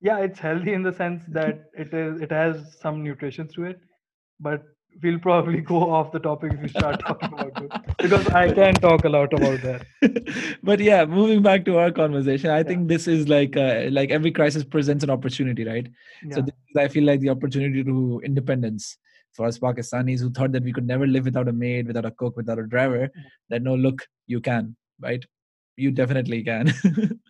Yeah, 0.00 0.18
it's 0.18 0.38
healthy 0.38 0.72
in 0.72 0.82
the 0.82 0.92
sense 0.92 1.22
that 1.28 1.66
it 1.74 1.92
is 1.92 2.20
it 2.20 2.30
has 2.32 2.76
some 2.80 3.02
nutrition 3.04 3.48
to 3.48 3.64
it, 3.64 3.80
but 4.40 4.62
we'll 5.02 5.18
probably 5.18 5.60
go 5.72 5.90
off 5.92 6.12
the 6.12 6.18
topic 6.18 6.52
if 6.54 6.60
we 6.60 6.68
start 6.68 7.00
talking 7.00 7.28
about 7.32 7.52
it 7.60 7.72
because 8.00 8.26
I 8.28 8.52
can 8.52 8.80
talk 8.80 9.04
a 9.04 9.08
lot 9.08 9.32
about 9.32 9.60
that. 9.62 10.58
but 10.62 10.80
yeah, 10.80 11.04
moving 11.04 11.42
back 11.42 11.64
to 11.66 11.78
our 11.78 11.90
conversation, 11.90 12.50
I 12.50 12.58
Yeah. 12.58 12.62
think 12.62 12.88
this 12.88 13.06
is 13.08 13.28
like 13.28 13.56
uh, 13.56 13.88
like 13.90 14.10
every 14.10 14.30
crisis 14.30 14.64
presents 14.64 15.04
an 15.04 15.10
opportunity, 15.10 15.64
right? 15.64 15.86
So 16.32 16.40
Yeah. 16.40 16.42
this 16.42 16.54
is, 16.70 16.76
I 16.76 16.88
feel 16.88 17.04
like 17.04 17.20
the 17.20 17.30
opportunity 17.30 17.84
to 17.84 18.20
independence 18.24 18.96
for 19.32 19.46
us 19.46 19.58
Pakistanis 19.58 20.20
who 20.20 20.30
thought 20.30 20.52
that 20.52 20.64
we 20.64 20.72
could 20.72 20.86
never 20.86 21.06
live 21.06 21.24
without 21.24 21.48
a 21.48 21.52
maid, 21.52 21.86
without 21.86 22.04
a 22.04 22.10
cook, 22.10 22.36
without 22.36 22.58
a 22.58 22.66
driver. 22.66 23.10
That 23.48 23.62
no, 23.62 23.74
look, 23.74 24.06
you 24.26 24.40
can, 24.40 24.76
right? 25.00 25.24
You 25.76 25.90
definitely 25.90 26.42
can. 26.42 26.72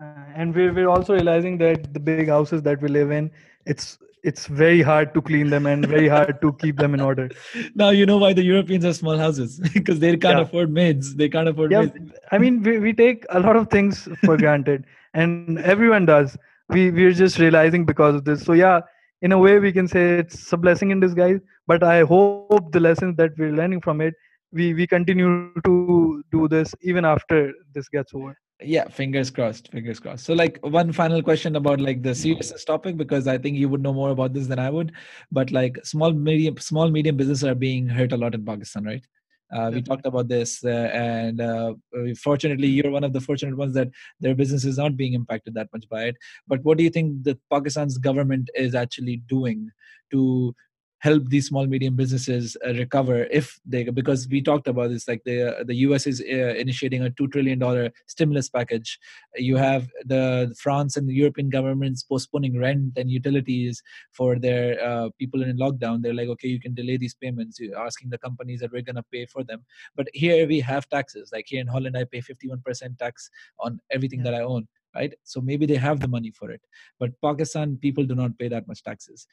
Uh, 0.00 0.24
and 0.36 0.54
we're 0.54 0.72
we're 0.72 0.88
also 0.88 1.14
realizing 1.14 1.58
that 1.58 1.92
the 1.94 2.00
big 2.00 2.28
houses 2.28 2.62
that 2.62 2.80
we 2.80 2.88
live 2.88 3.10
in, 3.10 3.30
it's 3.66 3.98
it's 4.22 4.46
very 4.46 4.82
hard 4.82 5.12
to 5.14 5.20
clean 5.22 5.48
them 5.50 5.66
and 5.66 5.86
very 5.86 6.08
hard 6.08 6.40
to 6.42 6.52
keep 6.54 6.76
them 6.76 6.94
in 6.94 7.00
order. 7.00 7.28
now 7.74 7.90
you 7.90 8.06
know 8.06 8.16
why 8.18 8.32
the 8.32 8.42
Europeans 8.42 8.84
have 8.84 8.96
small 8.96 9.16
houses 9.18 9.58
because 9.74 9.98
they 10.00 10.16
can't 10.16 10.38
Yeah. 10.38 10.42
afford 10.42 10.70
maids. 10.70 11.14
They 11.16 11.28
can't 11.28 11.48
afford 11.48 11.72
Yeah, 11.72 11.82
maids. 11.82 12.12
I 12.32 12.38
mean 12.38 12.62
we, 12.62 12.78
we 12.78 12.92
take 12.92 13.24
a 13.30 13.40
lot 13.40 13.56
of 13.56 13.68
things 13.70 14.08
for 14.24 14.36
granted, 14.44 14.84
and 15.14 15.58
everyone 15.60 16.06
does. 16.06 16.36
We 16.68 16.90
we're 16.90 17.12
just 17.12 17.38
realizing 17.38 17.84
because 17.84 18.14
of 18.14 18.24
this. 18.24 18.42
So 18.42 18.52
yeah, 18.52 18.80
in 19.22 19.32
a 19.32 19.38
way 19.38 19.58
we 19.58 19.72
can 19.72 19.88
say 19.88 20.18
it's 20.18 20.52
a 20.52 20.56
blessing 20.56 20.90
in 20.90 21.00
disguise. 21.00 21.40
But 21.66 21.82
I 21.82 22.02
hope 22.02 22.72
the 22.72 22.80
lessons 22.80 23.16
that 23.16 23.32
we're 23.38 23.52
learning 23.62 23.80
from 23.82 24.00
it, 24.00 24.14
we 24.52 24.74
we 24.74 24.86
continue 24.86 25.52
to 25.70 26.22
do 26.30 26.48
this 26.48 26.74
even 26.82 27.04
after 27.04 27.52
this 27.74 27.88
gets 27.88 28.14
over. 28.14 28.36
Yeah 28.60 28.88
fingers 28.88 29.30
crossed 29.30 29.70
fingers 29.70 30.00
crossed. 30.00 30.24
So 30.24 30.34
like 30.34 30.58
one 30.62 30.92
final 30.92 31.22
question 31.22 31.56
about 31.56 31.80
like 31.80 32.02
the 32.02 32.14
seriousness 32.14 32.64
topic 32.64 32.96
because 32.96 33.28
i 33.28 33.38
think 33.38 33.56
you 33.56 33.68
would 33.68 33.82
know 33.82 33.92
more 33.92 34.10
about 34.10 34.32
this 34.32 34.46
than 34.46 34.58
i 34.58 34.70
would. 34.70 34.92
But 35.30 35.52
like 35.52 35.84
small 35.84 36.12
medium 36.12 36.56
small 36.58 36.90
medium 36.90 37.16
businesses 37.16 37.44
are 37.44 37.54
being 37.54 37.86
hurt 37.86 38.12
a 38.12 38.16
lot 38.16 38.34
in 38.34 38.44
pakistan 38.44 38.84
right? 38.84 39.04
Uh, 39.50 39.70
we 39.72 39.80
talked 39.80 40.04
about 40.04 40.28
this 40.28 40.62
uh, 40.62 40.90
and 40.92 41.40
uh, 41.40 41.72
fortunately 42.22 42.68
you're 42.68 42.90
one 42.90 43.04
of 43.04 43.14
the 43.14 43.20
fortunate 43.20 43.56
ones 43.56 43.72
that 43.74 43.88
their 44.20 44.34
business 44.34 44.62
is 44.64 44.76
not 44.76 44.94
being 44.94 45.14
impacted 45.14 45.54
that 45.54 45.68
much 45.72 45.88
by 45.88 46.04
it. 46.04 46.16
But 46.46 46.62
what 46.64 46.76
do 46.76 46.84
you 46.84 46.90
think 46.90 47.24
that 47.24 47.38
pakistan's 47.50 47.96
government 47.96 48.50
is 48.54 48.74
actually 48.74 49.22
doing 49.26 49.70
to 50.10 50.54
help 51.00 51.24
these 51.28 51.46
small 51.46 51.66
medium 51.66 51.94
businesses 51.94 52.56
uh, 52.66 52.72
recover 52.74 53.24
if 53.30 53.60
they 53.64 53.84
because 53.84 54.26
we 54.28 54.42
talked 54.42 54.66
about 54.66 54.90
this 54.90 55.06
like 55.06 55.22
the 55.24 55.64
the 55.66 55.76
US 55.86 56.06
is 56.06 56.20
uh, 56.20 56.54
initiating 56.64 57.02
a 57.02 57.10
2 57.10 57.28
trillion 57.28 57.58
dollar 57.58 57.90
stimulus 58.06 58.48
package. 58.48 58.98
You 59.36 59.56
have 59.56 59.88
the 60.04 60.54
France 60.58 60.96
and 60.96 61.08
the 61.08 61.14
European 61.14 61.50
governments 61.50 62.02
postponing 62.02 62.58
rent 62.58 62.92
and 62.96 63.10
utilities 63.10 63.82
for 64.12 64.38
their 64.38 64.82
uh, 64.84 65.08
people 65.18 65.42
in 65.42 65.56
lockdown. 65.56 66.02
They're 66.02 66.14
like 66.14 66.28
okay 66.28 66.48
you 66.48 66.60
can 66.60 66.74
delay 66.74 66.96
these 66.96 67.14
payments. 67.14 67.60
You're 67.60 67.78
asking 67.78 68.10
the 68.10 68.18
companies 68.18 68.60
that 68.60 68.72
we're 68.72 68.82
going 68.82 68.96
to 68.96 69.04
pay 69.12 69.26
for 69.26 69.44
them. 69.44 69.64
But 69.96 70.08
here 70.14 70.46
we 70.46 70.60
have 70.60 70.88
taxes. 70.88 71.30
Like 71.32 71.46
here 71.48 71.60
in 71.60 71.68
Holland 71.68 71.96
I 71.96 72.04
pay 72.04 72.20
51% 72.20 72.98
tax 72.98 73.30
on 73.60 73.80
everything 73.90 74.20
Yeah. 74.20 74.30
that 74.32 74.34
I 74.34 74.42
own 74.42 74.66
right? 74.94 75.14
So 75.22 75.40
maybe 75.40 75.66
they 75.66 75.76
have 75.76 76.00
the 76.00 76.08
money 76.08 76.30
for 76.30 76.50
it. 76.50 76.62
But 76.98 77.10
Pakistan 77.20 77.76
people 77.76 78.04
do 78.04 78.14
not 78.14 78.38
pay 78.38 78.48
that 78.48 78.66
much 78.66 78.82
taxes 78.82 79.26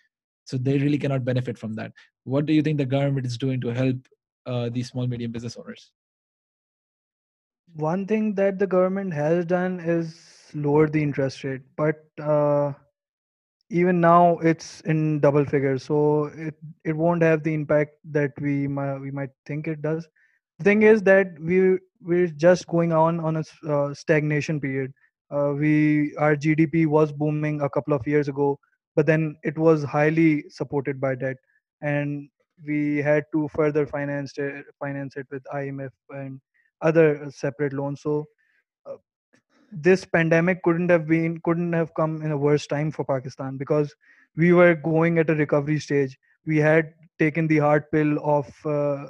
so 0.46 0.58
they 0.58 0.78
really 0.80 0.98
cannot 1.00 1.26
benefit 1.26 1.58
from 1.58 1.74
that 1.74 1.92
what 2.24 2.46
do 2.46 2.54
you 2.54 2.64
think 2.64 2.78
the 2.78 2.86
government 2.96 3.26
is 3.26 3.38
doing 3.38 3.62
to 3.62 3.70
help 3.70 3.98
uh, 4.48 4.70
these 4.70 4.90
small 4.90 5.08
medium 5.08 5.32
business 5.32 5.58
owners 5.58 5.92
One 7.76 8.06
thing 8.08 8.36
that 8.36 8.60
the 8.60 8.68
government 8.68 9.14
has 9.14 9.46
done 9.46 9.80
is 9.80 10.52
lower 10.54 10.88
the 10.88 11.02
interest 11.04 11.44
rate, 11.44 11.62
but 11.76 12.06
uh, 12.22 12.74
even 13.70 14.00
now 14.02 14.38
it's 14.40 14.82
in 14.82 15.20
double 15.20 15.46
figures, 15.46 15.84
so 15.84 16.26
it 16.26 16.56
it 16.84 16.96
won't 16.96 17.24
have 17.24 17.44
the 17.44 17.54
impact 17.54 17.98
that 18.12 18.32
we 18.42 18.68
might 18.68 18.98
we 19.00 19.12
might 19.12 19.32
think 19.46 19.68
it 19.68 19.82
does. 19.82 20.08
The 20.60 20.64
thing 20.66 20.84
is 20.84 21.04
that 21.04 21.40
we 21.40 21.80
we're 22.02 22.28
just 22.28 22.68
going 22.68 22.94
on 22.94 23.20
on 23.20 23.38
a 23.38 23.44
uh, 23.70 23.94
stagnation 23.94 24.60
period. 24.62 24.94
Uh, 25.32 25.54
we 25.58 26.16
our 26.18 26.36
GDP 26.36 26.86
was 26.86 27.12
booming 27.12 27.62
a 27.62 27.70
couple 27.70 27.94
of 27.94 28.08
years 28.08 28.28
ago, 28.30 28.60
but 28.96 29.06
then 29.06 29.38
it 29.44 29.58
was 29.58 29.84
highly 29.84 30.50
supported 30.50 31.00
by 31.00 31.16
debt, 31.16 31.38
and 31.82 32.30
we 32.66 32.98
had 32.98 33.26
to 33.34 33.48
further 33.50 33.86
finance 33.86 34.34
it, 34.38 34.66
finance 34.80 35.16
it 35.18 35.28
with 35.32 35.44
IMF 35.54 35.92
and 36.10 36.40
other 36.82 37.30
separate 37.32 37.74
loans. 37.74 38.02
So 38.02 38.26
uh, 38.86 38.96
this 39.72 40.06
pandemic 40.06 40.64
couldn't 40.64 40.90
have 40.90 41.08
been 41.08 41.42
couldn't 41.42 41.74
have 41.74 41.94
come 41.96 42.22
in 42.22 42.32
a 42.32 42.38
worse 42.38 42.68
time 42.68 42.92
for 42.92 43.04
Pakistan 43.04 43.58
because 43.58 43.94
we 44.36 44.54
were 44.54 44.76
going 44.76 45.20
at 45.20 45.30
a 45.30 45.36
recovery 45.36 45.80
stage. 45.80 46.18
We 46.46 46.58
had 46.58 46.94
taken 47.20 47.48
the 47.48 47.58
hard 47.60 47.90
pill 47.92 48.20
of 48.24 48.54
uh, 48.66 49.06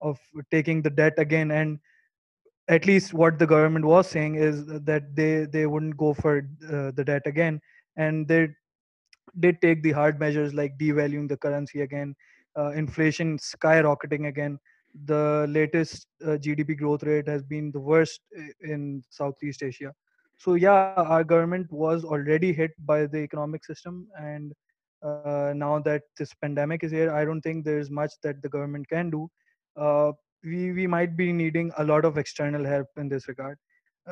of 0.00 0.18
taking 0.50 0.82
the 0.82 0.90
debt 0.90 1.14
again, 1.18 1.50
and 1.50 1.78
at 2.68 2.86
least 2.86 3.14
what 3.14 3.38
the 3.38 3.46
government 3.46 3.84
was 3.84 4.08
saying 4.08 4.36
is 4.36 4.66
that 4.66 5.14
they 5.14 5.46
they 5.46 5.66
wouldn't 5.66 5.96
go 5.96 6.14
for 6.14 6.38
uh, 6.68 6.90
the 6.92 7.04
debt 7.04 7.22
again, 7.26 7.60
and 7.96 8.28
they 8.28 8.48
did 9.40 9.60
take 9.60 9.82
the 9.82 9.92
hard 9.92 10.18
measures 10.18 10.54
like 10.54 10.78
devaluing 10.78 11.28
the 11.28 11.36
currency 11.36 11.80
again, 11.82 12.14
uh, 12.58 12.70
inflation 12.70 13.38
skyrocketing 13.38 14.28
again. 14.28 14.58
The 15.06 15.46
latest 15.48 16.06
uh, 16.22 16.36
GDP 16.36 16.76
growth 16.78 17.02
rate 17.02 17.26
has 17.28 17.42
been 17.42 17.70
the 17.72 17.80
worst 17.80 18.20
in 18.60 19.02
Southeast 19.10 19.62
Asia. 19.62 19.92
So 20.38 20.54
yeah, 20.54 20.94
our 20.96 21.24
government 21.24 21.70
was 21.70 22.04
already 22.04 22.52
hit 22.52 22.72
by 22.84 23.06
the 23.06 23.18
economic 23.18 23.64
system, 23.64 24.08
and 24.20 24.52
uh, 25.02 25.52
now 25.54 25.78
that 25.80 26.02
this 26.18 26.34
pandemic 26.34 26.84
is 26.84 26.90
here, 26.90 27.12
I 27.12 27.24
don't 27.24 27.40
think 27.40 27.64
there's 27.64 27.90
much 27.90 28.12
that 28.22 28.42
the 28.42 28.48
government 28.48 28.88
can 28.88 29.10
do. 29.10 29.30
Uh, 29.76 30.12
we 30.44 30.72
we 30.72 30.86
might 30.86 31.16
be 31.16 31.32
needing 31.32 31.70
a 31.78 31.84
lot 31.84 32.04
of 32.04 32.18
external 32.18 32.64
help 32.64 32.88
in 32.96 33.08
this 33.08 33.28
regard. 33.28 33.56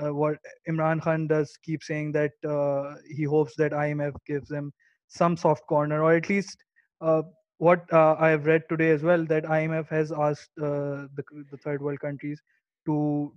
Uh, 0.01 0.15
what 0.15 0.37
Imran 0.69 1.03
Khan 1.03 1.27
does 1.27 1.59
keep 1.65 1.83
saying 1.83 2.13
that 2.13 2.33
uh, 2.49 2.95
he 3.09 3.25
hopes 3.25 3.55
that 3.57 3.73
IMF 3.73 4.15
gives 4.27 4.49
them 4.49 4.73
some 5.11 5.37
soft 5.37 5.67
corner 5.67 6.03
or 6.03 6.15
at 6.15 6.29
least 6.29 6.65
uh, 7.03 7.23
what 7.59 7.85
uh, 7.93 8.15
i 8.19 8.29
have 8.29 8.47
read 8.47 8.63
today 8.69 8.91
as 8.91 9.03
well 9.03 9.25
that 9.25 9.45
imf 9.45 9.89
has 9.89 10.13
asked 10.13 10.51
uh, 10.63 11.07
the, 11.19 11.25
the 11.51 11.59
third 11.65 11.83
world 11.83 12.01
countries 12.01 12.41
to, 12.87 13.33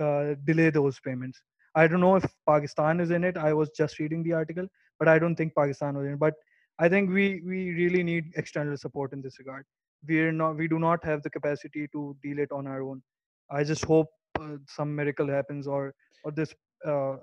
uh, 0.00 0.34
delay 0.44 0.70
those 0.70 0.98
payments. 1.00 1.40
I 1.74 1.86
don't 1.86 2.00
know 2.00 2.16
if 2.16 2.24
pakistan 2.48 3.00
is 3.00 3.10
in 3.10 3.24
it. 3.24 3.36
I 3.36 3.52
was 3.52 3.70
just 3.76 3.98
reading 3.98 4.22
the 4.22 4.32
article 4.32 4.66
but 4.98 5.08
i 5.08 5.18
don't 5.18 5.36
think 5.36 5.54
pakistan 5.54 5.96
was 5.96 6.06
in 6.06 6.14
it. 6.14 6.18
But 6.18 6.34
i 6.78 6.88
think 6.88 7.10
we 7.10 7.42
we 7.46 7.60
really 7.74 8.02
need 8.02 8.32
external 8.36 8.76
support 8.76 9.12
in 9.12 9.22
this 9.22 9.38
regard. 9.38 9.64
We're 10.08 10.32
not 10.32 10.56
we 10.56 10.68
do 10.68 10.78
not 10.78 11.04
have 11.04 11.22
the 11.22 11.30
capacity 11.30 11.86
to 11.92 12.16
deal 12.22 12.38
it 12.38 12.52
on 12.52 12.66
our 12.66 12.82
own. 12.82 13.02
I 13.50 13.64
just 13.64 13.84
hope 13.84 14.08
uh, 14.40 14.56
some 14.66 14.94
miracle 14.94 15.28
happens 15.28 15.66
or 15.66 15.94
or 16.24 16.32
this 16.32 16.54
uh, 16.86 17.16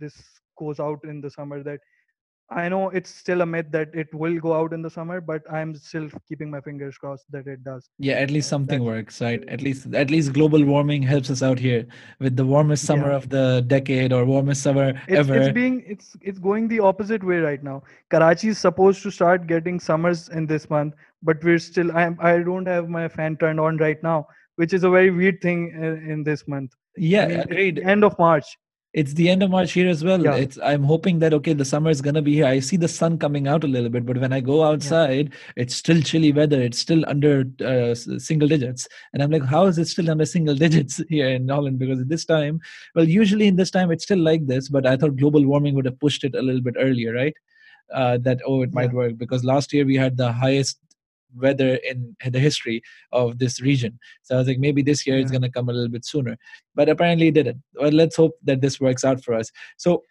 this 0.00 0.14
goes 0.58 0.80
out 0.80 1.04
in 1.04 1.20
the 1.20 1.30
summer 1.30 1.62
that 1.62 1.80
I 2.50 2.68
know 2.68 2.90
it's 2.90 3.08
still 3.12 3.40
a 3.40 3.46
myth 3.46 3.66
that 3.70 3.88
it 3.94 4.12
will 4.12 4.38
go 4.38 4.52
out 4.54 4.72
in 4.74 4.82
the 4.82 4.90
summer, 4.90 5.20
but 5.20 5.42
I'm 5.50 5.74
still 5.74 6.08
keeping 6.28 6.50
my 6.50 6.60
fingers 6.60 6.98
crossed 6.98 7.24
that 7.32 7.46
it 7.46 7.64
does. 7.64 7.88
yeah 7.98 8.14
at 8.24 8.30
least 8.30 8.48
something 8.50 8.80
That's- 8.84 8.96
works 8.96 9.20
right 9.26 9.42
at 9.48 9.62
least 9.62 9.94
at 10.02 10.10
least 10.10 10.32
global 10.34 10.62
warming 10.72 11.02
helps 11.02 11.30
us 11.34 11.42
out 11.42 11.58
here 11.58 11.86
with 12.20 12.36
the 12.36 12.44
warmest 12.44 12.84
summer 12.90 13.10
Yeah. 13.10 13.16
of 13.20 13.28
the 13.30 13.64
decade 13.66 14.12
or 14.12 14.24
warmest 14.26 14.62
summer 14.62 14.88
It's, 15.08 15.18
ever 15.22 15.34
it's 15.40 15.54
being 15.54 15.82
it's 15.86 16.16
it's 16.20 16.38
going 16.38 16.68
the 16.68 16.80
opposite 16.80 17.24
way 17.24 17.38
right 17.38 17.62
now. 17.70 17.82
Karachi 18.10 18.48
is 18.48 18.58
supposed 18.58 19.02
to 19.04 19.10
start 19.10 19.46
getting 19.46 19.80
summers 19.80 20.28
in 20.28 20.46
this 20.46 20.68
month, 20.68 20.94
but 21.22 21.42
we're 21.42 21.58
still 21.70 21.90
I 22.02 22.04
I 22.30 22.38
don't 22.50 22.66
have 22.76 22.88
my 22.98 23.06
fan 23.16 23.36
turned 23.44 23.60
on 23.68 23.78
right 23.86 24.02
now, 24.10 24.18
which 24.56 24.72
is 24.80 24.84
a 24.84 24.90
very 24.98 25.10
weird 25.22 25.40
thing 25.40 25.70
in, 25.86 26.10
in 26.16 26.24
this 26.24 26.46
month. 26.46 26.72
Yeah, 26.96 27.24
I 27.24 27.28
mean, 27.28 27.40
agreed. 27.40 27.78
End 27.94 28.04
of 28.04 28.18
March. 28.18 28.56
It's 28.94 29.12
the 29.14 29.28
end 29.28 29.42
of 29.42 29.50
March 29.50 29.72
here 29.72 29.88
as 29.88 30.04
well. 30.04 30.22
Yeah. 30.22 30.36
It's 30.36 30.56
I'm 30.62 30.84
hoping 30.84 31.18
that 31.18 31.34
okay, 31.34 31.52
the 31.52 31.64
summer 31.64 31.90
is 31.90 32.00
gonna 32.00 32.22
be 32.22 32.34
here. 32.34 32.46
I 32.46 32.60
see 32.60 32.76
the 32.76 32.86
sun 32.86 33.18
coming 33.18 33.48
out 33.48 33.64
a 33.64 33.66
little 33.66 33.90
bit, 33.90 34.06
but 34.06 34.18
when 34.18 34.32
I 34.32 34.40
go 34.40 34.62
outside, 34.62 35.32
it's 35.56 35.74
still 35.74 36.00
chilly 36.00 36.32
weather. 36.32 36.62
It's 36.62 36.78
still 36.78 37.02
under 37.08 37.44
uh, 37.64 37.94
single 37.96 38.46
digits, 38.46 38.86
and 39.12 39.20
I'm 39.20 39.32
like, 39.32 39.44
how 39.44 39.66
is 39.66 39.78
it 39.78 39.88
still 39.88 40.08
under 40.10 40.24
single 40.24 40.54
digits 40.64 41.02
here 41.08 41.28
in 41.28 41.48
Holland? 41.48 41.80
Because 41.80 41.98
at 41.98 42.08
this 42.08 42.24
time, 42.24 42.60
well, 42.94 43.08
usually 43.08 43.48
in 43.48 43.56
this 43.56 43.72
time 43.72 43.90
it's 43.90 44.04
still 44.04 44.20
like 44.30 44.46
this, 44.46 44.68
but 44.68 44.86
I 44.86 44.96
thought 44.96 45.16
global 45.16 45.44
warming 45.44 45.74
would 45.74 45.86
have 45.86 45.98
pushed 45.98 46.22
it 46.22 46.36
a 46.36 46.42
little 46.42 46.62
bit 46.62 46.76
earlier, 46.78 47.12
right? 47.12 47.34
Uh, 47.92 48.16
that 48.18 48.38
oh, 48.46 48.62
it 48.62 48.72
might 48.72 48.90
Yeah. 48.90 49.00
work 49.02 49.18
because 49.18 49.44
last 49.44 49.72
year 49.72 49.84
we 49.84 49.96
had 49.96 50.16
the 50.16 50.32
highest 50.32 50.78
weather 51.36 51.76
in 51.76 52.16
the 52.30 52.38
history 52.38 52.82
of 53.12 53.38
this 53.38 53.60
region. 53.60 53.98
So 54.22 54.34
I 54.34 54.38
was 54.38 54.48
like, 54.48 54.58
maybe 54.58 54.82
this 54.82 55.06
year 55.06 55.18
it's 55.18 55.30
Yeah. 55.30 55.38
gonna 55.38 55.50
come 55.50 55.68
a 55.68 55.72
little 55.72 55.88
bit 55.90 56.04
sooner 56.04 56.36
but 56.74 56.88
apparently 56.88 57.28
it 57.28 57.34
didn't. 57.34 57.62
Well, 57.74 57.90
let's 57.92 58.16
hope 58.16 58.38
that 58.44 58.60
this 58.60 58.80
works 58.80 59.04
out 59.04 59.22
for 59.22 59.34
us. 59.34 59.50
So, 59.76 60.02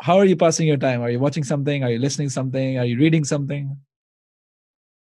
how 0.00 0.16
are 0.18 0.24
you 0.24 0.36
passing 0.36 0.66
your 0.66 0.76
time? 0.76 1.00
Are 1.02 1.10
you 1.10 1.18
watching 1.20 1.44
something? 1.44 1.84
Are 1.84 1.90
you 1.90 1.98
listening 1.98 2.28
something? 2.28 2.78
Are 2.78 2.84
you 2.84 2.98
reading 2.98 3.24
something? 3.24 3.76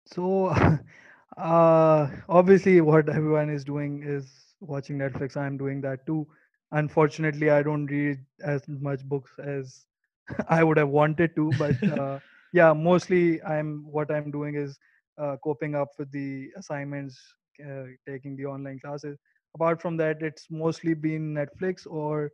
So, 0.06 0.48
uh, 1.38 2.08
obviously, 2.30 2.82
what 2.82 3.10
everyone 3.10 3.50
is 3.50 3.64
doing 3.64 4.04
is 4.04 4.30
watching 4.60 4.98
Netflix. 4.98 5.38
I'm 5.38 5.58
doing 5.58 5.82
that 5.82 6.06
too. 6.06 6.28
Unfortunately, 6.72 7.50
I 7.50 7.64
don't 7.64 7.86
read 7.88 8.20
as 8.44 8.68
much 8.68 9.04
books 9.06 9.32
as 9.44 9.86
I 10.50 10.64
would 10.64 10.78
have 10.78 10.90
wanted 10.90 11.36
to, 11.36 11.54
but 11.54 11.78
uh, 11.90 12.20
yeah, 12.54 12.74
mostly 12.74 13.42
I'm 13.44 13.86
what 13.90 14.12
I'm 14.12 14.32
doing 14.32 14.56
is 14.56 14.78
uh, 15.22 15.38
coping 15.44 15.76
up 15.76 15.90
with 15.98 16.12
the 16.12 16.50
assignments, 16.58 17.20
uh, 17.66 17.84
taking 18.08 18.36
the 18.36 18.46
online 18.46 18.80
classes. 18.80 19.18
Apart 19.56 19.82
from 19.82 19.98
that, 19.98 20.22
it's 20.22 20.48
mostly 20.50 20.94
been 20.94 21.34
Netflix 21.34 21.86
or 21.90 22.32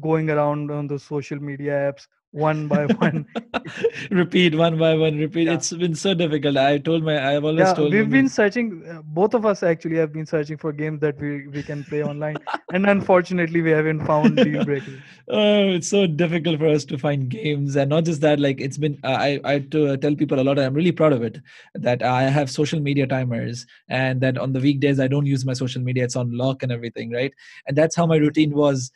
going 0.00 0.30
around 0.30 0.70
on 0.70 0.86
the 0.86 0.98
social 0.98 1.38
media 1.40 1.72
apps 1.72 2.06
one 2.32 2.68
by 2.68 2.84
one 2.98 3.24
repeat 4.10 4.54
one 4.54 4.78
by 4.78 4.94
one. 4.94 5.18
Repeat. 5.18 5.46
Yeah. 5.46 5.54
It's 5.54 5.72
been 5.72 5.94
so 5.94 6.12
difficult. 6.12 6.56
I 6.56 6.78
told 6.78 7.02
my. 7.02 7.34
I've 7.34 7.44
always 7.44 7.66
yeah 7.66 7.74
told. 7.74 7.92
we've 7.92 8.10
been 8.10 8.28
searching 8.28 8.84
uh, 8.88 9.02
both 9.02 9.32
of 9.34 9.46
us 9.46 9.62
actually 9.62 9.96
have 9.96 10.12
been 10.12 10.26
searching 10.26 10.58
for 10.58 10.72
games 10.72 11.00
that 11.00 11.18
we 11.18 11.48
we 11.48 11.62
can 11.62 11.84
play 11.84 12.02
online 12.02 12.36
and 12.72 12.86
unfortunately 12.86 13.62
we 13.62 13.70
haven't 13.70 14.04
found 14.06 14.36
deal 14.36 14.64
breakers 14.64 15.00
oh, 15.28 15.68
it's 15.70 15.88
so 15.88 16.06
difficult 16.06 16.58
for 16.58 16.68
us 16.68 16.84
to 16.84 16.98
find 16.98 17.28
games, 17.28 17.76
and 17.76 17.90
not 17.90 18.04
just 18.04 18.20
that. 18.20 18.38
Like 18.38 18.60
it's 18.60 18.78
been, 18.78 18.98
uh, 19.02 19.16
I 19.18 19.40
I 19.44 19.58
to 19.70 19.96
tell 19.96 20.14
people 20.14 20.40
a 20.40 20.42
lot. 20.42 20.58
I'm 20.58 20.74
really 20.74 20.92
proud 20.92 21.12
of 21.12 21.22
it 21.22 21.40
that 21.74 22.02
I 22.02 22.24
have 22.24 22.50
social 22.50 22.80
media 22.80 23.06
timers, 23.06 23.66
and 23.88 24.20
that 24.20 24.38
on 24.38 24.52
the 24.52 24.60
weekdays 24.60 25.00
I 25.00 25.08
don't 25.08 25.26
use 25.26 25.44
my 25.44 25.52
social 25.52 25.82
media. 25.82 26.04
It's 26.04 26.16
on 26.16 26.36
lock 26.36 26.62
and 26.62 26.70
everything, 26.70 27.10
right? 27.10 27.32
And 27.66 27.76
that's 27.76 27.96
how 27.96 28.06
my 28.06 28.16
routine 28.16 28.54
was 28.54 28.92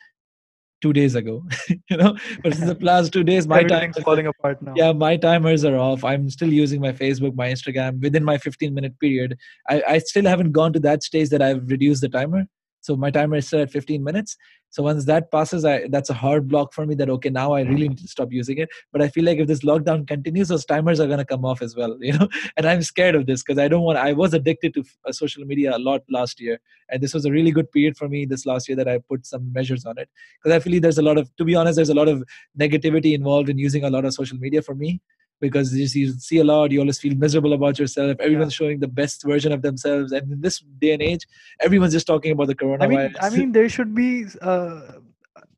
two 0.81 0.93
days 0.93 1.15
ago. 1.15 1.43
you 1.89 1.97
know, 1.97 2.15
but 2.43 2.53
since 2.53 2.73
the 2.73 2.85
last 2.91 3.13
two 3.13 3.23
days, 3.23 3.47
my 3.47 3.63
time 3.63 3.93
falling 3.93 4.27
apart 4.27 4.61
now. 4.61 4.73
Yeah 4.75 4.91
my 4.93 5.15
timers 5.17 5.63
are 5.65 5.77
off. 5.77 6.03
I'm 6.03 6.29
still 6.29 6.51
using 6.51 6.81
my 6.81 6.91
facebook 6.91 7.35
my 7.35 7.49
instagram. 7.49 8.01
Within 8.01 8.23
my 8.23 8.37
15 8.37 8.73
minute 8.73 8.99
period 8.99 9.37
I, 9.69 9.83
I 9.87 9.97
still 9.99 10.25
haven't 10.25 10.51
gone 10.51 10.73
to 10.73 10.79
that 10.79 11.03
stage 11.03 11.29
that 11.29 11.41
i've 11.41 11.69
reduced 11.69 12.01
the 12.01 12.09
timer 12.09 12.45
so 12.81 12.95
my 12.95 13.11
timer 13.11 13.37
is 13.37 13.47
still 13.47 13.61
at 13.61 13.71
15 13.71 14.03
minutes. 14.03 14.35
So 14.71 14.83
once 14.83 15.05
that 15.05 15.31
passes 15.31 15.65
I, 15.65 15.87
that's 15.89 16.09
a 16.09 16.13
hard 16.13 16.47
block 16.47 16.73
for 16.73 16.85
me 16.85 16.95
that 16.95 17.09
okay 17.09 17.29
now 17.29 17.53
i 17.53 17.61
really 17.61 17.89
need 17.89 17.99
to 17.99 18.07
stop 18.07 18.31
using 18.31 18.57
it. 18.57 18.69
But 18.91 19.01
i 19.01 19.07
feel 19.07 19.23
like 19.23 19.37
if 19.37 19.47
this 19.47 19.61
lockdown 19.61 20.07
continues 20.07 20.47
those 20.47 20.65
timers 20.65 20.99
are 20.99 21.07
going 21.07 21.19
to 21.19 21.25
come 21.25 21.45
off 21.45 21.61
as 21.61 21.75
well 21.75 21.97
you 22.01 22.17
know? 22.17 22.27
And 22.57 22.65
i'm 22.65 22.81
scared 22.81 23.15
of 23.15 23.25
this 23.25 23.43
because 23.43 23.59
i 23.59 23.67
don't 23.67 23.83
want 23.83 23.97
i 23.97 24.13
was 24.13 24.33
addicted 24.33 24.73
to 24.75 24.83
uh, 25.05 25.11
social 25.11 25.45
media 25.45 25.75
a 25.75 25.79
lot 25.79 26.01
last 26.09 26.39
year. 26.39 26.59
And 26.89 27.01
this 27.01 27.13
was 27.13 27.25
a 27.25 27.31
really 27.31 27.51
good 27.51 27.71
period 27.71 27.97
for 27.97 28.09
me 28.09 28.25
this 28.25 28.45
last 28.45 28.67
year 28.67 28.75
that 28.77 28.87
i 28.87 28.97
put 28.97 29.25
some 29.25 29.51
measures 29.53 29.85
on 29.85 29.97
it. 29.97 30.09
Because 30.41 30.55
i 30.55 30.59
feel 30.59 30.73
like 30.73 30.81
there's 30.81 30.97
a 30.97 31.03
lot 31.03 31.17
of 31.17 31.35
to 31.35 31.45
be 31.45 31.55
honest 31.55 31.75
there's 31.75 31.89
a 31.89 32.01
lot 32.01 32.07
of 32.07 32.23
negativity 32.59 33.13
involved 33.13 33.49
in 33.49 33.57
using 33.57 33.83
a 33.83 33.89
lot 33.89 34.05
of 34.05 34.13
social 34.13 34.37
media 34.37 34.61
for 34.61 34.75
me 34.75 35.01
because 35.41 35.75
you 35.75 35.87
see, 35.87 36.01
you 36.01 36.11
see 36.13 36.37
a 36.37 36.43
lot 36.43 36.71
you 36.71 36.79
always 36.79 36.99
feel 36.99 37.15
miserable 37.15 37.53
about 37.53 37.77
yourself. 37.77 38.17
Everyone's 38.19 38.53
showing 38.53 38.79
the 38.79 38.87
best 38.87 39.23
version 39.23 39.51
of 39.51 39.61
themselves. 39.61 40.11
And 40.11 40.31
in 40.31 40.39
this 40.39 40.59
day 40.79 40.93
and 40.93 41.01
age 41.01 41.27
everyone's 41.59 41.93
just 41.93 42.07
talking 42.07 42.31
about 42.31 42.47
the 42.47 42.55
coronavirus 42.55 42.83
i 42.83 42.87
mean 42.87 43.15
i 43.21 43.29
mean 43.29 43.51
there 43.51 43.69
should 43.69 43.93
be 43.93 44.25
uh, 44.41 44.81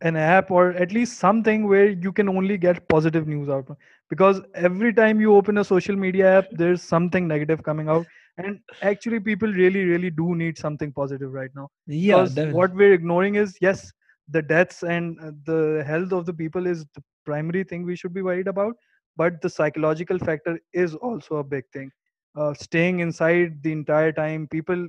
an 0.01 0.15
app 0.15 0.51
or 0.51 0.71
at 0.73 0.91
least 0.91 1.19
something 1.19 1.67
where 1.67 1.89
you 1.89 2.11
can 2.11 2.29
only 2.29 2.57
get 2.57 2.87
positive 2.87 3.27
news 3.27 3.49
out. 3.49 3.65
Because 4.09 4.41
every 4.53 4.93
time 4.93 5.19
you 5.19 5.35
open 5.35 5.57
a 5.57 5.63
social 5.63 5.95
media 5.95 6.39
app 6.39 6.45
there's 6.51 6.81
something 6.81 7.27
negative 7.27 7.63
coming 7.63 7.89
out. 7.89 8.05
And 8.37 8.59
actually 8.81 9.19
people 9.19 9.51
really 9.51 9.83
really 9.85 10.09
do 10.09 10.35
need 10.35 10.57
something 10.57 10.91
positive 10.91 11.31
right 11.31 11.51
now. 11.55 11.69
Yeah 11.87 12.15
because 12.15 12.33
definitely. 12.35 12.59
what 12.59 12.73
we're 12.73 12.93
ignoring 12.93 13.35
is 13.35 13.57
yes 13.61 13.91
the 14.29 14.41
deaths 14.41 14.83
and 14.83 15.19
uh, 15.19 15.31
the 15.45 15.83
health 15.85 16.11
of 16.13 16.25
the 16.25 16.33
people 16.33 16.65
is 16.65 16.85
the 16.95 17.03
primary 17.25 17.63
thing 17.63 17.83
we 17.83 17.95
should 17.95 18.13
be 18.13 18.21
worried 18.21 18.47
about 18.47 18.75
but 19.15 19.41
the 19.41 19.49
psychological 19.49 20.19
factor 20.19 20.59
is 20.73 20.95
also 20.95 21.37
a 21.37 21.43
big 21.43 21.63
thing 21.73 21.91
uh, 22.35 22.53
staying 22.53 22.99
inside 22.99 23.61
the 23.61 23.71
entire 23.71 24.11
time 24.11 24.47
people 24.47 24.87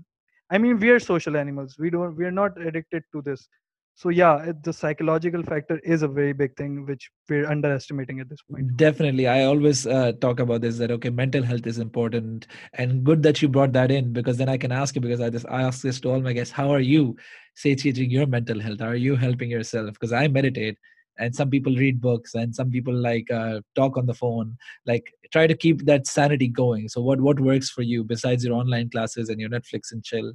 i 0.51 0.59
mean 0.59 0.79
we 0.79 0.91
are 0.91 1.01
social 1.01 1.37
animals 1.37 1.77
we 1.79 1.91
don't 1.91 2.17
we 2.17 2.25
are 2.25 2.37
not 2.43 2.61
addicted 2.61 3.03
to 3.13 3.23
this 3.23 3.49
so 3.97 4.09
yeah 4.09 4.53
the 4.63 4.73
psychological 4.73 5.43
factor 5.43 5.79
is 5.85 6.03
a 6.03 6.09
very 6.09 6.33
big 6.33 6.57
thing 6.57 6.85
which 6.87 7.11
we're 7.29 7.49
underestimating 7.49 8.19
at 8.21 8.29
this 8.29 8.43
point 8.51 8.77
Definitely. 8.77 9.29
I 9.29 9.45
always 9.45 9.87
uh, 9.87 10.13
talk 10.21 10.41
about 10.41 10.61
this 10.61 10.79
that, 10.79 10.91
okay, 10.91 11.11
mental 11.11 11.43
health 11.43 11.67
is 11.67 11.79
important 11.79 12.47
and 12.75 13.05
good 13.05 13.23
that 13.23 13.41
you 13.41 13.49
brought 13.49 13.73
that 13.73 13.91
in 13.91 14.13
because 14.13 14.37
then 14.37 14.49
I 14.49 14.57
can 14.57 14.73
ask 14.73 14.95
you 14.95 15.01
because 15.01 15.21
I 15.21 15.31
just 15.31 15.47
I 15.49 15.63
ask 15.63 15.83
this 15.83 16.01
to 16.01 16.11
all 16.11 16.21
my 16.21 16.33
guests, 16.33 16.53
how 16.53 16.71
are 16.73 16.81
you 16.81 17.17
satiating 17.55 18.11
your 18.11 18.27
mental 18.27 18.61
health? 18.61 18.81
Are 18.81 18.97
you 18.97 19.17
helping 19.17 19.51
yourself? 19.51 19.93
Because 19.95 20.13
I 20.13 20.27
meditate 20.29 20.77
and 21.19 21.35
some 21.35 21.51
people 21.51 21.75
read 21.75 22.01
books 22.01 22.35
and 22.35 22.55
some 22.55 22.71
people 22.71 22.95
like 22.95 23.31
uh, 23.31 23.61
talk 23.75 23.97
on 23.97 24.07
the 24.07 24.15
phone, 24.15 24.57
like 24.87 25.05
try 25.33 25.47
to 25.47 25.57
keep 25.57 25.85
that 25.87 26.07
sanity 26.07 26.49
going. 26.49 26.89
So 26.89 27.01
what, 27.01 27.21
what 27.21 27.41
works 27.41 27.71
for 27.71 27.83
you 27.83 28.05
besides 28.05 28.45
your 28.45 28.55
online 28.55 28.91
classes 28.91 29.29
and 29.29 29.41
your 29.41 29.51
Netflix 29.51 29.93
and 29.93 30.05
chill? 30.05 30.33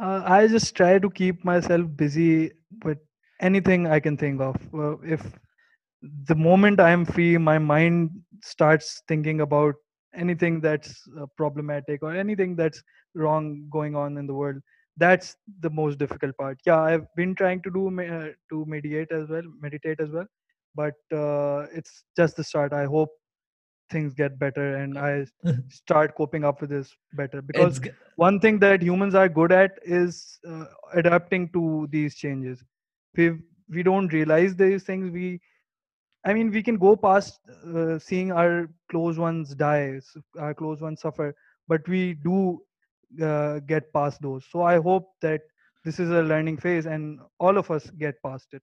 uh, 0.00 0.22
i 0.26 0.46
just 0.46 0.74
try 0.74 0.98
to 0.98 1.10
keep 1.10 1.44
myself 1.44 1.86
busy 1.96 2.52
with 2.84 2.98
anything 3.40 3.86
i 3.86 3.98
can 4.00 4.16
think 4.16 4.40
of 4.40 4.56
if 5.04 5.22
the 6.28 6.34
moment 6.34 6.80
i 6.80 6.90
am 6.90 7.04
free 7.04 7.36
my 7.38 7.58
mind 7.58 8.10
starts 8.42 9.02
thinking 9.08 9.40
about 9.40 9.74
anything 10.14 10.60
that's 10.60 11.02
uh, 11.20 11.26
problematic 11.36 12.02
or 12.02 12.14
anything 12.14 12.56
that's 12.56 12.82
wrong 13.14 13.66
going 13.70 13.94
on 13.94 14.16
in 14.18 14.26
the 14.26 14.34
world 14.34 14.60
that's 14.96 15.36
the 15.60 15.70
most 15.70 15.98
difficult 15.98 16.36
part. 16.36 16.58
Yeah 16.66 16.80
i've 16.80 17.06
been 17.16 17.34
trying 17.34 17.62
to 17.62 17.70
do 17.70 17.88
uh, 18.00 18.28
to 18.50 18.64
mediate 18.66 19.10
as 19.12 19.28
well 19.28 19.42
meditate 19.60 20.00
as 20.00 20.10
well 20.10 20.26
but 20.74 20.94
uh, 21.12 21.66
it's 21.74 22.04
just 22.16 22.36
the 22.36 22.44
start. 22.44 22.72
I 22.72 22.84
hope 22.84 23.08
things 23.90 24.14
get 24.14 24.38
better 24.38 24.76
and 24.76 24.98
i 24.98 25.24
start 25.68 26.14
coping 26.16 26.44
up 26.44 26.60
with 26.60 26.70
this 26.70 26.94
better 27.14 27.40
because 27.42 27.78
It's 27.78 27.88
one 28.16 28.40
thing 28.40 28.58
that 28.60 28.82
humans 28.82 29.14
are 29.14 29.28
good 29.28 29.52
at 29.52 29.78
is 29.84 30.38
uh, 30.48 30.64
adapting 30.94 31.48
to 31.50 31.88
these 31.90 32.14
changes. 32.16 32.62
We 33.16 33.38
we 33.70 33.82
don't 33.82 34.12
realize 34.12 34.54
these 34.56 34.84
things. 34.84 35.10
We 35.10 35.40
i 36.24 36.32
mean 36.34 36.50
we 36.50 36.62
can 36.62 36.76
go 36.76 36.96
past 36.96 37.40
uh, 37.74 37.98
seeing 37.98 38.32
our 38.32 38.68
close 38.90 39.18
ones 39.18 39.54
die 39.54 40.00
our 40.38 40.54
close 40.54 40.80
ones 40.80 41.00
suffer 41.00 41.34
but 41.68 41.86
we 41.88 42.14
do 42.14 42.60
uh, 43.22 43.58
get 43.60 43.92
past 43.92 44.20
those 44.22 44.44
so 44.50 44.62
i 44.62 44.76
hope 44.76 45.10
that 45.20 45.40
this 45.84 45.98
is 46.00 46.10
a 46.10 46.22
learning 46.22 46.56
phase 46.56 46.86
and 46.86 47.20
all 47.38 47.56
of 47.56 47.70
us 47.70 47.90
get 47.90 48.14
past 48.22 48.52
it 48.52 48.62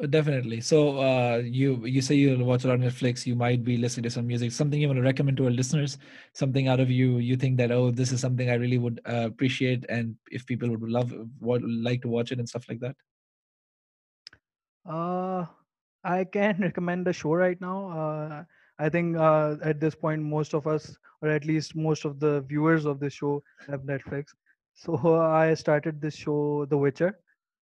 Oh, 0.00 0.06
Definitely. 0.06 0.60
So 0.60 0.98
uh, 0.98 1.36
you 1.44 1.86
you 1.86 2.02
say 2.02 2.16
you 2.16 2.36
watch 2.44 2.64
a 2.64 2.68
lot 2.68 2.74
of 2.74 2.80
Netflix. 2.80 3.26
You 3.26 3.36
might 3.36 3.62
be 3.62 3.76
listening 3.76 4.02
to 4.04 4.10
some 4.10 4.26
music. 4.26 4.50
Something 4.50 4.80
you 4.80 4.88
want 4.88 4.98
to 4.98 5.02
recommend 5.02 5.36
to 5.36 5.44
our 5.44 5.52
listeners? 5.52 5.98
Something 6.32 6.66
out 6.66 6.80
of 6.80 6.90
you 6.90 7.18
you 7.18 7.36
think 7.36 7.58
that 7.58 7.70
oh 7.70 7.92
this 7.92 8.10
is 8.10 8.20
something 8.20 8.50
I 8.50 8.54
really 8.54 8.78
would 8.78 9.00
uh, 9.08 9.26
appreciate, 9.26 9.86
and 9.88 10.16
if 10.32 10.46
people 10.46 10.68
would 10.68 10.82
love 10.82 11.14
would 11.40 11.62
like 11.62 12.02
to 12.02 12.08
watch 12.08 12.32
it 12.32 12.40
and 12.40 12.48
stuff 12.48 12.68
like 12.68 12.80
that. 12.80 12.96
Uh, 14.84 15.46
I 16.02 16.24
can 16.24 16.58
recommend 16.60 17.06
a 17.06 17.12
show 17.12 17.34
right 17.34 17.60
now. 17.60 17.88
Uh, 17.88 18.44
I 18.78 18.88
think 18.88 19.16
uh, 19.16 19.56
at 19.62 19.80
this 19.80 19.94
point, 19.94 20.22
most 20.22 20.54
of 20.54 20.66
us, 20.66 20.96
or 21.22 21.28
at 21.28 21.44
least 21.44 21.76
most 21.76 22.04
of 22.04 22.18
the 22.18 22.40
viewers 22.42 22.84
of 22.84 23.00
this 23.00 23.12
show, 23.12 23.42
have 23.68 23.82
Netflix. 23.82 24.26
So 24.76 24.96
I 25.22 25.54
started 25.54 26.00
this 26.00 26.16
show, 26.16 26.66
The 26.68 26.76
Witcher. 26.76 27.16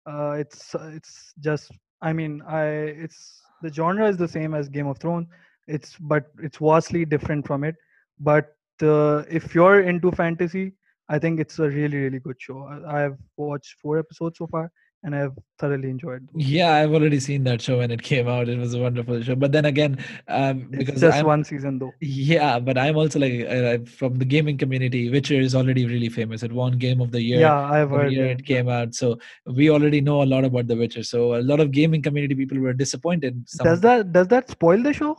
Uh, 0.06 0.32
it's 0.32 0.76
it's 0.76 1.34
just, 1.40 1.72
I 2.02 2.12
mean, 2.12 2.42
I 2.42 2.66
it's 3.06 3.42
the 3.62 3.72
genre 3.72 4.10
is 4.10 4.18
the 4.18 4.28
same 4.28 4.54
as 4.54 4.68
Game 4.68 4.88
of 4.88 4.98
Thrones. 4.98 5.28
It's 5.68 5.96
but 5.98 6.26
it's 6.44 6.58
vastly 6.58 7.06
different 7.06 7.48
from 7.48 7.64
it. 7.64 7.76
But 8.20 8.54
uh, 8.82 9.24
if 9.30 9.56
you're 9.56 9.84
into 9.84 10.12
fantasy, 10.12 10.74
I 11.08 11.18
think 11.18 11.40
it's 11.40 11.60
a 11.60 11.70
really 11.70 11.98
really 11.98 12.20
good 12.20 12.36
show. 12.42 12.68
I've 12.86 13.18
watched 13.38 13.80
four 13.82 13.98
episodes 13.98 14.40
so 14.40 14.48
far 14.48 14.70
and 15.04 15.16
I've 15.16 15.34
thoroughly 15.60 15.90
enjoyed. 15.90 16.28
Those. 16.34 16.46
Yeah, 16.46 16.74
I've 16.74 16.94
already 16.94 17.20
seen 17.20 17.44
that 17.46 17.62
show 17.62 17.78
when 17.80 17.92
it 17.92 18.02
came 18.02 18.28
out. 18.28 18.50
It 18.50 18.58
was 18.58 18.74
a 18.74 18.80
wonderful 18.80 19.22
show. 19.22 19.36
But 19.36 19.52
then 19.52 19.66
again, 19.66 20.04
um, 20.28 20.70
it's 20.72 20.86
because 20.86 21.02
just 21.02 21.20
I'm, 21.20 21.26
one 21.26 21.44
season 21.44 21.80
though. 21.80 21.92
Yeah, 22.02 22.60
but 22.60 22.78
I'm 22.78 22.98
also 22.98 23.20
like 23.20 23.46
uh, 23.48 23.80
from 23.90 24.16
the 24.16 24.26
gaming 24.26 24.58
community. 24.58 25.10
Witcher 25.10 25.36
is 25.36 25.56
already 25.56 25.86
really 25.86 26.10
famous. 26.10 26.44
It 26.44 26.52
won 26.52 26.78
Game 26.78 27.02
of 27.02 27.12
the 27.12 27.22
Year. 27.22 27.40
Yeah, 27.40 27.60
I've 27.60 27.90
heard. 27.90 28.12
Year 28.12 28.28
it 28.28 28.46
came 28.46 28.70
out, 28.70 28.96
so 28.96 29.20
we 29.46 29.70
already 29.70 30.02
know 30.02 30.24
a 30.24 30.26
lot 30.26 30.46
about 30.46 30.68
the 30.68 30.76
Witcher. 30.76 31.04
So 31.04 31.36
a 31.36 31.42
lot 31.42 31.60
of 31.60 31.72
gaming 31.72 32.02
community 32.02 32.36
people 32.36 32.60
were 32.60 32.74
disappointed. 32.74 33.46
Does 33.64 33.82
that 33.82 34.12
does 34.12 34.28
that 34.30 34.50
spoil 34.50 34.82
the 34.82 34.94
show? 34.94 35.18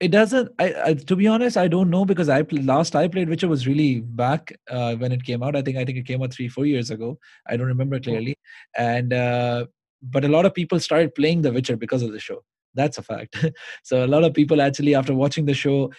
It 0.00 0.10
doesn't 0.10 0.50
I, 0.58 0.74
I, 0.84 0.94
to 0.94 1.16
be 1.16 1.26
honest 1.26 1.56
i 1.56 1.66
don't 1.66 1.90
know 1.90 2.04
because 2.04 2.28
i 2.28 2.42
last 2.52 2.94
i 2.94 3.08
played 3.08 3.28
witcher 3.28 3.48
was 3.48 3.66
really 3.66 4.00
back 4.00 4.52
uh, 4.70 4.94
when 4.96 5.12
it 5.12 5.24
came 5.24 5.42
out. 5.42 5.56
I 5.56 5.62
think 5.62 5.76
i 5.76 5.84
think 5.84 5.98
it 5.98 6.06
came 6.06 6.22
out 6.22 6.32
three 6.32 6.48
four 6.48 6.66
years 6.66 6.90
ago. 6.90 7.18
I 7.46 7.56
don't 7.56 7.66
remember 7.66 7.96
oh. 7.96 8.00
clearly. 8.00 8.36
And 8.76 9.12
uh, 9.12 9.66
but 10.02 10.24
a 10.24 10.28
lot 10.28 10.46
of 10.46 10.54
people 10.54 10.78
started 10.78 11.14
playing 11.14 11.42
the 11.42 11.52
witcher 11.52 11.76
because 11.76 12.02
of 12.02 12.12
the 12.12 12.20
show. 12.20 12.44
That's 12.74 12.98
a 12.98 13.02
fact. 13.02 13.44
So 13.82 14.04
a 14.04 14.10
lot 14.14 14.24
of 14.24 14.34
people 14.34 14.60
actually 14.60 14.94
after 14.94 15.14
watching 15.14 15.46
the 15.46 15.54
show 15.54 15.90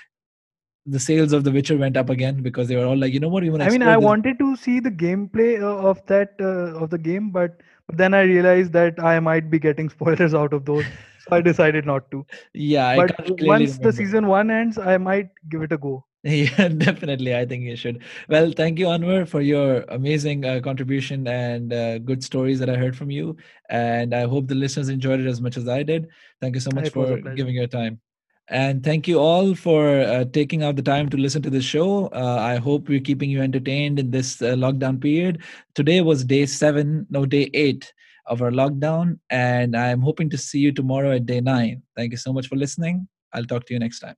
the 0.85 0.99
sales 0.99 1.33
of 1.33 1.43
the 1.43 1.51
witcher 1.51 1.77
went 1.77 1.97
up 1.97 2.09
again 2.09 2.41
because 2.41 2.67
they 2.67 2.75
were 2.75 2.85
all 2.85 2.97
like 2.97 3.13
you 3.13 3.19
know 3.19 3.27
what? 3.27 3.43
You 3.43 3.51
want 3.51 3.63
i 3.63 3.69
mean 3.69 3.83
i 3.83 3.95
this? 3.95 4.03
wanted 4.03 4.39
to 4.39 4.55
see 4.55 4.79
the 4.79 4.91
gameplay 4.91 5.61
uh, 5.61 5.89
of 5.89 6.05
that 6.05 6.31
uh, 6.39 6.83
of 6.83 6.89
the 6.89 6.97
game 6.97 7.31
but 7.31 7.59
but 7.89 7.97
then 7.97 8.13
i 8.13 8.21
realized 8.21 8.73
that 8.73 8.99
i 8.99 9.19
might 9.19 9.49
be 9.49 9.59
getting 9.59 9.89
spoilers 9.97 10.33
out 10.33 10.53
of 10.53 10.65
those 10.65 10.85
so 11.29 11.35
I 11.35 11.41
decided 11.41 11.85
not 11.85 12.09
to. 12.11 12.25
Yeah, 12.53 12.95
but 12.95 13.29
once 13.41 13.71
remember. 13.71 13.91
the 13.91 13.93
season 13.93 14.27
one 14.27 14.49
ends, 14.49 14.77
I 14.77 14.97
might 14.97 15.29
give 15.49 15.61
it 15.61 15.71
a 15.71 15.77
go. 15.77 16.05
Yeah, 16.23 16.67
definitely. 16.67 17.35
I 17.35 17.45
think 17.45 17.63
you 17.63 17.77
should. 17.77 18.03
Well, 18.27 18.51
thank 18.55 18.77
you, 18.77 18.87
Anwar, 18.87 19.27
for 19.27 19.41
your 19.41 19.85
amazing 19.87 20.43
uh, 20.45 20.59
contribution 20.61 21.27
and 21.27 21.71
uh, 21.71 21.99
good 21.99 22.23
stories 22.23 22.59
that 22.59 22.69
I 22.69 22.75
heard 22.75 22.97
from 22.97 23.09
you. 23.09 23.37
And 23.69 24.13
I 24.13 24.27
hope 24.27 24.47
the 24.47 24.55
listeners 24.55 24.89
enjoyed 24.89 25.21
it 25.21 25.27
as 25.27 25.39
much 25.39 25.55
as 25.55 25.69
I 25.69 25.83
did. 25.83 26.07
Thank 26.41 26.55
you 26.55 26.61
so 26.61 26.71
much 26.71 26.89
for 26.89 27.21
giving 27.21 27.55
your 27.55 27.67
time. 27.67 28.01
And 28.49 28.83
thank 28.83 29.07
you 29.07 29.19
all 29.19 29.53
for 29.53 30.01
uh, 30.01 30.25
taking 30.25 30.63
out 30.63 30.75
the 30.75 30.81
time 30.81 31.09
to 31.09 31.17
listen 31.17 31.41
to 31.43 31.49
the 31.49 31.61
show. 31.61 32.07
Uh, 32.07 32.37
I 32.39 32.55
hope 32.57 32.89
we're 32.89 32.99
keeping 32.99 33.29
you 33.29 33.41
entertained 33.41 33.99
in 33.99 34.09
this 34.09 34.41
uh, 34.41 34.55
lockdown 34.55 34.99
period. 34.99 35.43
Today 35.75 36.01
was 36.01 36.25
day 36.25 36.45
seven, 36.47 37.05
no, 37.09 37.25
day 37.25 37.51
eight 37.53 37.93
of 38.25 38.41
our 38.41 38.51
lockdown. 38.51 39.19
And 39.29 39.77
I'm 39.77 40.01
hoping 40.01 40.29
to 40.31 40.37
see 40.37 40.59
you 40.59 40.71
tomorrow 40.71 41.11
at 41.11 41.27
day 41.27 41.41
nine. 41.41 41.83
Thank 41.95 42.11
you 42.11 42.17
so 42.17 42.33
much 42.33 42.47
for 42.47 42.55
listening. 42.55 43.07
I'll 43.33 43.45
talk 43.45 43.65
to 43.67 43.73
you 43.73 43.79
next 43.79 43.99
time. 43.99 44.15